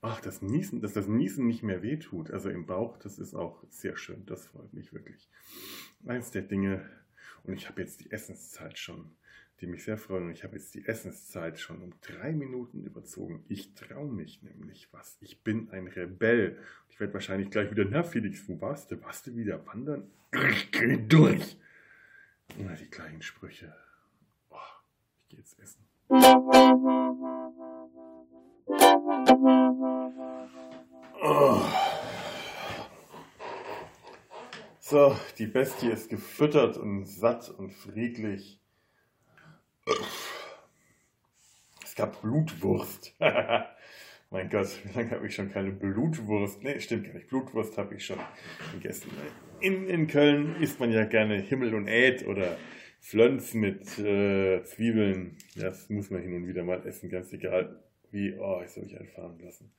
Ach, 0.00 0.20
das 0.20 0.42
Niesen, 0.42 0.80
dass 0.80 0.92
das 0.92 1.08
Niesen 1.08 1.46
nicht 1.46 1.62
mehr 1.62 1.82
wehtut, 1.82 2.30
also 2.30 2.50
im 2.50 2.66
Bauch, 2.66 2.98
das 2.98 3.18
ist 3.18 3.34
auch 3.34 3.64
sehr 3.70 3.96
schön. 3.96 4.26
Das 4.26 4.46
freut 4.46 4.72
mich 4.74 4.92
wirklich. 4.92 5.30
Eins 6.06 6.30
der 6.30 6.42
Dinge, 6.42 6.88
und 7.42 7.54
ich 7.54 7.68
habe 7.68 7.80
jetzt 7.80 8.00
die 8.00 8.12
Essenszeit 8.12 8.78
schon, 8.78 9.16
die 9.60 9.66
mich 9.66 9.84
sehr 9.84 9.96
freuen, 9.96 10.26
und 10.26 10.32
ich 10.32 10.44
habe 10.44 10.56
jetzt 10.56 10.74
die 10.74 10.86
Essenszeit 10.86 11.58
schon 11.58 11.82
um 11.82 11.94
drei 12.00 12.32
Minuten 12.32 12.84
überzogen. 12.84 13.44
Ich 13.48 13.74
traue 13.74 14.12
mich 14.12 14.42
nämlich 14.42 14.92
was. 14.92 15.16
Ich 15.20 15.42
bin 15.42 15.70
ein 15.70 15.88
Rebell. 15.88 16.58
Ich 16.90 17.00
werde 17.00 17.14
wahrscheinlich 17.14 17.50
gleich 17.50 17.70
wieder, 17.70 17.86
na 17.86 18.02
Felix, 18.02 18.46
wo 18.48 18.60
warst 18.60 18.90
du? 18.90 19.02
Warst 19.02 19.26
du 19.26 19.36
wieder 19.36 19.66
wandern? 19.66 20.10
Ich 20.50 20.70
geh 20.70 20.98
durch. 20.98 21.58
Immer 22.56 22.74
die 22.74 22.88
gleichen 22.88 23.20
Sprüche. 23.22 23.74
Oh, 24.50 24.56
ich 25.22 25.28
gehe 25.28 25.38
jetzt 25.40 25.58
essen. 25.58 25.86
Oh. 31.22 31.62
So, 34.78 35.16
die 35.38 35.46
Bestie 35.46 35.88
ist 35.90 36.08
gefüttert 36.08 36.76
und 36.76 37.06
satt 37.06 37.48
und 37.48 37.72
friedlich. 37.72 38.60
Es 41.82 41.94
gab 41.94 42.20
Blutwurst. 42.20 43.14
mein 44.30 44.48
Gott, 44.48 44.80
wie 44.84 44.98
lange 44.98 45.10
habe 45.12 45.26
ich 45.26 45.34
schon 45.34 45.50
keine 45.50 45.72
Blutwurst? 45.72 46.62
Ne, 46.62 46.80
stimmt 46.80 47.06
gar 47.06 47.14
nicht. 47.14 47.28
Blutwurst 47.28 47.78
habe 47.78 47.94
ich 47.94 48.04
schon 48.04 48.18
gegessen. 48.72 49.10
In, 49.60 49.88
in 49.88 50.06
Köln 50.06 50.56
isst 50.60 50.80
man 50.80 50.92
ja 50.92 51.04
gerne 51.04 51.36
Himmel 51.36 51.74
und 51.74 51.88
Äd 51.88 52.26
oder 52.26 52.56
Flönz 53.00 53.54
mit 53.54 53.98
äh, 53.98 54.62
Zwiebeln. 54.64 55.36
Das 55.56 55.88
muss 55.90 56.10
man 56.10 56.22
hin 56.22 56.34
und 56.34 56.46
wieder 56.46 56.64
mal 56.64 56.86
essen, 56.86 57.10
ganz 57.10 57.32
egal 57.32 57.82
wie. 58.10 58.34
Oh, 58.38 58.60
ich 58.64 58.70
soll 58.70 58.84
mich 58.84 58.98
einfahren 58.98 59.38
lassen. 59.38 59.72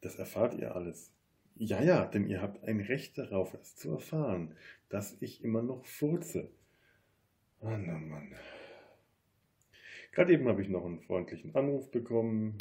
Das 0.00 0.16
erfahrt 0.16 0.54
ihr 0.54 0.74
alles. 0.74 1.12
Ja, 1.56 1.82
ja, 1.82 2.04
denn 2.06 2.26
ihr 2.26 2.42
habt 2.42 2.64
ein 2.64 2.80
Recht 2.80 3.16
darauf, 3.16 3.54
es 3.54 3.76
zu 3.76 3.92
erfahren, 3.92 4.56
dass 4.88 5.16
ich 5.20 5.44
immer 5.44 5.62
noch 5.62 5.86
furze. 5.86 6.50
Oh 7.60 7.68
Mann. 7.68 8.34
Gerade 10.12 10.32
eben 10.32 10.48
habe 10.48 10.62
ich 10.62 10.68
noch 10.68 10.84
einen 10.84 11.00
freundlichen 11.00 11.54
Anruf 11.54 11.90
bekommen 11.90 12.58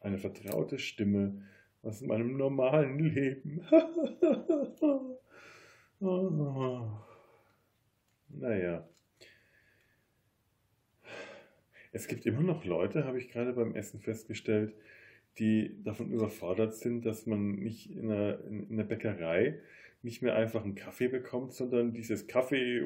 eine 0.00 0.18
vertraute 0.18 0.78
Stimme 0.78 1.42
aus 1.82 2.00
meinem 2.02 2.36
normalen 2.36 2.98
Leben. 2.98 3.62
Naja. 8.32 8.88
Es 11.92 12.06
gibt 12.06 12.24
immer 12.24 12.42
noch 12.42 12.64
Leute, 12.64 13.04
habe 13.04 13.18
ich 13.18 13.28
gerade 13.28 13.52
beim 13.52 13.74
Essen 13.74 14.00
festgestellt, 14.00 14.74
die 15.38 15.82
davon 15.82 16.10
überfordert 16.10 16.74
sind, 16.74 17.04
dass 17.04 17.26
man 17.26 17.56
nicht 17.56 17.90
in 17.90 18.10
einer, 18.10 18.42
in 18.44 18.68
einer 18.70 18.84
Bäckerei 18.84 19.60
nicht 20.02 20.22
mehr 20.22 20.34
einfach 20.34 20.64
einen 20.64 20.74
Kaffee 20.74 21.08
bekommt, 21.08 21.52
sondern 21.52 21.92
dieses 21.92 22.26
Kaffee, 22.26 22.82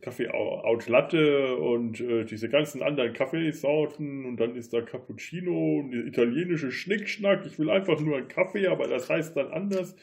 Kaffee 0.00 0.28
Out 0.28 0.88
Latte 0.88 1.56
und 1.56 2.00
äh, 2.00 2.24
diese 2.24 2.48
ganzen 2.48 2.82
anderen 2.82 3.12
Kaffeesorten 3.12 4.24
und 4.24 4.36
dann 4.38 4.56
ist 4.56 4.72
da 4.72 4.80
Cappuccino 4.80 5.78
und 5.78 5.92
italienische 5.92 6.72
Schnickschnack. 6.72 7.46
Ich 7.46 7.58
will 7.60 7.70
einfach 7.70 8.00
nur 8.00 8.16
einen 8.16 8.28
Kaffee, 8.28 8.66
aber 8.66 8.88
das 8.88 9.08
heißt 9.08 9.36
dann 9.36 9.52
anders. 9.52 9.94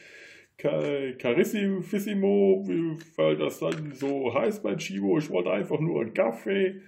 Carissimo, 0.58 2.64
weil 3.18 3.38
das 3.38 3.60
dann 3.60 3.92
so 3.94 4.34
heißt 4.34 4.64
bei 4.64 4.76
Chivo. 4.76 5.18
Ich 5.18 5.30
wollte 5.32 5.52
einfach 5.52 5.80
nur 5.80 6.02
einen 6.02 6.14
Kaffee. 6.14 6.80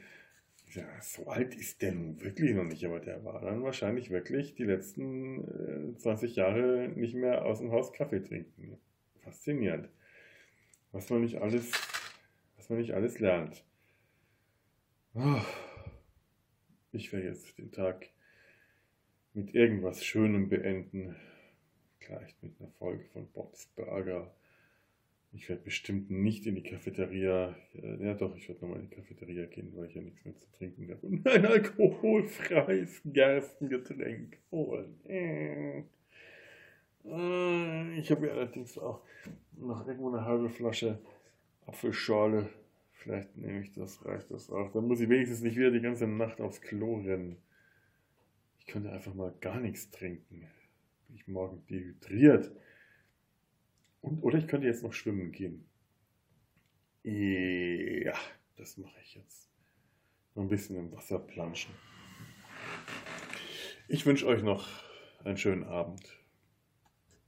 Ja, 0.73 0.85
so 1.01 1.27
alt 1.27 1.55
ist 1.55 1.81
der 1.81 1.93
nun 1.93 2.21
wirklich 2.21 2.53
noch 2.53 2.63
nicht, 2.63 2.85
aber 2.85 2.99
der 2.99 3.23
war 3.25 3.41
dann 3.41 3.63
wahrscheinlich 3.63 4.11
wirklich 4.11 4.55
die 4.55 4.65
letzten 4.65 5.93
äh, 5.93 5.97
20 5.97 6.35
Jahre 6.35 6.89
nicht 6.95 7.15
mehr 7.15 7.45
aus 7.45 7.59
dem 7.59 7.71
Haus 7.71 7.91
Kaffee 7.91 8.21
trinken 8.21 8.77
faszinierend. 9.25 9.89
Was 10.91 11.09
man 11.09 11.21
nicht 11.21 11.37
alles, 11.41 11.71
was 12.55 12.69
man 12.69 12.79
nicht 12.79 12.93
alles 12.93 13.19
lernt. 13.19 13.65
Oh, 15.13 15.41
ich 16.91 17.11
werde 17.11 17.27
jetzt 17.27 17.57
den 17.57 17.71
Tag 17.71 18.07
mit 19.33 19.53
irgendwas 19.53 20.05
Schönem 20.05 20.47
beenden. 20.47 21.15
Vielleicht 21.99 22.41
mit 22.43 22.59
einer 22.59 22.69
Folge 22.71 23.03
von 23.05 23.27
Bob's 23.31 23.65
Burger. 23.75 24.33
Ich 25.33 25.49
werde 25.49 25.63
bestimmt 25.63 26.09
nicht 26.11 26.45
in 26.45 26.55
die 26.55 26.63
Cafeteria. 26.63 27.57
Ja, 27.73 28.13
doch, 28.13 28.37
ich 28.37 28.47
werde 28.47 28.61
nochmal 28.61 28.79
in 28.79 28.89
die 28.89 28.95
Cafeteria 28.95 29.45
gehen, 29.47 29.75
weil 29.75 29.87
ich 29.87 29.95
ja 29.95 30.01
nichts 30.01 30.23
mehr 30.23 30.35
zu 30.35 30.49
trinken 30.51 30.89
habe. 30.89 31.05
Und 31.05 31.27
ein 31.27 31.45
alkoholfreies 31.45 33.01
Gerstengetränk 33.03 34.37
holen. 34.51 35.89
Äh. 37.05 37.99
Ich 37.99 38.11
habe 38.11 38.21
mir 38.21 38.31
allerdings 38.31 38.77
auch 38.77 39.01
noch 39.53 39.87
irgendwo 39.87 40.09
eine 40.09 40.25
halbe 40.25 40.49
Flasche 40.49 40.99
Apfelschorle. 41.65 42.49
Vielleicht 42.91 43.35
nehme 43.37 43.61
ich 43.61 43.71
das, 43.71 44.03
reicht 44.05 44.31
das 44.31 44.49
auch. 44.49 44.71
Dann 44.71 44.87
muss 44.87 44.99
ich 44.99 45.09
wenigstens 45.09 45.41
nicht 45.41 45.57
wieder 45.57 45.71
die 45.71 45.81
ganze 45.81 46.07
Nacht 46.07 46.41
aufs 46.41 46.61
Klo 46.61 46.97
rennen. 46.97 47.37
Ich 48.59 48.67
könnte 48.67 48.91
einfach 48.91 49.13
mal 49.13 49.33
gar 49.41 49.59
nichts 49.59 49.91
trinken. 49.91 50.47
Bin 51.07 51.15
ich 51.15 51.27
morgen 51.27 51.65
dehydriert. 51.67 52.51
Und, 54.01 54.21
oder 54.23 54.37
ich 54.37 54.47
könnte 54.47 54.67
jetzt 54.67 54.83
noch 54.83 54.93
schwimmen 54.93 55.31
gehen. 55.31 55.65
Ja, 57.03 58.13
das 58.55 58.77
mache 58.77 58.99
ich 59.03 59.15
jetzt. 59.15 59.51
Noch 60.33 60.43
ein 60.43 60.49
bisschen 60.49 60.75
im 60.75 60.91
Wasser 60.91 61.19
planschen. 61.19 61.73
Ich 63.87 64.05
wünsche 64.05 64.25
euch 64.25 64.41
noch 64.41 64.67
einen 65.23 65.37
schönen 65.37 65.63
Abend. 65.63 66.24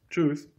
Tschüss. 0.09 0.49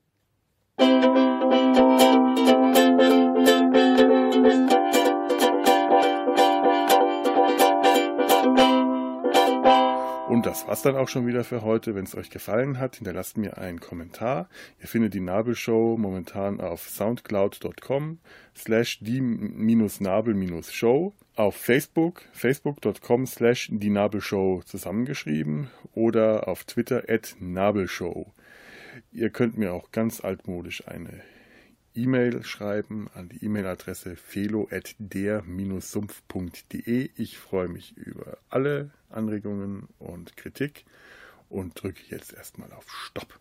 Und 10.28 10.46
das 10.46 10.68
war's 10.68 10.82
dann 10.82 10.94
auch 10.94 11.08
schon 11.08 11.26
wieder 11.26 11.42
für 11.42 11.62
heute. 11.62 11.94
Wenn 11.94 12.04
es 12.04 12.14
euch 12.14 12.28
gefallen 12.30 12.78
hat, 12.78 12.96
hinterlasst 12.96 13.38
mir 13.38 13.56
einen 13.58 13.80
Kommentar. 13.80 14.48
Ihr 14.80 14.86
findet 14.86 15.14
die 15.14 15.20
Nabelshow 15.20 15.96
momentan 15.98 16.60
auf 16.60 16.88
soundcloud.com 16.88 18.18
slash 18.54 19.00
die-nabel-show, 19.00 21.14
auf 21.34 21.56
Facebook, 21.56 22.22
facebook.com 22.32 23.26
slash 23.26 23.68
die 23.72 23.90
Nabelshow 23.90 24.62
zusammengeschrieben 24.64 25.70
oder 25.94 26.46
auf 26.46 26.62
Twitter 26.64 27.02
at 27.08 27.34
Nabelshow. 27.40 28.32
Ihr 29.10 29.30
könnt 29.30 29.56
mir 29.56 29.72
auch 29.72 29.90
ganz 29.90 30.22
altmodisch 30.22 30.86
eine 30.86 31.22
E-Mail 31.94 32.44
schreiben 32.44 33.08
an 33.14 33.28
die 33.28 33.44
E-Mail-Adresse 33.44 34.16
felo.der-sumpf.de. 34.16 37.10
Ich 37.16 37.38
freue 37.38 37.68
mich 37.68 37.96
über 37.96 38.38
alle 38.48 38.90
Anregungen 39.10 39.88
und 39.98 40.36
Kritik 40.36 40.84
und 41.48 41.82
drücke 41.82 42.02
jetzt 42.08 42.34
erstmal 42.34 42.72
auf 42.72 42.88
Stopp. 42.88 43.40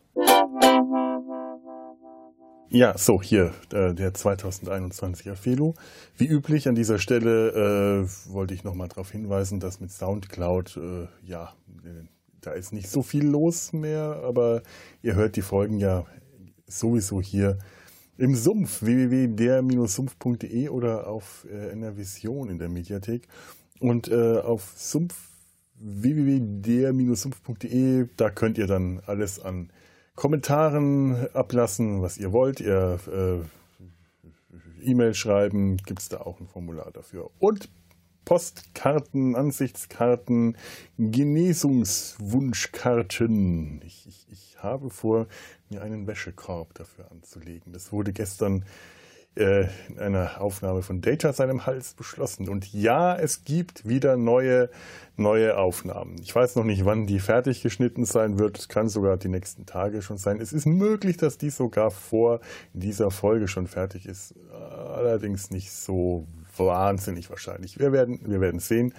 Ja, 2.69 2.97
so, 2.97 3.21
hier 3.21 3.53
äh, 3.71 3.93
der 3.93 4.13
2021er 4.13 5.35
Felo. 5.35 5.75
Wie 6.17 6.27
üblich 6.27 6.67
an 6.67 6.75
dieser 6.75 6.99
Stelle 6.99 7.51
äh, 7.51 8.05
wollte 8.31 8.53
ich 8.53 8.65
nochmal 8.65 8.89
darauf 8.89 9.11
hinweisen, 9.11 9.61
dass 9.61 9.79
mit 9.79 9.91
Soundcloud, 9.91 10.75
äh, 10.77 11.07
ja, 11.23 11.53
da 12.47 12.53
ist 12.53 12.71
nicht 12.71 12.89
so 12.89 13.03
viel 13.03 13.27
los 13.27 13.73
mehr, 13.73 14.21
aber 14.23 14.63
ihr 15.01 15.15
hört 15.15 15.35
die 15.35 15.41
Folgen 15.41 15.79
ja 15.79 16.05
sowieso 16.65 17.21
hier 17.21 17.57
im 18.17 18.35
Sumpf, 18.35 18.81
www.der-sumpf.de 18.81 20.69
oder 20.69 21.07
auf 21.07 21.45
äh, 21.51 21.73
NRVision 21.73 22.49
in 22.49 22.57
der 22.57 22.69
Mediathek. 22.69 23.27
Und 23.81 24.07
äh, 24.07 24.37
auf 24.37 24.71
Sumpf 24.77 25.13
www.der-sumpf.de, 25.75 28.07
da 28.15 28.29
könnt 28.29 28.57
ihr 28.57 28.67
dann 28.67 29.01
alles 29.05 29.41
an 29.41 29.69
Kommentaren 30.15 31.27
ablassen, 31.33 32.01
was 32.01 32.17
ihr 32.17 32.31
wollt. 32.31 32.61
Ihr 32.61 32.97
äh, 33.13 33.39
E-Mail 34.89 35.13
schreiben, 35.13 35.75
gibt 35.77 35.99
es 35.99 36.07
da 36.07 36.21
auch 36.21 36.39
ein 36.39 36.47
Formular 36.47 36.91
dafür. 36.93 37.29
Und 37.39 37.67
Postkarten, 38.27 39.35
Ansichtskarten, 39.37 40.57
Genesungswunschkarten. 40.97 43.81
Ich, 43.85 44.05
ich, 44.05 44.27
ich 44.29 44.57
habe 44.61 44.89
vor, 44.89 45.27
mir 45.69 45.81
einen 45.81 46.07
Wäschekorb 46.07 46.73
dafür 46.73 47.09
anzulegen. 47.09 47.71
Das 47.71 47.93
wurde 47.93 48.11
gestern 48.11 48.65
äh, 49.35 49.67
in 49.87 49.99
einer 49.99 50.41
Aufnahme 50.41 50.81
von 50.81 50.99
Data 50.99 51.31
seinem 51.31 51.65
Hals 51.65 51.93
beschlossen. 51.93 52.49
Und 52.49 52.73
ja, 52.73 53.15
es 53.15 53.45
gibt 53.45 53.87
wieder 53.87 54.17
neue, 54.17 54.69
neue 55.15 55.57
Aufnahmen. 55.57 56.17
Ich 56.21 56.35
weiß 56.35 56.57
noch 56.57 56.65
nicht, 56.65 56.83
wann 56.83 57.07
die 57.07 57.21
fertig 57.21 57.61
geschnitten 57.61 58.03
sein 58.03 58.39
wird. 58.39 58.59
Es 58.59 58.67
kann 58.67 58.89
sogar 58.89 59.15
die 59.15 59.29
nächsten 59.29 59.65
Tage 59.65 60.01
schon 60.01 60.17
sein. 60.17 60.41
Es 60.41 60.51
ist 60.51 60.65
möglich, 60.65 61.15
dass 61.15 61.37
die 61.37 61.49
sogar 61.49 61.91
vor 61.91 62.41
dieser 62.73 63.09
Folge 63.09 63.47
schon 63.47 63.67
fertig 63.67 64.05
ist. 64.05 64.35
Allerdings 64.51 65.49
nicht 65.49 65.71
so 65.71 66.27
wahnsinnig 66.59 67.29
wahrscheinlich. 67.29 67.79
Wir 67.79 67.91
werden, 67.91 68.19
wir 68.25 68.41
werden 68.41 68.59
sehen. 68.59 68.93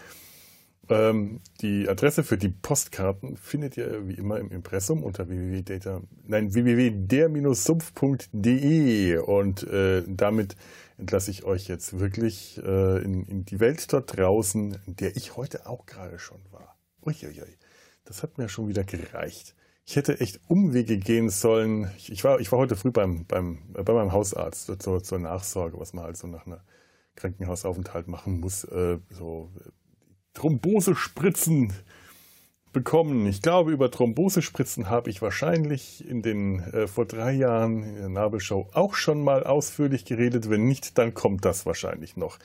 Ähm, 0.91 1.41
die 1.61 1.89
Adresse 1.89 2.25
für 2.25 2.37
die 2.39 2.49
Postkarten 2.49 3.37
findet 3.37 3.77
ihr 3.77 4.09
wie 4.09 4.15
immer 4.15 4.39
im 4.39 4.51
Impressum 4.51 5.03
unter 5.03 5.29
www.data, 5.29 6.01
www.der-sumpf.de 6.27 9.19
und 9.19 9.65
äh, 9.65 10.03
damit 10.07 10.57
entlasse 10.97 11.31
ich 11.31 11.45
euch 11.45 11.69
jetzt 11.69 12.01
wirklich 12.01 12.59
äh, 12.65 13.03
in, 13.03 13.25
in, 13.25 13.45
die 13.45 13.61
Welt 13.61 13.93
dort 13.93 14.17
draußen, 14.17 14.79
in 14.87 14.97
der 14.97 15.15
ich 15.17 15.37
heute 15.37 15.67
auch 15.67 15.85
gerade 15.85 16.19
schon 16.19 16.41
war. 16.51 16.79
Uiuiui, 17.05 17.59
das 18.05 18.23
hat 18.23 18.39
mir 18.39 18.49
schon 18.49 18.69
wieder 18.69 18.85
gereicht. 18.85 19.55
Ich 19.85 19.97
hätte 19.97 20.21
echt 20.21 20.41
Umwege 20.49 20.97
gehen 20.99 21.29
sollen. 21.31 21.91
Ich, 21.99 22.13
ich 22.13 22.25
war, 22.25 22.41
ich 22.41 22.51
war 22.51 22.59
heute 22.59 22.77
früh 22.77 22.91
beim, 22.91 23.27
beim, 23.27 23.59
äh, 23.75 23.83
bei 23.83 23.93
meinem 23.93 24.13
Hausarzt 24.13 24.73
zur, 24.81 25.03
zur 25.03 25.19
Nachsorge, 25.19 25.79
was 25.79 25.93
man 25.93 26.05
halt 26.05 26.17
so 26.17 26.27
nach 26.27 26.47
einer 26.47 26.65
Krankenhausaufenthalt 27.19 28.09
machen 28.09 28.41
muss. 28.41 28.65
Äh, 28.65 28.99
so 29.11 29.51
Thrombosespritzen 30.35 31.73
bekommen. 32.73 33.27
Ich 33.27 33.43
glaube, 33.43 33.73
über 33.73 33.91
Thrombosespritzen 33.91 34.89
habe 34.89 35.11
ich 35.11 35.21
wahrscheinlich 35.21 36.09
in 36.09 36.23
den 36.23 36.61
äh, 36.61 36.87
vor 36.87 37.07
drei 37.07 37.33
Jahren 37.33 37.83
in 37.83 37.95
der 37.97 38.09
Nabelshow 38.09 38.69
auch 38.73 38.95
schon 38.95 39.23
mal 39.23 39.45
ausführlich 39.45 40.05
geredet. 40.05 40.49
Wenn 40.49 40.67
nicht, 40.67 40.99
dann 40.99 41.15
kommt 41.15 41.45
das 41.45 41.67
wahrscheinlich 41.67 42.17
noch. 42.17 42.39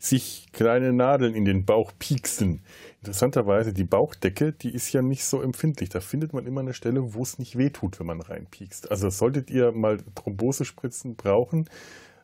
Sich 0.00 0.46
kleine 0.52 0.92
Nadeln 0.92 1.34
in 1.34 1.44
den 1.44 1.64
Bauch 1.64 1.92
pieksen. 1.98 2.62
Interessanterweise, 3.00 3.72
die 3.72 3.84
Bauchdecke, 3.84 4.52
die 4.52 4.72
ist 4.72 4.92
ja 4.92 5.02
nicht 5.02 5.24
so 5.24 5.42
empfindlich. 5.42 5.88
Da 5.88 6.00
findet 6.00 6.32
man 6.32 6.46
immer 6.46 6.60
eine 6.60 6.74
Stelle, 6.74 7.14
wo 7.14 7.22
es 7.22 7.38
nicht 7.38 7.58
wehtut, 7.58 7.98
wenn 7.98 8.06
man 8.06 8.20
reinpiekst. 8.20 8.90
Also 8.90 9.10
solltet 9.10 9.50
ihr 9.50 9.72
mal 9.72 9.98
Thrombosespritzen 10.14 11.16
brauchen, 11.16 11.68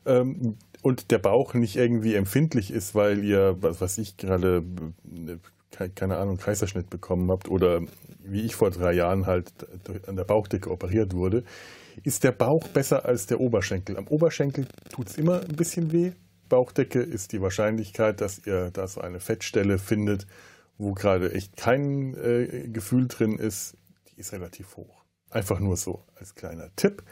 ähm, 0.07 0.57
und 0.83 1.11
der 1.11 1.19
Bauch 1.19 1.55
nicht 1.55 1.77
irgendwie 1.77 2.15
empfindlich 2.15 2.71
ist, 2.71 2.95
weil 2.95 3.25
ihr, 3.25 3.57
was 3.61 3.81
weiß 3.81 3.99
ich, 3.99 4.17
gerade, 4.17 4.63
äh, 5.79 5.89
keine 5.95 6.19
Ahnung, 6.19 6.37
Kaiserschnitt 6.37 6.91
bekommen 6.91 7.31
habt 7.31 7.49
oder 7.49 7.81
wie 8.23 8.43
ich 8.43 8.55
vor 8.55 8.71
drei 8.71 8.93
Jahren 8.93 9.27
halt 9.27 9.53
an 10.07 10.17
der 10.17 10.25
Bauchdecke 10.25 10.71
operiert 10.71 11.15
wurde, 11.15 11.45
ist 12.03 12.25
der 12.25 12.33
Bauch 12.33 12.69
besser 12.69 13.05
als 13.05 13.27
der 13.27 13.41
Oberschenkel. 13.41 13.97
Am 13.97 14.09
Oberschenkel 14.09 14.67
tut 14.91 15.09
es 15.09 15.17
immer 15.17 15.41
ein 15.41 15.57
bisschen 15.57 15.93
weh. 15.93 16.13
Bauchdecke 16.49 17.01
ist 17.01 17.33
die 17.33 17.41
Wahrscheinlichkeit, 17.41 18.21
dass 18.21 18.47
ihr 18.47 18.71
da 18.71 18.87
so 18.87 19.01
eine 19.01 19.21
Fettstelle 19.21 19.79
findet, 19.79 20.27
wo 20.77 20.93
gerade 20.93 21.33
echt 21.33 21.57
kein 21.57 22.15
äh, 22.15 22.69
Gefühl 22.69 23.09
drin 23.09 23.39
ist, 23.39 23.77
die 24.09 24.21
ist 24.21 24.33
relativ 24.33 24.77
hoch. 24.77 25.05
Einfach 25.31 25.61
nur 25.61 25.77
so 25.77 26.05
als 26.17 26.35
kleiner 26.35 26.71
Tipp. 26.77 27.03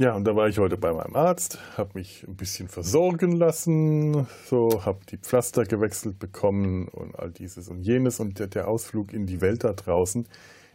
Ja, 0.00 0.14
und 0.14 0.22
da 0.22 0.36
war 0.36 0.48
ich 0.48 0.60
heute 0.60 0.76
bei 0.76 0.92
meinem 0.92 1.16
Arzt, 1.16 1.58
habe 1.76 1.90
mich 1.94 2.24
ein 2.28 2.36
bisschen 2.36 2.68
versorgen 2.68 3.32
lassen, 3.32 4.28
so 4.46 4.84
habe 4.84 5.00
die 5.10 5.16
Pflaster 5.16 5.64
gewechselt 5.64 6.20
bekommen 6.20 6.86
und 6.86 7.18
all 7.18 7.32
dieses 7.32 7.68
und 7.68 7.82
jenes 7.82 8.20
und 8.20 8.38
der, 8.38 8.46
der, 8.46 8.68
Ausflug 8.68 9.12
in 9.12 9.26
die 9.26 9.40
Welt 9.40 9.64
da 9.64 9.72
draußen, 9.72 10.28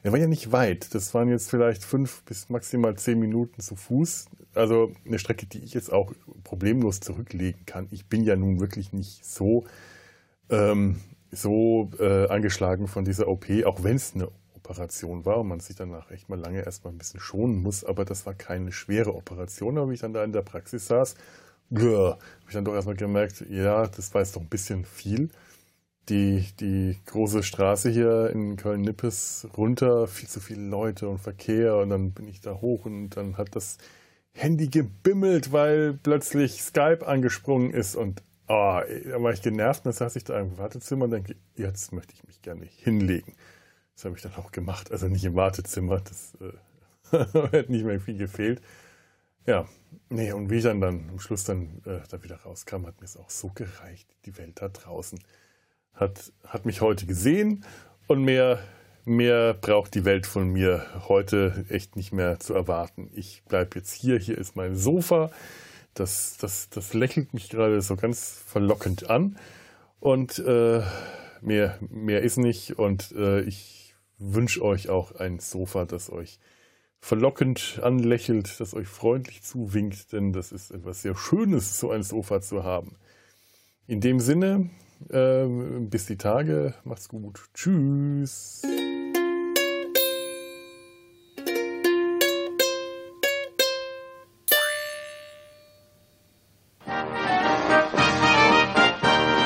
der 0.03 0.11
war 0.11 0.19
ja 0.19 0.27
nicht 0.27 0.51
weit. 0.51 0.93
Das 0.93 1.13
waren 1.13 1.29
jetzt 1.29 1.49
vielleicht 1.49 1.85
fünf 1.85 2.23
bis 2.23 2.49
maximal 2.49 2.97
zehn 2.97 3.17
Minuten 3.17 3.61
zu 3.61 3.77
Fuß. 3.77 4.25
Also 4.55 4.91
eine 5.05 5.19
Strecke, 5.19 5.45
die 5.45 5.59
ich 5.59 5.73
jetzt 5.73 5.93
auch 5.93 6.11
problemlos 6.43 6.99
zurücklegen 6.99 7.65
kann. 7.65 7.87
Ich 7.91 8.07
bin 8.07 8.25
ja 8.25 8.35
nun 8.35 8.59
wirklich 8.59 8.91
nicht 8.91 9.25
so 9.25 9.63
ähm, 10.49 10.97
so 11.31 11.89
äh, 11.97 12.27
angeschlagen 12.27 12.87
von 12.87 13.05
dieser 13.05 13.29
OP, 13.29 13.45
auch 13.65 13.83
wenn 13.83 13.95
es 13.95 14.15
eine 14.15 14.27
Operation 14.63 15.25
war 15.25 15.39
und 15.39 15.47
man 15.49 15.59
sich 15.59 15.75
danach 15.75 16.09
echt 16.09 16.29
mal 16.29 16.39
lange 16.39 16.63
erstmal 16.63 16.93
ein 16.93 16.97
bisschen 16.97 17.19
schonen 17.19 17.61
muss, 17.61 17.83
aber 17.83 18.05
das 18.05 18.25
war 18.25 18.33
keine 18.33 18.71
schwere 18.71 19.13
Operation, 19.13 19.77
aber 19.77 19.89
wie 19.89 19.95
ich 19.95 19.99
dann 19.99 20.13
da 20.13 20.23
in 20.23 20.31
der 20.31 20.41
Praxis 20.41 20.87
saß, 20.87 21.15
habe 21.71 22.17
ich 22.47 22.53
dann 22.53 22.65
doch 22.65 22.73
erstmal 22.73 22.95
gemerkt, 22.95 23.45
ja, 23.49 23.87
das 23.87 24.13
war 24.13 24.21
jetzt 24.21 24.35
doch 24.35 24.41
ein 24.41 24.47
bisschen 24.49 24.85
viel. 24.85 25.29
Die, 26.09 26.45
die 26.59 26.97
große 27.05 27.43
Straße 27.43 27.89
hier 27.89 28.29
in 28.29 28.57
Köln-Nippes 28.57 29.47
runter, 29.55 30.07
viel 30.07 30.27
zu 30.27 30.41
viele 30.41 30.61
Leute 30.61 31.07
und 31.07 31.19
Verkehr 31.19 31.77
und 31.77 31.89
dann 31.89 32.11
bin 32.11 32.27
ich 32.27 32.41
da 32.41 32.55
hoch 32.55 32.85
und 32.85 33.11
dann 33.11 33.37
hat 33.37 33.55
das 33.55 33.77
Handy 34.33 34.67
gebimmelt, 34.67 35.51
weil 35.53 35.93
plötzlich 35.93 36.61
Skype 36.61 37.07
angesprungen 37.07 37.71
ist 37.71 37.95
und 37.95 38.21
oh, 38.47 38.81
da 38.81 39.23
war 39.23 39.31
ich 39.31 39.41
genervt 39.41 39.85
und 39.85 39.85
dann 39.85 39.93
saß 39.93 40.15
ich 40.17 40.25
da 40.25 40.39
im 40.39 40.57
Wartezimmer 40.57 41.05
und 41.05 41.11
denke, 41.11 41.35
jetzt 41.55 41.93
möchte 41.93 42.13
ich 42.13 42.23
mich 42.25 42.41
gerne 42.41 42.65
hinlegen. 42.65 43.33
Das 43.95 44.05
habe 44.05 44.15
ich 44.15 44.21
dann 44.21 44.35
auch 44.35 44.51
gemacht. 44.51 44.91
Also 44.91 45.07
nicht 45.07 45.25
im 45.25 45.35
Wartezimmer, 45.35 46.01
das 46.01 46.33
äh, 46.41 47.17
hat 47.57 47.69
nicht 47.69 47.85
mehr 47.85 47.99
viel 47.99 48.17
gefehlt. 48.17 48.61
Ja, 49.45 49.67
nee, 50.09 50.31
und 50.31 50.49
wie 50.49 50.57
ich 50.57 50.63
dann, 50.63 50.79
dann 50.79 51.09
am 51.09 51.19
Schluss 51.19 51.43
dann 51.43 51.81
äh, 51.85 51.99
da 52.09 52.23
wieder 52.23 52.37
rauskam, 52.37 52.85
hat 52.85 52.99
mir 53.01 53.05
es 53.05 53.17
auch 53.17 53.29
so 53.29 53.49
gereicht. 53.49 54.07
Die 54.25 54.37
Welt 54.37 54.61
da 54.61 54.69
draußen 54.69 55.19
hat, 55.93 56.31
hat 56.47 56.65
mich 56.65 56.81
heute 56.81 57.05
gesehen 57.05 57.65
und 58.07 58.23
mehr, 58.23 58.59
mehr 59.05 59.53
braucht 59.53 59.95
die 59.95 60.05
Welt 60.05 60.25
von 60.25 60.49
mir 60.49 60.85
heute 61.07 61.65
echt 61.69 61.95
nicht 61.95 62.13
mehr 62.13 62.39
zu 62.39 62.53
erwarten. 62.53 63.09
Ich 63.13 63.43
bleibe 63.47 63.77
jetzt 63.77 63.93
hier, 63.93 64.17
hier 64.17 64.37
ist 64.37 64.55
mein 64.55 64.75
Sofa. 64.75 65.29
Das, 65.93 66.37
das, 66.39 66.69
das 66.69 66.93
lächelt 66.93 67.33
mich 67.33 67.49
gerade 67.49 67.81
so 67.81 67.95
ganz 67.95 68.41
verlockend 68.47 69.09
an. 69.09 69.37
Und 69.99 70.39
äh, 70.39 70.81
mehr, 71.41 71.77
mehr 71.89 72.21
ist 72.21 72.37
nicht. 72.37 72.79
Und 72.79 73.11
äh, 73.11 73.41
ich 73.41 73.82
wünsche 74.23 74.63
euch 74.63 74.89
auch 74.89 75.13
ein 75.13 75.39
Sofa, 75.39 75.85
das 75.85 76.11
euch 76.11 76.39
verlockend 76.99 77.79
anlächelt, 77.83 78.59
das 78.59 78.73
euch 78.73 78.87
freundlich 78.87 79.43
zuwinkt, 79.43 80.13
denn 80.13 80.31
das 80.31 80.51
ist 80.51 80.71
etwas 80.71 81.01
sehr 81.01 81.15
Schönes, 81.15 81.79
so 81.79 81.91
ein 81.91 82.03
Sofa 82.03 82.41
zu 82.41 82.63
haben. 82.63 82.95
In 83.87 83.99
dem 83.99 84.21
Sinne, 84.21 84.69
äh, 85.09 85.45
bis 85.81 86.05
die 86.05 86.17
Tage, 86.17 86.73
macht's 86.85 87.09
gut. 87.09 87.43
Tschüss. 87.53 88.61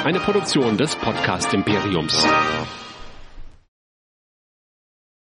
Eine 0.03 0.19
Produktion 0.19 0.78
des 0.78 0.95
Podcast 0.95 1.53
Imperiums. 1.53 2.25